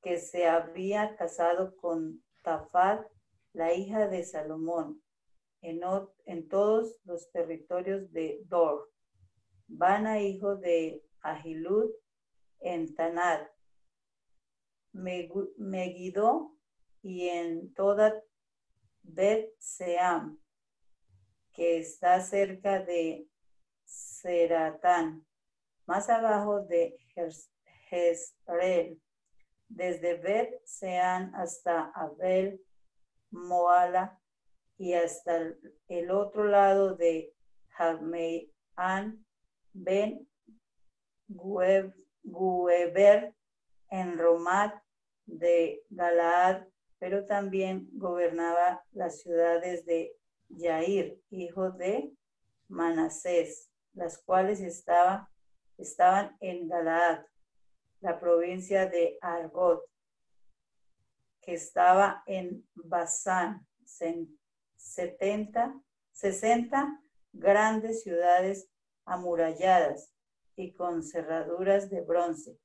que 0.00 0.18
se 0.18 0.48
había 0.48 1.16
casado 1.16 1.76
con 1.76 2.24
Tafat, 2.42 3.06
la 3.52 3.74
hija 3.74 4.08
de 4.08 4.24
Salomón, 4.24 5.02
en, 5.60 5.82
en 6.24 6.48
todos 6.48 6.96
los 7.04 7.30
territorios 7.30 8.10
de 8.10 8.40
Dor. 8.46 8.90
Bana, 9.68 10.20
hijo 10.20 10.56
de 10.56 11.04
Ahilud, 11.20 11.90
en 12.60 12.94
Tanad. 12.94 13.46
Megiddo 14.92 16.51
y 17.02 17.28
en 17.28 17.74
toda 17.74 18.22
Bet 19.02 19.50
Seam, 19.58 20.40
que 21.52 21.78
está 21.78 22.20
cerca 22.20 22.80
de 22.80 23.26
Seratán, 23.84 25.26
más 25.86 26.08
abajo 26.08 26.62
de 26.62 26.96
Jezreel, 27.88 29.02
desde 29.68 30.14
Bet 30.14 30.64
Sean 30.64 31.34
hasta 31.34 31.90
Abel 31.94 32.64
Moala 33.30 34.20
y 34.78 34.94
hasta 34.94 35.54
el 35.88 36.10
otro 36.10 36.44
lado 36.44 36.94
de 36.96 37.34
Jamean 37.76 39.26
Ben 39.72 40.28
Gueber 42.22 43.34
en 43.90 44.18
Romat 44.18 44.82
de 45.26 45.84
Galaad, 45.90 46.66
pero 47.02 47.26
también 47.26 47.88
gobernaba 47.94 48.84
las 48.92 49.22
ciudades 49.22 49.84
de 49.86 50.16
Yair, 50.50 51.20
hijo 51.30 51.72
de 51.72 52.14
Manasés, 52.68 53.72
las 53.92 54.18
cuales 54.18 54.60
estaban 54.60 56.36
en 56.38 56.68
Galaad, 56.68 57.24
la 58.02 58.20
provincia 58.20 58.86
de 58.86 59.18
Argot, 59.20 59.82
que 61.40 61.54
estaba 61.54 62.22
en 62.24 62.64
Basán, 62.76 63.66
70, 64.76 65.74
60 66.12 67.02
grandes 67.32 68.04
ciudades 68.04 68.70
amuralladas 69.04 70.14
y 70.54 70.72
con 70.72 71.02
cerraduras 71.02 71.90
de 71.90 72.02
bronce. 72.02 72.61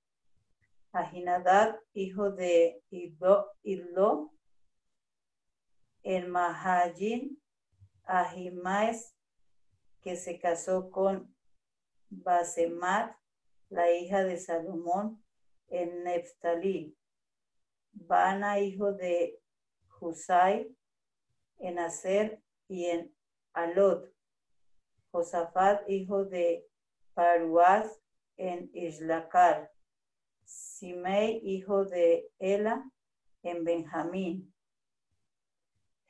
Ahinadab, 0.98 1.80
hijo 1.94 2.32
de 2.32 2.82
Idlo, 2.90 4.34
el 6.02 6.28
Mahajin, 6.28 7.40
Ahimaes, 8.04 9.14
que 10.02 10.16
se 10.16 10.40
casó 10.40 10.90
con 10.90 11.36
Basemat, 12.10 13.16
la 13.70 13.92
hija 13.92 14.24
de 14.24 14.38
Salomón, 14.40 15.24
en 15.68 16.04
Neftalí. 16.04 16.98
Bana, 17.92 18.60
hijo 18.60 18.94
de 18.94 19.40
Husai, 20.00 20.76
en 21.60 21.78
Aser 21.78 22.42
y 22.68 22.86
en 22.86 23.16
Alot. 23.54 24.12
Josafat, 25.12 25.88
hijo 25.88 26.26
de 26.26 26.68
Paruaz, 27.14 28.00
en 28.38 28.72
Islacar. 28.74 29.77
Simei, 30.48 31.42
hijo 31.44 31.84
de 31.84 32.32
Ela, 32.40 32.90
en 33.44 33.66
Benjamín. 33.66 34.54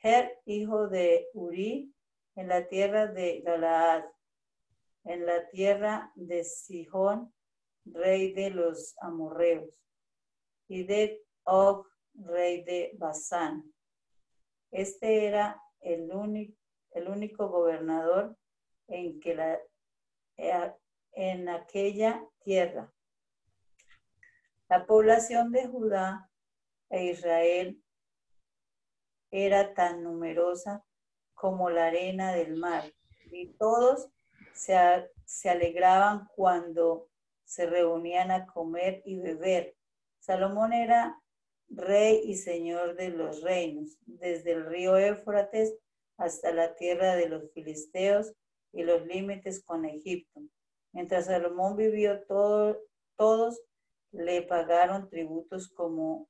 Her, 0.00 0.38
hijo 0.44 0.86
de 0.86 1.28
Uri, 1.34 1.92
en 2.36 2.46
la 2.46 2.68
tierra 2.68 3.08
de 3.08 3.40
Galaad, 3.40 4.04
en 5.04 5.26
la 5.26 5.48
tierra 5.48 6.12
de 6.14 6.44
Sihón, 6.44 7.34
rey 7.84 8.32
de 8.32 8.50
los 8.50 8.94
amorreos, 9.00 9.74
y 10.68 10.84
de 10.84 11.26
Og, 11.42 11.86
rey 12.14 12.62
de 12.62 12.92
Basán. 12.96 13.74
Este 14.70 15.26
era 15.26 15.60
el 15.80 16.12
único, 16.12 16.56
el 16.92 17.08
único 17.08 17.48
gobernador 17.48 18.36
en, 18.86 19.18
que 19.18 19.34
la, 19.34 19.60
en 21.12 21.48
aquella 21.48 22.24
tierra. 22.44 22.92
La 24.68 24.84
población 24.84 25.50
de 25.50 25.66
Judá 25.66 26.30
e 26.90 27.06
Israel 27.06 27.82
era 29.30 29.72
tan 29.72 30.02
numerosa 30.02 30.84
como 31.34 31.70
la 31.70 31.86
arena 31.86 32.32
del 32.34 32.56
mar, 32.56 32.84
y 33.30 33.54
todos 33.54 34.10
se, 34.52 34.76
se 35.24 35.48
alegraban 35.48 36.28
cuando 36.34 37.08
se 37.44 37.64
reunían 37.64 38.30
a 38.30 38.46
comer 38.46 39.00
y 39.06 39.18
beber. 39.18 39.74
Salomón 40.18 40.74
era 40.74 41.18
rey 41.70 42.22
y 42.24 42.34
señor 42.34 42.94
de 42.96 43.08
los 43.08 43.42
reinos, 43.42 43.96
desde 44.04 44.52
el 44.52 44.66
río 44.66 44.98
Éufrates 44.98 45.74
hasta 46.18 46.52
la 46.52 46.74
tierra 46.74 47.16
de 47.16 47.28
los 47.28 47.50
filisteos 47.52 48.34
y 48.72 48.82
los 48.82 49.06
límites 49.06 49.62
con 49.64 49.86
Egipto. 49.86 50.42
Mientras 50.92 51.26
Salomón 51.26 51.76
vivió, 51.76 52.22
todos 52.26 53.62
le 54.12 54.42
pagaron 54.42 55.08
tributos 55.08 55.68
como, 55.68 56.28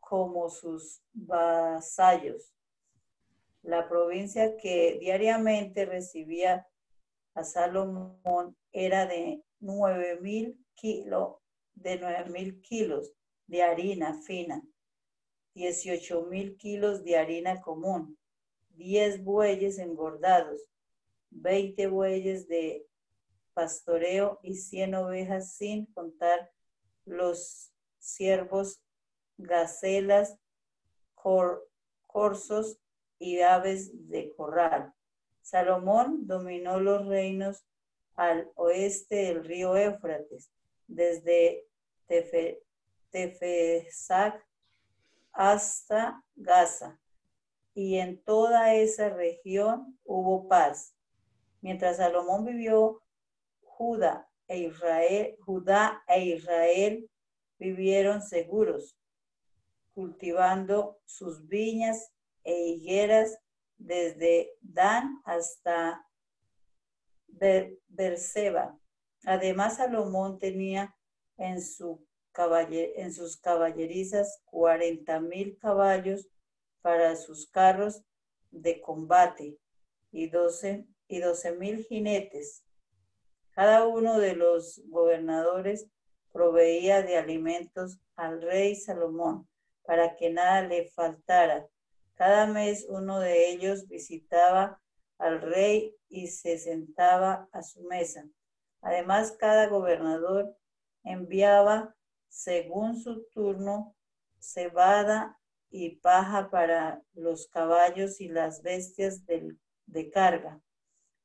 como 0.00 0.48
sus 0.48 1.02
vasallos. 1.12 2.54
La 3.62 3.88
provincia 3.88 4.56
que 4.56 4.98
diariamente 5.00 5.86
recibía 5.86 6.66
a 7.34 7.44
Salomón 7.44 8.56
era 8.72 9.06
de 9.06 9.42
nueve 9.60 10.20
mil 10.20 10.58
kilos, 10.74 11.36
de 11.74 11.98
nueve 11.98 12.30
mil 12.30 12.60
kilos 12.60 13.12
de 13.46 13.62
harina 13.62 14.20
fina, 14.22 14.62
dieciocho 15.54 16.26
mil 16.26 16.56
kilos 16.56 17.04
de 17.04 17.16
harina 17.16 17.60
común, 17.60 18.18
diez 18.70 19.22
bueyes 19.22 19.78
engordados, 19.78 20.60
veinte 21.30 21.86
bueyes 21.86 22.46
de 22.48 22.86
pastoreo 23.54 24.40
y 24.42 24.54
cien 24.54 24.94
ovejas 24.94 25.54
sin 25.54 25.86
contar 25.86 26.50
los 27.04 27.72
ciervos, 27.98 28.80
gacelas, 29.36 30.38
cor- 31.14 31.68
corzos 32.06 32.78
y 33.18 33.40
aves 33.40 34.08
de 34.08 34.34
corral. 34.34 34.92
Salomón 35.42 36.26
dominó 36.26 36.80
los 36.80 37.06
reinos 37.06 37.64
al 38.14 38.50
oeste 38.54 39.16
del 39.16 39.44
río 39.44 39.76
Éufrates, 39.76 40.50
desde 40.86 41.66
Tefe, 42.06 42.62
Tefesac 43.10 44.46
hasta 45.32 46.22
Gaza, 46.36 47.00
y 47.74 47.96
en 47.98 48.22
toda 48.22 48.74
esa 48.74 49.08
región 49.10 49.98
hubo 50.04 50.46
paz. 50.46 50.94
Mientras 51.60 51.96
Salomón 51.96 52.44
vivió, 52.44 53.02
Judá 53.62 54.28
e 54.48 54.58
Israel, 54.58 55.36
Judá 55.40 56.02
e 56.08 56.34
Israel 56.34 57.08
vivieron 57.58 58.20
seguros, 58.20 58.96
cultivando 59.94 60.98
sus 61.04 61.46
viñas 61.46 62.10
e 62.42 62.68
higueras 62.68 63.38
desde 63.76 64.52
Dan 64.60 65.20
hasta 65.24 66.06
Ber- 67.28 67.78
Berseba. 67.88 68.78
Además, 69.24 69.76
Salomón 69.76 70.38
tenía 70.38 70.94
en, 71.36 71.62
su 71.62 72.06
caballe- 72.32 72.92
en 72.96 73.12
sus 73.12 73.36
caballerizas 73.36 74.42
cuarenta 74.44 75.20
mil 75.20 75.56
caballos 75.58 76.28
para 76.82 77.16
sus 77.16 77.48
carros 77.48 78.02
de 78.50 78.80
combate 78.80 79.58
y 80.12 80.28
doce 80.28 80.86
y 81.08 81.20
doce 81.20 81.52
mil 81.52 81.84
jinetes. 81.84 82.63
Cada 83.54 83.86
uno 83.86 84.18
de 84.18 84.34
los 84.34 84.82
gobernadores 84.86 85.86
proveía 86.32 87.02
de 87.02 87.16
alimentos 87.16 88.00
al 88.16 88.42
rey 88.42 88.74
Salomón 88.74 89.48
para 89.84 90.16
que 90.16 90.30
nada 90.30 90.62
le 90.62 90.88
faltara. 90.88 91.66
Cada 92.14 92.46
mes 92.46 92.86
uno 92.88 93.20
de 93.20 93.50
ellos 93.50 93.86
visitaba 93.86 94.80
al 95.18 95.40
rey 95.40 95.94
y 96.08 96.26
se 96.28 96.58
sentaba 96.58 97.48
a 97.52 97.62
su 97.62 97.82
mesa. 97.84 98.24
Además, 98.80 99.32
cada 99.32 99.68
gobernador 99.68 100.56
enviaba, 101.04 101.94
según 102.28 102.96
su 102.96 103.24
turno, 103.26 103.94
cebada 104.40 105.38
y 105.70 105.96
paja 105.96 106.50
para 106.50 107.02
los 107.14 107.46
caballos 107.48 108.20
y 108.20 108.28
las 108.28 108.62
bestias 108.62 109.24
del- 109.26 109.58
de 109.86 110.10
carga. 110.10 110.60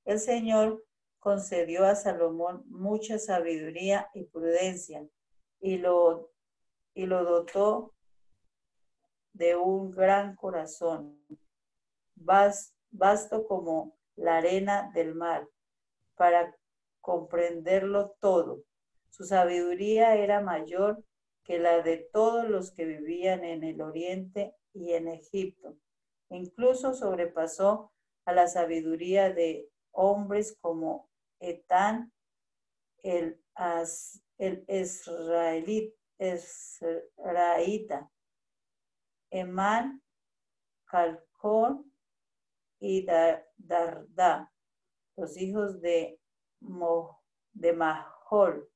El 0.06 0.20
Señor 0.20 0.84
concedió 1.20 1.86
a 1.86 1.96
Salomón 1.96 2.64
mucha 2.68 3.20
sabiduría 3.20 4.10
y 4.14 4.26
prudencia 4.26 5.06
y 5.60 5.78
lo, 5.78 6.32
y 6.94 7.06
lo 7.06 7.24
dotó 7.24 7.94
de 9.34 9.56
un 9.56 9.92
gran 9.92 10.36
corazón, 10.36 11.18
vas- 12.16 12.74
vasto 12.92 13.48
como 13.48 13.98
la 14.16 14.38
arena 14.38 14.92
del 14.94 15.16
mar, 15.16 15.48
para 16.16 16.56
comprenderlo 17.02 18.16
todo. 18.20 18.64
Su 19.10 19.24
sabiduría 19.24 20.16
era 20.16 20.42
mayor 20.42 21.04
que 21.44 21.60
la 21.60 21.82
de 21.82 22.10
todos 22.14 22.48
los 22.48 22.72
que 22.72 22.86
vivían 22.86 23.44
en 23.44 23.64
el 23.64 23.82
oriente 23.82 24.54
y 24.74 24.94
en 24.94 25.08
Egipto. 25.08 25.76
Incluso 26.30 26.94
sobrepasó 26.94 27.92
a 28.26 28.34
la 28.34 28.48
sabiduría 28.48 29.34
de 29.34 29.68
hombres 29.92 30.58
como 30.62 31.09
Etán, 31.40 32.12
el, 33.04 33.42
As- 33.56 34.22
el 34.38 34.66
israelita, 34.68 35.96
Esraíta, 36.18 38.12
Emán, 39.32 40.02
Calcón 40.86 41.94
y 42.80 43.06
Da- 43.06 43.46
Dardá, 43.58 44.52
los 45.16 45.38
hijos 45.38 45.80
de, 45.82 46.20
Mo- 46.62 47.24
de 47.54 47.74
Mahol. 47.74 48.70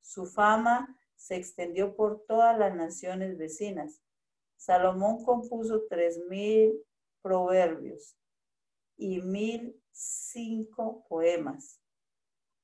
Su 0.00 0.26
fama 0.26 0.96
se 1.14 1.36
extendió 1.36 1.94
por 1.94 2.24
todas 2.26 2.58
las 2.58 2.74
naciones 2.74 3.36
vecinas. 3.38 4.02
Salomón 4.56 5.24
compuso 5.24 5.84
tres 5.88 6.18
mil 6.28 6.82
proverbios 7.22 8.16
y 8.96 9.20
mil 9.20 9.80
cinco 9.96 11.06
poemas. 11.08 11.80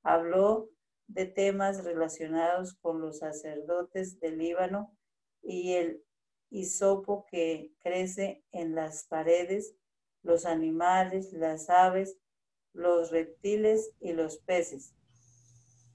Habló 0.03 0.69
de 1.07 1.25
temas 1.25 1.83
relacionados 1.83 2.75
con 2.75 3.01
los 3.01 3.19
sacerdotes 3.19 4.19
del 4.19 4.37
Líbano 4.37 4.95
y 5.41 5.73
el 5.73 6.03
hisopo 6.49 7.25
que 7.29 7.73
crece 7.81 8.43
en 8.51 8.75
las 8.75 9.05
paredes, 9.05 9.75
los 10.21 10.45
animales, 10.45 11.33
las 11.33 11.69
aves, 11.69 12.17
los 12.73 13.11
reptiles 13.11 13.91
y 13.99 14.13
los 14.13 14.37
peces. 14.37 14.93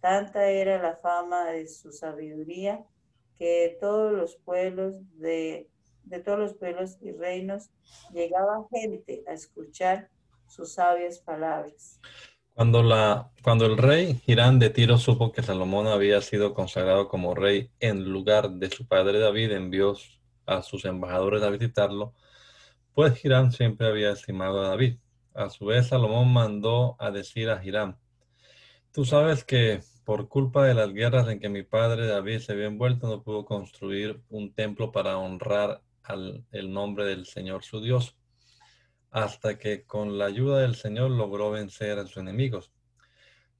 Tanta 0.00 0.50
era 0.50 0.82
la 0.82 0.96
fama 0.96 1.50
de 1.50 1.68
su 1.68 1.92
sabiduría 1.92 2.84
que 3.36 3.78
todos 3.80 4.12
los 4.12 4.36
pueblos 4.36 4.94
de, 5.18 5.70
de 6.02 6.18
todos 6.20 6.38
los 6.38 6.54
pueblos 6.54 6.98
y 7.00 7.12
reinos 7.12 7.70
llegaba 8.12 8.66
gente 8.70 9.22
a 9.28 9.32
escuchar 9.32 10.10
sus 10.48 10.72
sabias 10.72 11.18
palabras. 11.18 12.00
Cuando, 12.54 12.82
la, 12.82 13.30
cuando 13.42 13.66
el 13.66 13.78
rey 13.78 14.20
Hirán 14.26 14.58
de 14.58 14.70
Tiro 14.70 14.98
supo 14.98 15.30
que 15.30 15.42
Salomón 15.42 15.86
había 15.86 16.20
sido 16.20 16.54
consagrado 16.54 17.08
como 17.08 17.34
rey 17.34 17.70
en 17.78 18.10
lugar 18.10 18.50
de 18.50 18.68
su 18.68 18.86
padre 18.88 19.20
David, 19.20 19.52
envió 19.52 19.94
a 20.44 20.62
sus 20.62 20.84
embajadores 20.84 21.42
a 21.42 21.50
visitarlo, 21.50 22.14
pues 22.94 23.24
Hirán 23.24 23.52
siempre 23.52 23.86
había 23.86 24.10
estimado 24.10 24.64
a 24.64 24.70
David. 24.70 24.96
A 25.34 25.50
su 25.50 25.66
vez, 25.66 25.86
Salomón 25.86 26.32
mandó 26.32 26.96
a 26.98 27.12
decir 27.12 27.48
a 27.48 27.64
Hirán, 27.64 27.96
tú 28.90 29.04
sabes 29.04 29.44
que 29.44 29.82
por 30.04 30.28
culpa 30.28 30.64
de 30.64 30.74
las 30.74 30.92
guerras 30.92 31.28
en 31.28 31.38
que 31.38 31.48
mi 31.48 31.62
padre 31.62 32.08
David 32.08 32.40
se 32.40 32.56
vio 32.56 32.66
envuelto, 32.66 33.06
no 33.06 33.22
pudo 33.22 33.44
construir 33.44 34.20
un 34.30 34.52
templo 34.52 34.90
para 34.90 35.16
honrar 35.18 35.82
al, 36.02 36.44
el 36.50 36.72
nombre 36.72 37.04
del 37.04 37.26
Señor 37.26 37.62
su 37.62 37.80
Dios 37.80 38.17
hasta 39.10 39.58
que 39.58 39.84
con 39.84 40.18
la 40.18 40.26
ayuda 40.26 40.60
del 40.60 40.74
Señor 40.74 41.10
logró 41.10 41.50
vencer 41.50 41.98
a 41.98 42.06
sus 42.06 42.18
enemigos. 42.18 42.70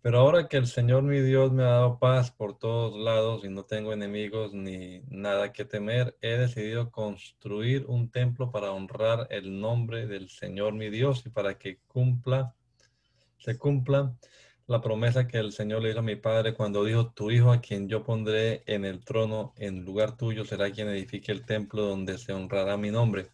Pero 0.01 0.21
ahora 0.21 0.49
que 0.49 0.57
el 0.57 0.69
Señor 0.69 1.03
mi 1.03 1.21
Dios 1.21 1.53
me 1.53 1.65
ha 1.65 1.71
dado 1.71 1.99
paz 1.99 2.31
por 2.31 2.57
todos 2.57 2.97
lados 2.97 3.45
y 3.45 3.49
no 3.49 3.65
tengo 3.65 3.93
enemigos 3.93 4.55
ni 4.55 5.01
nada 5.09 5.53
que 5.53 5.65
temer, 5.65 6.17
he 6.21 6.37
decidido 6.37 6.91
construir 6.91 7.85
un 7.89 8.11
templo 8.11 8.53
para 8.53 8.71
honrar 8.71 9.27
el 9.31 9.61
nombre 9.61 10.07
del 10.07 10.29
Señor 10.29 10.75
mi 10.75 10.89
Dios 10.89 11.25
y 11.27 11.31
para 11.31 11.59
que 11.59 11.81
cumpla, 11.89 12.55
se 13.39 13.59
cumpla 13.59 14.15
la 14.69 14.81
promesa 14.81 15.27
que 15.27 15.39
el 15.39 15.51
Señor 15.53 15.83
le 15.83 15.91
hizo 15.91 15.99
a 15.99 16.03
mi 16.03 16.17
padre 16.17 16.55
cuando 16.55 16.85
dijo, 16.85 17.11
tu 17.11 17.31
hijo 17.31 17.51
a 17.51 17.61
quien 17.61 17.89
yo 17.89 18.05
pondré 18.05 18.63
en 18.67 18.85
el 18.85 19.05
trono 19.05 19.53
en 19.57 19.85
lugar 19.85 20.17
tuyo 20.17 20.45
será 20.45 20.71
quien 20.71 20.89
edifique 20.89 21.33
el 21.33 21.45
templo 21.45 21.83
donde 21.83 22.19
se 22.19 22.33
honrará 22.33 22.77
mi 22.77 22.91
nombre. 22.91 23.31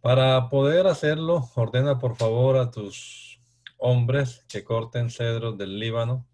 Para 0.00 0.48
poder 0.48 0.86
hacerlo, 0.86 1.50
ordena 1.54 1.98
por 1.98 2.16
favor 2.16 2.56
a 2.56 2.70
tus 2.70 3.38
hombres 3.76 4.46
que 4.48 4.64
corten 4.64 5.10
cedros 5.10 5.58
del 5.58 5.78
Líbano. 5.78 6.26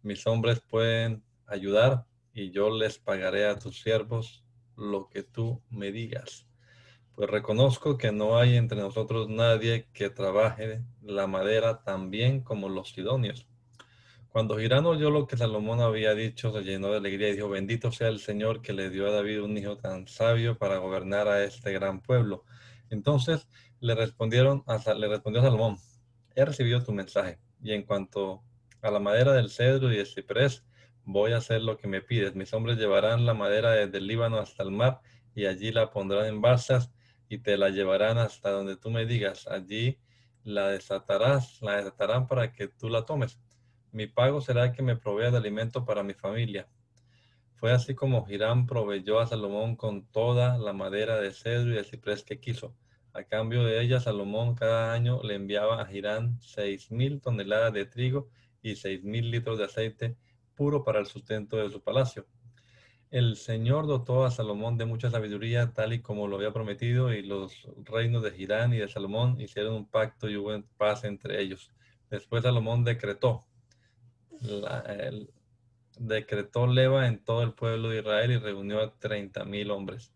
Mis 0.00 0.26
hombres 0.26 0.60
pueden 0.60 1.22
ayudar 1.46 2.06
y 2.32 2.52
yo 2.52 2.70
les 2.70 2.96
pagaré 2.96 3.46
a 3.46 3.58
tus 3.58 3.82
siervos 3.82 4.42
lo 4.76 5.10
que 5.10 5.22
tú 5.22 5.60
me 5.68 5.92
digas. 5.92 6.46
Pues 7.14 7.28
reconozco 7.28 7.98
que 7.98 8.12
no 8.12 8.38
hay 8.38 8.56
entre 8.56 8.80
nosotros 8.80 9.28
nadie 9.28 9.88
que 9.92 10.08
trabaje 10.08 10.82
la 11.02 11.26
madera 11.26 11.82
tan 11.82 12.10
bien 12.10 12.40
como 12.40 12.70
los 12.70 12.92
sidonios. 12.92 13.46
Cuando 14.30 14.56
Girán 14.56 14.86
oyó 14.86 15.10
lo 15.10 15.26
que 15.26 15.36
Salomón 15.36 15.82
había 15.82 16.14
dicho, 16.14 16.50
se 16.50 16.62
llenó 16.62 16.88
de 16.88 16.96
alegría 16.96 17.28
y 17.28 17.34
dijo, 17.34 17.50
bendito 17.50 17.92
sea 17.92 18.08
el 18.08 18.20
Señor 18.20 18.62
que 18.62 18.72
le 18.72 18.88
dio 18.88 19.06
a 19.06 19.10
David 19.10 19.42
un 19.42 19.58
hijo 19.58 19.76
tan 19.76 20.08
sabio 20.08 20.56
para 20.56 20.78
gobernar 20.78 21.28
a 21.28 21.44
este 21.44 21.74
gran 21.74 22.00
pueblo. 22.00 22.46
Entonces 22.92 23.48
le 23.80 23.94
respondieron 23.94 24.62
a, 24.66 24.78
le 24.94 25.08
respondió 25.08 25.40
Salomón, 25.40 25.78
he 26.34 26.44
recibido 26.44 26.84
tu 26.84 26.92
mensaje 26.92 27.38
y 27.62 27.72
en 27.72 27.84
cuanto 27.84 28.42
a 28.82 28.90
la 28.90 28.98
madera 28.98 29.32
del 29.32 29.48
cedro 29.48 29.92
y 29.92 29.98
el 29.98 30.06
ciprés, 30.06 30.64
voy 31.04 31.32
a 31.32 31.38
hacer 31.38 31.62
lo 31.62 31.78
que 31.78 31.88
me 31.88 32.02
pides. 32.02 32.34
Mis 32.34 32.52
hombres 32.52 32.76
llevarán 32.76 33.24
la 33.24 33.32
madera 33.32 33.70
desde 33.70 33.98
el 33.98 34.06
Líbano 34.06 34.38
hasta 34.38 34.62
el 34.62 34.72
mar 34.72 35.00
y 35.34 35.46
allí 35.46 35.72
la 35.72 35.90
pondrán 35.90 36.26
en 36.26 36.42
balsas 36.42 36.90
y 37.28 37.38
te 37.38 37.56
la 37.56 37.70
llevarán 37.70 38.18
hasta 38.18 38.50
donde 38.50 38.76
tú 38.76 38.90
me 38.90 39.06
digas. 39.06 39.46
Allí 39.46 39.98
la 40.44 40.68
desatarás, 40.68 41.62
la 41.62 41.76
desatarán 41.76 42.26
para 42.26 42.52
que 42.52 42.68
tú 42.68 42.90
la 42.90 43.06
tomes. 43.06 43.40
Mi 43.90 44.06
pago 44.06 44.40
será 44.42 44.72
que 44.72 44.82
me 44.82 44.96
provea 44.96 45.30
de 45.30 45.38
alimento 45.38 45.84
para 45.84 46.02
mi 46.02 46.12
familia. 46.12 46.68
Fue 47.54 47.72
así 47.72 47.94
como 47.94 48.26
Hirán 48.28 48.66
proveyó 48.66 49.20
a 49.20 49.26
Salomón 49.26 49.76
con 49.76 50.04
toda 50.08 50.58
la 50.58 50.72
madera 50.72 51.20
de 51.20 51.32
cedro 51.32 51.70
y 51.70 51.76
de 51.76 51.84
ciprés 51.84 52.24
que 52.24 52.40
quiso. 52.40 52.74
A 53.14 53.24
cambio 53.24 53.64
de 53.64 53.82
ella, 53.82 54.00
Salomón 54.00 54.54
cada 54.54 54.92
año 54.92 55.22
le 55.22 55.34
enviaba 55.34 55.82
a 55.82 55.86
Girán 55.86 56.38
seis 56.40 56.90
mil 56.90 57.20
toneladas 57.20 57.72
de 57.72 57.84
trigo 57.84 58.28
y 58.62 58.76
seis 58.76 59.04
mil 59.04 59.30
litros 59.30 59.58
de 59.58 59.64
aceite 59.64 60.16
puro 60.54 60.82
para 60.82 60.98
el 60.98 61.06
sustento 61.06 61.56
de 61.56 61.70
su 61.70 61.82
palacio. 61.82 62.26
El 63.10 63.36
Señor 63.36 63.86
dotó 63.86 64.24
a 64.24 64.30
Salomón 64.30 64.78
de 64.78 64.86
mucha 64.86 65.10
sabiduría, 65.10 65.74
tal 65.74 65.92
y 65.92 66.00
como 66.00 66.26
lo 66.26 66.36
había 66.36 66.54
prometido, 66.54 67.12
y 67.12 67.22
los 67.22 67.68
reinos 67.84 68.22
de 68.22 68.30
Girán 68.30 68.72
y 68.72 68.78
de 68.78 68.88
Salomón 68.88 69.38
hicieron 69.38 69.74
un 69.74 69.86
pacto 69.86 70.30
y 70.30 70.36
hubo 70.36 70.62
paz 70.78 71.04
entre 71.04 71.42
ellos. 71.42 71.70
Después 72.08 72.42
Salomón 72.42 72.84
decretó, 72.84 73.44
decretó 75.98 76.66
leva 76.66 77.06
en 77.06 77.22
todo 77.22 77.42
el 77.42 77.52
pueblo 77.52 77.90
de 77.90 77.98
Israel 77.98 78.30
y 78.30 78.38
reunió 78.38 78.80
a 78.80 78.98
treinta 78.98 79.44
mil 79.44 79.70
hombres. 79.70 80.14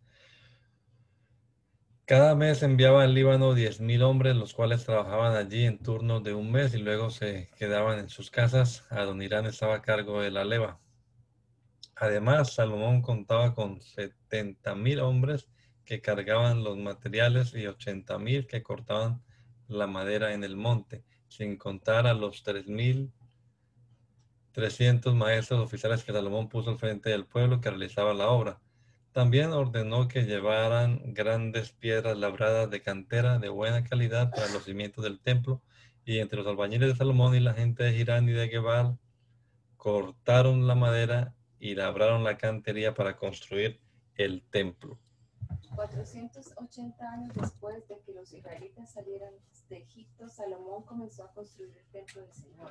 Cada 2.08 2.36
mes 2.36 2.62
enviaba 2.62 3.02
al 3.02 3.14
Líbano 3.14 3.52
diez 3.52 3.80
mil 3.80 4.04
hombres, 4.04 4.36
los 4.36 4.54
cuales 4.54 4.84
trabajaban 4.84 5.34
allí 5.34 5.64
en 5.64 5.78
turnos 5.78 6.22
de 6.22 6.34
un 6.34 6.52
mes 6.52 6.72
y 6.72 6.78
luego 6.78 7.10
se 7.10 7.50
quedaban 7.58 7.98
en 7.98 8.08
sus 8.08 8.30
casas. 8.30 8.84
Adonirán 8.90 9.44
estaba 9.44 9.74
a 9.74 9.82
cargo 9.82 10.22
de 10.22 10.30
la 10.30 10.44
leva. 10.44 10.78
Además, 11.96 12.52
Salomón 12.54 13.02
contaba 13.02 13.56
con 13.56 13.80
setenta 13.80 14.76
mil 14.76 15.00
hombres 15.00 15.48
que 15.84 16.00
cargaban 16.00 16.62
los 16.62 16.78
materiales 16.78 17.52
y 17.54 17.66
ochenta 17.66 18.20
mil 18.20 18.46
que 18.46 18.62
cortaban 18.62 19.24
la 19.66 19.88
madera 19.88 20.32
en 20.32 20.44
el 20.44 20.56
monte, 20.56 21.02
sin 21.26 21.56
contar 21.56 22.06
a 22.06 22.14
los 22.14 22.44
tres 22.44 22.68
mil 22.68 23.12
trescientos 24.52 25.12
maestros 25.16 25.58
oficiales 25.58 26.04
que 26.04 26.12
Salomón 26.12 26.48
puso 26.48 26.70
al 26.70 26.78
frente 26.78 27.10
del 27.10 27.26
pueblo 27.26 27.60
que 27.60 27.70
realizaba 27.70 28.14
la 28.14 28.28
obra. 28.28 28.60
También 29.16 29.54
ordenó 29.54 30.08
que 30.08 30.24
llevaran 30.24 31.14
grandes 31.14 31.72
piedras 31.72 32.18
labradas 32.18 32.68
de 32.68 32.82
cantera 32.82 33.38
de 33.38 33.48
buena 33.48 33.82
calidad 33.82 34.30
para 34.30 34.46
los 34.48 34.64
cimientos 34.64 35.02
del 35.02 35.20
templo, 35.20 35.62
y 36.04 36.18
entre 36.18 36.36
los 36.40 36.46
albañiles 36.46 36.90
de 36.90 36.96
Salomón 36.96 37.34
y 37.34 37.40
la 37.40 37.54
gente 37.54 37.82
de 37.82 37.94
Girán 37.94 38.28
y 38.28 38.32
de 38.32 38.46
Gebal 38.50 38.98
cortaron 39.78 40.66
la 40.66 40.74
madera 40.74 41.34
y 41.58 41.74
labraron 41.74 42.24
la 42.24 42.36
cantería 42.36 42.92
para 42.92 43.16
construir 43.16 43.80
el 44.16 44.42
templo. 44.50 44.98
480 45.74 47.10
años 47.10 47.34
después 47.36 47.88
de 47.88 47.98
que 48.00 48.12
los 48.12 48.30
israelitas 48.34 48.92
salieran 48.92 49.32
de 49.70 49.78
Egipto, 49.78 50.28
Salomón 50.28 50.84
comenzó 50.84 51.24
a 51.24 51.32
construir 51.32 51.74
el 51.74 51.86
templo 51.86 52.20
del 52.20 52.34
Señor. 52.34 52.70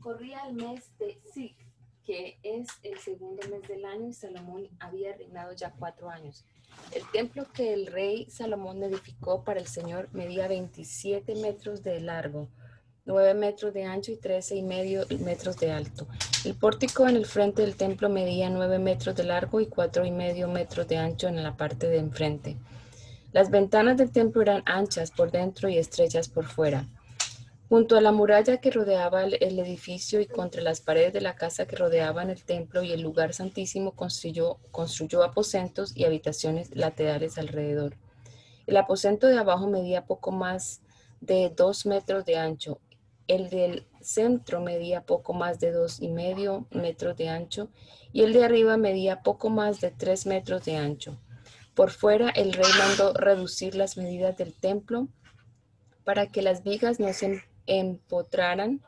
Corría 0.00 0.48
el 0.48 0.54
mes 0.54 0.96
de 0.98 1.20
Sig, 1.34 1.67
que 2.08 2.38
es 2.42 2.68
el 2.84 2.98
segundo 3.00 3.46
mes 3.50 3.68
del 3.68 3.84
año 3.84 4.08
y 4.08 4.14
Salomón 4.14 4.66
había 4.80 5.14
reinado 5.14 5.52
ya 5.52 5.74
cuatro 5.78 6.08
años. 6.08 6.42
El 6.90 7.02
templo 7.12 7.44
que 7.52 7.74
el 7.74 7.86
rey 7.86 8.24
Salomón 8.30 8.82
edificó 8.82 9.44
para 9.44 9.60
el 9.60 9.66
Señor 9.66 10.08
medía 10.12 10.48
27 10.48 11.34
metros 11.34 11.82
de 11.82 12.00
largo, 12.00 12.48
9 13.04 13.34
metros 13.34 13.74
de 13.74 13.84
ancho 13.84 14.10
y 14.10 14.16
13 14.16 14.56
y 14.56 14.62
medio 14.62 15.04
metros 15.20 15.58
de 15.58 15.70
alto. 15.70 16.08
El 16.46 16.54
pórtico 16.54 17.06
en 17.06 17.16
el 17.16 17.26
frente 17.26 17.60
del 17.60 17.76
templo 17.76 18.08
medía 18.08 18.48
9 18.48 18.78
metros 18.78 19.14
de 19.14 19.24
largo 19.24 19.60
y 19.60 19.66
4 19.66 20.06
y 20.06 20.10
medio 20.10 20.48
metros 20.48 20.88
de 20.88 20.96
ancho 20.96 21.28
en 21.28 21.42
la 21.42 21.58
parte 21.58 21.90
de 21.90 21.98
enfrente. 21.98 22.56
Las 23.32 23.50
ventanas 23.50 23.98
del 23.98 24.12
templo 24.12 24.40
eran 24.40 24.62
anchas 24.64 25.10
por 25.10 25.30
dentro 25.30 25.68
y 25.68 25.76
estrechas 25.76 26.30
por 26.30 26.46
fuera. 26.46 26.86
Junto 27.68 27.98
a 27.98 28.00
la 28.00 28.12
muralla 28.12 28.62
que 28.62 28.70
rodeaba 28.70 29.24
el, 29.24 29.58
edificio 29.58 30.22
y 30.22 30.26
contra 30.26 30.62
las 30.62 30.80
paredes 30.80 31.12
de 31.12 31.20
la 31.20 31.36
casa 31.36 31.66
que 31.66 31.76
rodeaban 31.76 32.30
el 32.30 32.42
templo 32.42 32.82
y 32.82 32.92
el 32.92 33.02
lugar 33.02 33.34
santísimo 33.34 33.92
construyó, 33.92 34.56
construyó 34.70 35.22
aposentos 35.22 35.94
y 35.94 36.04
habitaciones 36.06 36.74
laterales 36.74 37.36
alrededor. 37.36 37.98
El 38.66 38.78
aposento 38.78 39.26
de 39.26 39.36
abajo 39.36 39.66
medía 39.66 40.06
poco 40.06 40.30
más 40.30 40.80
de 41.20 41.50
dos 41.54 41.84
metros 41.84 42.24
de 42.24 42.38
ancho. 42.38 42.80
El 43.26 43.50
del 43.50 43.86
centro 44.00 44.62
medía 44.62 45.02
poco 45.02 45.34
más 45.34 45.60
de 45.60 45.70
dos 45.70 46.00
y 46.00 46.08
medio 46.08 46.66
metros 46.70 47.18
de 47.18 47.28
ancho 47.28 47.68
y 48.14 48.22
el 48.22 48.32
de 48.32 48.44
arriba 48.44 48.78
medía 48.78 49.22
poco 49.22 49.50
más 49.50 49.82
de 49.82 49.90
tres 49.90 50.24
metros 50.24 50.64
de 50.64 50.76
ancho. 50.76 51.20
Por 51.74 51.90
fuera 51.90 52.30
el 52.30 52.54
rey 52.54 52.70
mandó 52.78 53.12
reducir 53.12 53.74
las 53.74 53.98
medidas 53.98 54.38
del 54.38 54.54
templo 54.54 55.08
para 56.04 56.28
que 56.28 56.40
las 56.40 56.62
vigas 56.64 56.98
no 56.98 57.12
se 57.12 57.42
empotraran 57.68 58.82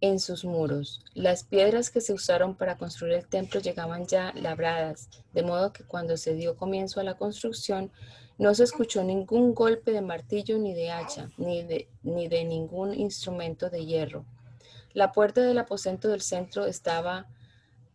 en 0.00 0.18
sus 0.18 0.44
muros. 0.44 1.00
Las 1.14 1.44
piedras 1.44 1.90
que 1.90 2.00
se 2.00 2.12
usaron 2.12 2.56
para 2.56 2.76
construir 2.76 3.14
el 3.14 3.26
templo 3.26 3.60
llegaban 3.60 4.06
ya 4.06 4.32
labradas, 4.34 5.08
de 5.32 5.42
modo 5.42 5.72
que 5.72 5.84
cuando 5.84 6.16
se 6.16 6.34
dio 6.34 6.56
comienzo 6.56 7.00
a 7.00 7.04
la 7.04 7.14
construcción, 7.14 7.92
no 8.38 8.54
se 8.54 8.64
escuchó 8.64 9.02
ningún 9.02 9.54
golpe 9.54 9.92
de 9.92 10.02
martillo 10.02 10.58
ni 10.58 10.74
de 10.74 10.90
hacha, 10.90 11.30
ni 11.38 11.62
de, 11.62 11.88
ni 12.02 12.28
de 12.28 12.44
ningún 12.44 12.94
instrumento 12.94 13.70
de 13.70 13.86
hierro. 13.86 14.26
La 14.92 15.12
puerta 15.12 15.40
del 15.42 15.58
aposento 15.58 16.08
del 16.08 16.20
centro 16.20 16.66
estaba 16.66 17.26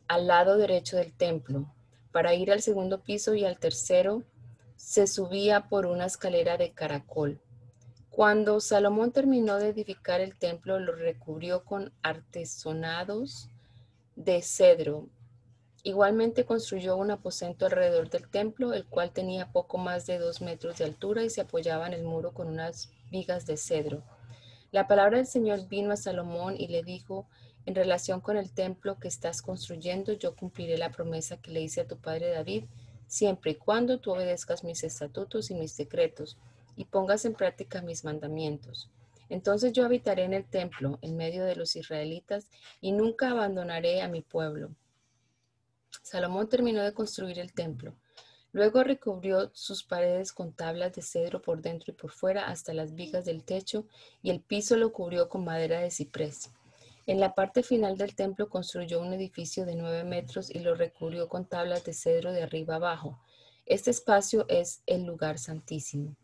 al 0.08 0.28
lado 0.28 0.58
derecho 0.58 0.98
del 0.98 1.14
templo. 1.14 1.72
Para 2.12 2.34
ir 2.34 2.52
al 2.52 2.62
segundo 2.62 3.02
piso 3.02 3.36
y 3.36 3.46
al 3.46 3.60
tercero 3.60 4.24
se 4.76 5.08
subía 5.08 5.70
por 5.70 5.86
una 5.86 6.06
escalera 6.06 6.58
de 6.58 6.72
caracol. 6.72 7.40
Cuando 8.12 8.60
Salomón 8.60 9.14
terminó 9.14 9.56
de 9.56 9.70
edificar 9.70 10.20
el 10.20 10.36
templo, 10.36 10.78
lo 10.82 10.94
recubrió 10.94 11.64
con 11.64 11.94
artesonados 12.04 13.48
de 14.18 14.42
cedro. 14.42 15.08
Igualmente 15.84 16.46
construyó 16.46 16.98
un 16.98 17.10
aposento 17.10 17.66
alrededor 17.66 18.10
del 18.10 18.28
templo, 18.28 18.74
el 18.74 18.86
cual 18.86 19.12
tenía 19.12 19.54
poco 19.54 19.78
más 19.78 20.08
de 20.08 20.20
dos 20.20 20.42
metros 20.42 20.78
de 20.78 20.84
altura 20.84 21.24
y 21.24 21.30
se 21.30 21.40
apoyaba 21.40 21.88
en 21.88 21.94
el 21.94 22.04
muro 22.04 22.34
con 22.34 22.50
unas 22.50 22.92
vigas 23.10 23.46
de 23.46 23.56
cedro. 23.56 24.04
La 24.74 24.88
palabra 24.88 25.16
del 25.16 25.26
Señor 25.26 25.70
vino 25.70 25.94
a 25.94 25.98
Salomón 25.98 26.56
y 26.58 26.68
le 26.68 26.84
dijo, 26.84 27.28
en 27.66 27.76
relación 27.76 28.20
con 28.20 28.36
el 28.36 28.52
templo 28.52 29.00
que 29.00 29.08
estás 29.08 29.42
construyendo, 29.42 30.12
yo 30.12 30.36
cumpliré 30.36 30.78
la 30.78 30.92
promesa 30.92 31.38
que 31.38 31.52
le 31.52 31.62
hice 31.62 31.80
a 31.80 31.88
tu 31.88 31.98
padre 31.98 32.32
David, 32.32 32.66
siempre 33.08 33.52
y 33.52 33.56
cuando 33.56 34.02
tú 34.02 34.12
obedezcas 34.12 34.66
mis 34.66 34.84
estatutos 34.84 35.50
y 35.50 35.56
mis 35.56 35.78
decretos 35.78 36.38
y 36.76 36.86
pongas 36.86 37.26
en 37.26 37.34
práctica 37.34 37.82
mis 37.82 38.04
mandamientos. 38.04 38.90
Entonces 39.30 39.72
yo 39.72 39.86
habitaré 39.86 40.24
en 40.24 40.34
el 40.34 40.46
templo, 40.46 41.00
en 41.02 41.16
medio 41.16 41.46
de 41.46 41.56
los 41.56 41.76
israelitas, 41.76 42.50
y 42.82 42.92
nunca 42.92 43.32
abandonaré 43.32 44.02
a 44.02 44.10
mi 44.10 44.22
pueblo. 44.22 44.76
Salomón 46.02 46.50
terminó 46.50 46.82
de 46.84 46.94
construir 46.94 47.40
el 47.40 47.54
templo. 47.54 47.96
Luego 48.52 48.84
recubrió 48.84 49.50
sus 49.54 49.84
paredes 49.84 50.34
con 50.34 50.52
tablas 50.52 50.94
de 50.94 51.02
cedro 51.02 51.42
por 51.42 51.62
dentro 51.62 51.94
y 51.94 51.96
por 51.96 52.12
fuera 52.12 52.48
hasta 52.48 52.74
las 52.74 52.94
vigas 52.94 53.24
del 53.24 53.44
techo, 53.46 53.88
y 54.22 54.30
el 54.30 54.42
piso 54.42 54.76
lo 54.76 54.92
cubrió 54.92 55.30
con 55.30 55.46
madera 55.46 55.80
de 55.80 55.92
ciprés. 55.92 56.50
En 57.08 57.20
la 57.20 57.34
parte 57.34 57.64
final 57.64 57.98
del 57.98 58.16
templo 58.16 58.50
construyó 58.50 59.02
un 59.02 59.14
edificio 59.14 59.66
de 59.66 59.76
nueve 59.76 60.04
metros 60.04 60.50
y 60.50 60.60
lo 60.60 60.76
recubrió 60.76 61.30
con 61.30 61.46
tablas 61.46 61.84
de 61.86 61.94
cedro 61.94 62.32
de 62.34 62.44
arriba 62.44 62.76
abajo. 62.76 63.20
Este 63.66 63.92
espacio 63.92 64.46
es 64.50 64.84
el 64.86 65.06
lugar 65.06 65.40
santísimo. 65.40 66.16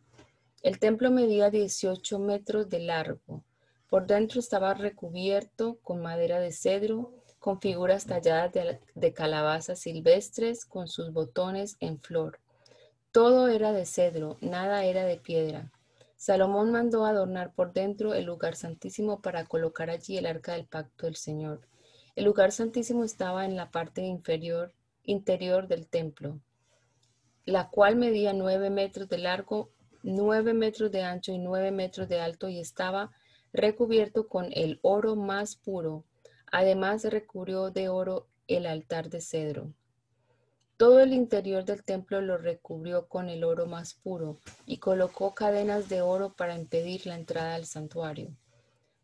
El 0.67 0.79
templo 0.79 1.11
medía 1.11 1.49
18 1.49 2.19
metros 2.19 2.67
de 2.67 2.79
largo. 2.79 3.41
Por 3.89 4.05
dentro 4.05 4.41
estaba 4.41 4.73
recubierto 4.73 5.79
con 5.81 6.01
madera 6.01 6.41
de 6.41 6.51
cedro, 6.51 7.13
con 7.39 7.61
figuras 7.61 8.05
talladas 8.05 8.51
de, 8.93 9.13
calabazas 9.13 9.79
silvestres 9.79 10.65
con 10.65 10.89
sus 10.89 11.13
botones 11.13 11.77
en 11.79 12.01
flor. 12.01 12.41
Todo 13.13 13.47
era 13.47 13.71
de 13.71 13.85
cedro, 13.85 14.35
nada 14.41 14.83
era 14.83 15.05
de 15.05 15.15
piedra. 15.15 15.71
Salomón 16.17 16.73
mandó 16.73 17.05
adornar 17.05 17.53
por 17.53 17.71
dentro 17.71 18.13
el 18.13 18.25
lugar 18.25 18.57
santísimo 18.57 19.21
para 19.21 19.45
colocar 19.45 19.89
allí 19.89 20.17
el 20.17 20.25
arca 20.25 20.51
del 20.51 20.65
pacto 20.65 21.05
del 21.05 21.15
Señor. 21.15 21.61
El 22.13 22.25
lugar 22.25 22.51
santísimo 22.51 23.05
estaba 23.05 23.45
en 23.45 23.55
la 23.55 23.71
parte 23.71 24.01
inferior, 24.01 24.73
interior 25.05 25.69
del 25.69 25.87
templo, 25.87 26.41
la 27.45 27.69
cual 27.69 27.95
medía 27.95 28.33
nueve 28.33 28.69
metros 28.69 29.07
de 29.07 29.19
largo 29.19 29.71
nueve 30.07 30.53
metros 30.53 30.91
de 30.91 31.03
ancho 31.03 31.31
y 31.31 31.37
nueve 31.37 31.71
metros 31.71 32.07
de 32.07 32.19
alto 32.19 32.49
y 32.49 32.59
estaba 32.59 33.11
recubierto 33.53 34.27
con 34.27 34.49
el 34.53 34.79
oro 34.81 35.15
más 35.15 35.55
puro. 35.55 36.03
Además 36.51 37.03
recubrió 37.03 37.71
de 37.71 37.89
oro 37.89 38.27
el 38.47 38.65
altar 38.65 39.09
de 39.09 39.21
cedro. 39.21 39.73
Todo 40.77 40.99
el 40.99 41.11
interior 41.13 41.65
del 41.65 41.83
templo 41.83 42.21
lo 42.21 42.37
recubrió 42.37 43.07
con 43.07 43.29
el 43.29 43.43
oro 43.43 43.65
más 43.65 43.95
puro 43.95 44.37
y 44.65 44.77
colocó 44.77 45.33
cadenas 45.33 45.89
de 45.89 46.01
oro 46.01 46.35
para 46.35 46.55
impedir 46.55 47.07
la 47.07 47.15
entrada 47.15 47.55
al 47.55 47.65
santuario. 47.65 48.29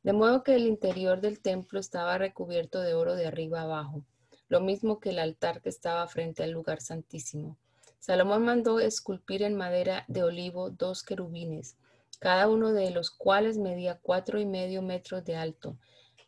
De 0.03 0.13
modo 0.13 0.43
que 0.43 0.55
el 0.55 0.67
interior 0.67 1.19
del 1.19 1.39
templo 1.39 1.79
estaba 1.79 2.17
recubierto 2.17 2.81
de 2.81 2.93
oro 2.93 3.15
de 3.15 3.25
arriba 3.25 3.61
abajo, 3.61 4.05
lo 4.49 4.61
mismo 4.61 4.99
que 4.99 5.09
el 5.09 5.19
altar 5.19 5.61
que 5.61 5.69
estaba 5.69 6.07
frente 6.07 6.43
al 6.43 6.51
lugar 6.51 6.79
santísimo. 6.79 7.57
Salomón 8.05 8.43
mandó 8.43 8.81
esculpir 8.81 9.43
en 9.43 9.55
madera 9.55 10.03
de 10.09 10.23
olivo 10.23 10.69
dos 10.69 11.03
querubines, 11.03 11.77
cada 12.19 12.49
uno 12.49 12.73
de 12.73 12.91
los 12.91 13.09
cuales 13.09 13.57
medía 13.57 13.97
cuatro 14.01 14.41
y 14.41 14.45
medio 14.45 14.81
metros 14.81 15.23
de 15.23 15.37
alto. 15.37 15.77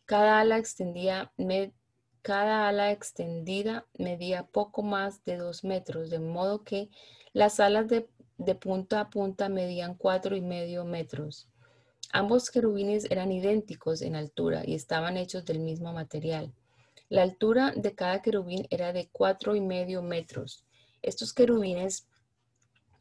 Cada 0.06 0.40
ala, 0.40 0.56
extendida 0.56 1.34
medía 3.98 4.44
poco 4.44 4.82
más 4.82 5.22
de 5.26 5.36
dos 5.36 5.64
metros, 5.64 6.08
de 6.08 6.18
modo 6.18 6.64
que 6.64 6.88
las 7.34 7.60
alas 7.60 7.88
de 7.88 8.54
punta 8.54 9.00
a 9.00 9.10
punta 9.10 9.50
medían 9.50 9.96
cuatro 9.96 10.34
y 10.34 10.40
medio 10.40 10.86
metros. 10.86 11.46
Ambos 12.10 12.50
querubines 12.50 13.04
eran 13.10 13.30
idénticos 13.32 14.00
en 14.00 14.16
altura 14.16 14.62
y 14.64 14.74
estaban 14.74 15.18
hechos 15.18 15.44
del 15.44 15.60
mismo 15.60 15.92
material. 15.92 16.54
La 17.10 17.20
altura 17.20 17.74
de 17.76 17.94
cada 17.94 18.22
querubín 18.22 18.66
era 18.70 18.94
de 18.94 19.10
cuatro 19.12 19.54
y 19.54 19.60
medio 19.60 20.00
metros. 20.00 20.65
Estos 21.06 21.32
querubines 21.32 22.08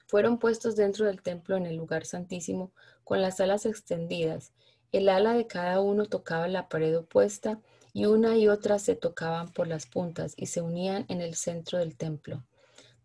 fueron 0.06 0.38
puestos 0.38 0.76
dentro 0.76 1.08
del 1.08 1.24
templo 1.24 1.58
en 1.58 1.66
el 1.66 1.76
lugar 1.76 2.06
santísimo 2.06 2.72
con 3.04 3.20
las 3.20 3.40
alas 3.42 3.66
extendidas. 3.66 4.54
El 4.92 5.10
ala 5.10 5.34
de 5.34 5.48
cada 5.48 5.82
uno 5.82 6.06
tocaba 6.06 6.48
la 6.48 6.70
pared 6.70 6.96
opuesta 6.96 7.60
y 7.94 8.06
una 8.06 8.38
y 8.38 8.48
otra 8.48 8.78
se 8.78 8.96
tocaban 8.96 9.52
por 9.52 9.68
las 9.68 9.88
puntas 9.88 10.36
y 10.38 10.46
se 10.46 10.62
unían 10.62 11.06
en 11.10 11.20
el 11.20 11.34
centro 11.34 11.80
del 11.80 11.98
templo. 11.98 12.44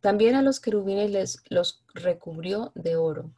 También 0.03 0.35
a 0.35 0.43
los 0.43 0.61
querubines 0.61 1.11
les, 1.11 1.43
los 1.49 1.83
recubrió 1.95 2.71
de 2.75 2.97
oro. 2.97 3.31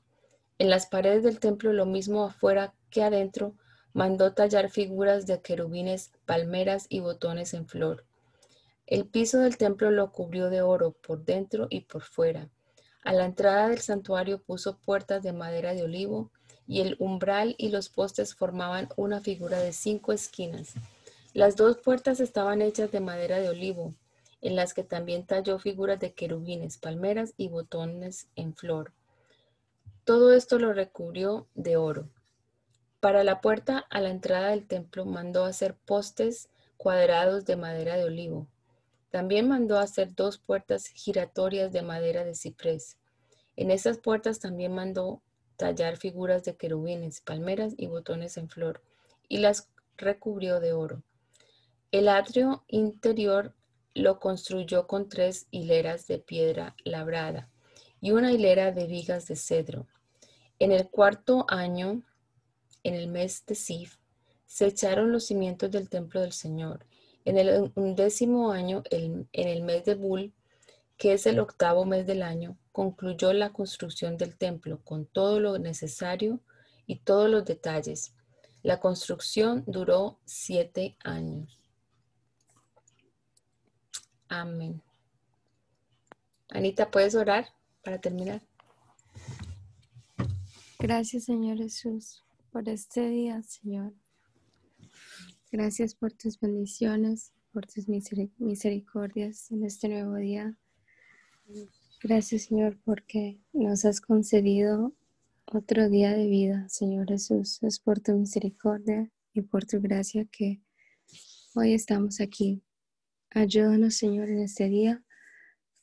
En 0.59 0.69
las 0.69 0.87
paredes 0.87 1.23
del 1.23 1.39
templo, 1.39 1.73
lo 1.73 1.87
mismo 1.87 2.25
afuera 2.25 2.75
que 2.91 3.05
adentro, 3.05 3.55
mandó 3.93 4.33
tallar 4.33 4.69
figuras 4.69 5.27
de 5.27 5.41
querubines, 5.41 6.11
palmeras 6.27 6.87
y 6.89 6.99
botones 6.99 7.55
en 7.55 7.69
flor. 7.69 8.05
El 8.87 9.07
piso 9.07 9.41
del 9.41 9.57
templo 9.57 9.91
lo 9.91 10.13
cubrió 10.13 10.51
de 10.51 10.63
oro 10.63 10.93
por 10.93 11.25
dentro 11.25 11.67
y 11.71 11.83
por 11.83 12.03
fuera. 12.03 12.49
A 13.05 13.13
la 13.13 13.25
entrada 13.25 13.69
del 13.69 13.81
santuario 13.81 14.43
puso 14.43 14.79
puertas 14.79 15.23
de 15.23 15.33
madera 15.33 15.75
de 15.75 15.83
olivo 15.83 16.31
y 16.67 16.81
el 16.81 16.97
umbral 16.99 17.55
y 17.59 17.71
los 17.71 17.89
postes 17.89 18.35
formaban 18.35 18.89
una 18.97 19.21
figura 19.21 19.59
de 19.59 19.73
cinco 19.73 20.13
esquinas. 20.13 20.75
Las 21.33 21.57
dos 21.57 21.79
puertas 21.79 22.21
estaban 22.21 22.63
hechas 22.63 22.93
de 22.93 23.01
madera 23.01 23.39
de 23.39 23.49
olivo, 23.49 23.95
en 24.41 24.57
las 24.57 24.75
que 24.75 24.85
también 24.85 25.27
talló 25.27 25.59
figuras 25.59 25.99
de 25.99 26.13
querubines, 26.13 26.79
palmeras 26.79 27.33
y 27.37 27.49
botones 27.49 28.29
en 28.37 28.55
flor. 28.55 28.93
Todo 30.05 30.35
esto 30.35 30.59
lo 30.59 30.73
recubrió 30.73 31.47
de 31.55 31.77
oro. 31.77 32.09
Para 33.01 33.25
la 33.25 33.41
puerta 33.41 33.79
a 33.91 34.01
la 34.01 34.11
entrada 34.11 34.51
del 34.51 34.67
templo 34.67 35.05
mandó 35.05 35.45
hacer 35.45 35.75
postes 35.75 36.49
cuadrados 36.77 37.45
de 37.45 37.57
madera 37.57 37.97
de 37.97 38.05
olivo. 38.05 38.47
También 39.13 39.47
mandó 39.47 39.79
hacer 39.79 40.15
dos 40.15 40.39
puertas 40.39 40.87
giratorias 40.87 41.71
de 41.71 41.83
madera 41.83 42.25
de 42.25 42.35
ciprés. 42.35 42.97
En 43.57 43.71
estas 43.71 43.99
puertas 43.99 44.41
también 44.41 44.73
mandó 44.75 45.21
tallar 45.59 45.99
figuras 45.99 46.45
de 46.45 46.57
querubines, 46.57 47.21
palmeras 47.21 47.75
y 47.77 47.89
botones 47.89 48.39
en 48.39 48.49
flor, 48.49 48.83
y 49.29 49.37
las 49.37 49.69
recubrió 49.99 50.61
de 50.61 50.73
oro. 50.73 51.03
El 51.91 52.09
atrio 52.09 52.65
interior 52.69 53.55
lo 53.93 54.19
construyó 54.19 54.87
con 54.87 55.11
tres 55.11 55.47
hileras 55.51 56.07
de 56.07 56.19
piedra 56.19 56.75
labrada 56.83 57.51
y 58.01 58.13
una 58.13 58.33
hilera 58.33 58.73
de 58.73 58.87
vigas 58.87 59.29
de 59.29 59.37
cedro. 59.37 59.87
En 60.59 60.73
el 60.73 60.89
cuarto 60.89 61.45
año, 61.49 62.03
en 62.83 62.95
el 62.95 63.09
mes 63.09 63.45
de 63.45 63.57
Sif, 63.57 63.99
se 64.47 64.69
echaron 64.69 65.13
los 65.13 65.27
cimientos 65.27 65.71
del 65.71 65.91
templo 65.91 66.23
del 66.23 66.33
Señor. 66.33 66.87
En 67.25 67.39
el 67.39 67.73
undécimo 67.75 68.51
año, 68.51 68.83
en 68.91 69.29
el 69.33 69.63
mes 69.63 69.85
de 69.85 69.95
Bul, 69.95 70.33
que 70.97 71.13
es 71.13 71.27
el 71.27 71.39
octavo 71.41 71.85
mes 71.85 72.07
del 72.07 72.23
año, 72.23 72.57
concluyó 72.73 73.33
la 73.33 73.53
construcción 73.53 74.17
del 74.17 74.37
templo 74.37 74.81
con 74.85 75.07
todo 75.07 75.41
lo 75.41 75.59
necesario 75.59 76.41
y 76.87 77.01
todos 77.01 77.31
los 77.31 77.45
detalles. 77.45 78.15
La 78.63 78.81
construcción 78.81 79.65
duró 79.67 80.19
siete 80.25 80.97
años. 81.05 81.59
Amén. 84.29 84.81
Anita, 86.49 86.91
¿puedes 86.91 87.15
orar 87.15 87.49
para 87.83 88.01
terminar? 88.01 88.43
Gracias, 90.79 91.25
Señor 91.25 91.59
Jesús, 91.59 92.25
por 92.51 92.69
este 92.69 93.09
día, 93.09 93.43
Señor. 93.43 93.93
Gracias 95.53 95.95
por 95.95 96.15
tus 96.15 96.41
bendiciones, 96.41 97.35
por 97.53 97.67
tus 97.67 97.87
misericordias 97.87 99.51
en 99.51 99.65
este 99.65 99.91
nuevo 99.91 100.15
día. 100.15 100.57
Gracias, 102.03 102.45
Señor, 102.45 102.79
porque 102.87 103.39
nos 103.53 103.85
has 103.85 104.01
concedido 104.01 104.95
otro 105.45 105.91
día 105.91 106.13
de 106.15 106.27
vida, 106.27 106.67
Señor 106.71 107.09
Jesús. 107.09 107.63
Es 107.63 107.81
por 107.81 108.01
tu 108.01 108.17
misericordia 108.17 109.13
y 109.35 109.43
por 109.43 109.67
tu 109.67 109.79
gracia 109.83 110.25
que 110.25 110.63
hoy 111.55 111.75
estamos 111.75 112.23
aquí. 112.23 112.63
Ayúdanos, 113.29 113.97
Señor, 113.97 114.31
en 114.31 114.39
este 114.39 114.71
día. 114.71 115.05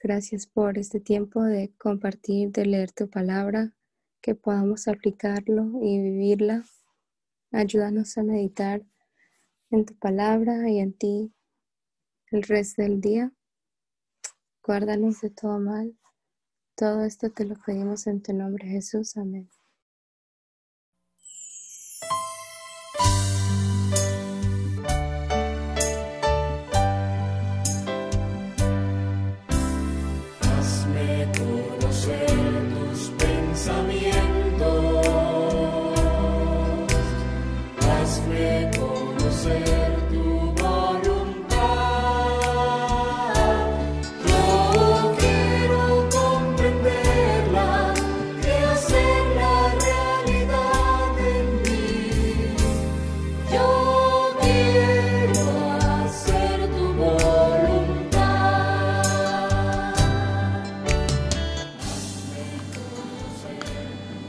Gracias 0.02 0.48
por 0.48 0.80
este 0.80 1.00
tiempo 1.00 1.44
de 1.44 1.76
compartir, 1.78 2.52
de 2.52 2.66
leer 2.66 2.92
tu 2.92 3.08
palabra, 3.08 3.72
que 4.20 4.34
podamos 4.34 4.88
aplicarlo 4.88 5.74
y 5.84 6.02
vivirla. 6.02 6.64
Ayúdanos 7.52 8.18
a 8.18 8.24
meditar 8.24 8.84
en 9.72 9.86
tu 9.86 9.96
palabra 9.96 10.70
y 10.70 10.80
en 10.80 10.94
ti 10.94 11.34
el 12.32 12.44
resto 12.44 12.82
del 12.82 13.02
día. 13.02 13.32
Guárdanos 14.64 15.22
de 15.22 15.30
todo 15.30 15.60
mal 15.60 16.00
todo 16.80 17.04
esto 17.04 17.30
te 17.30 17.44
lo 17.44 17.56
pedimos 17.56 18.08
en 18.08 18.24
tu 18.24 18.32
nombre, 18.32 18.66
Jesús. 18.66 19.18
Amén. 19.18 19.50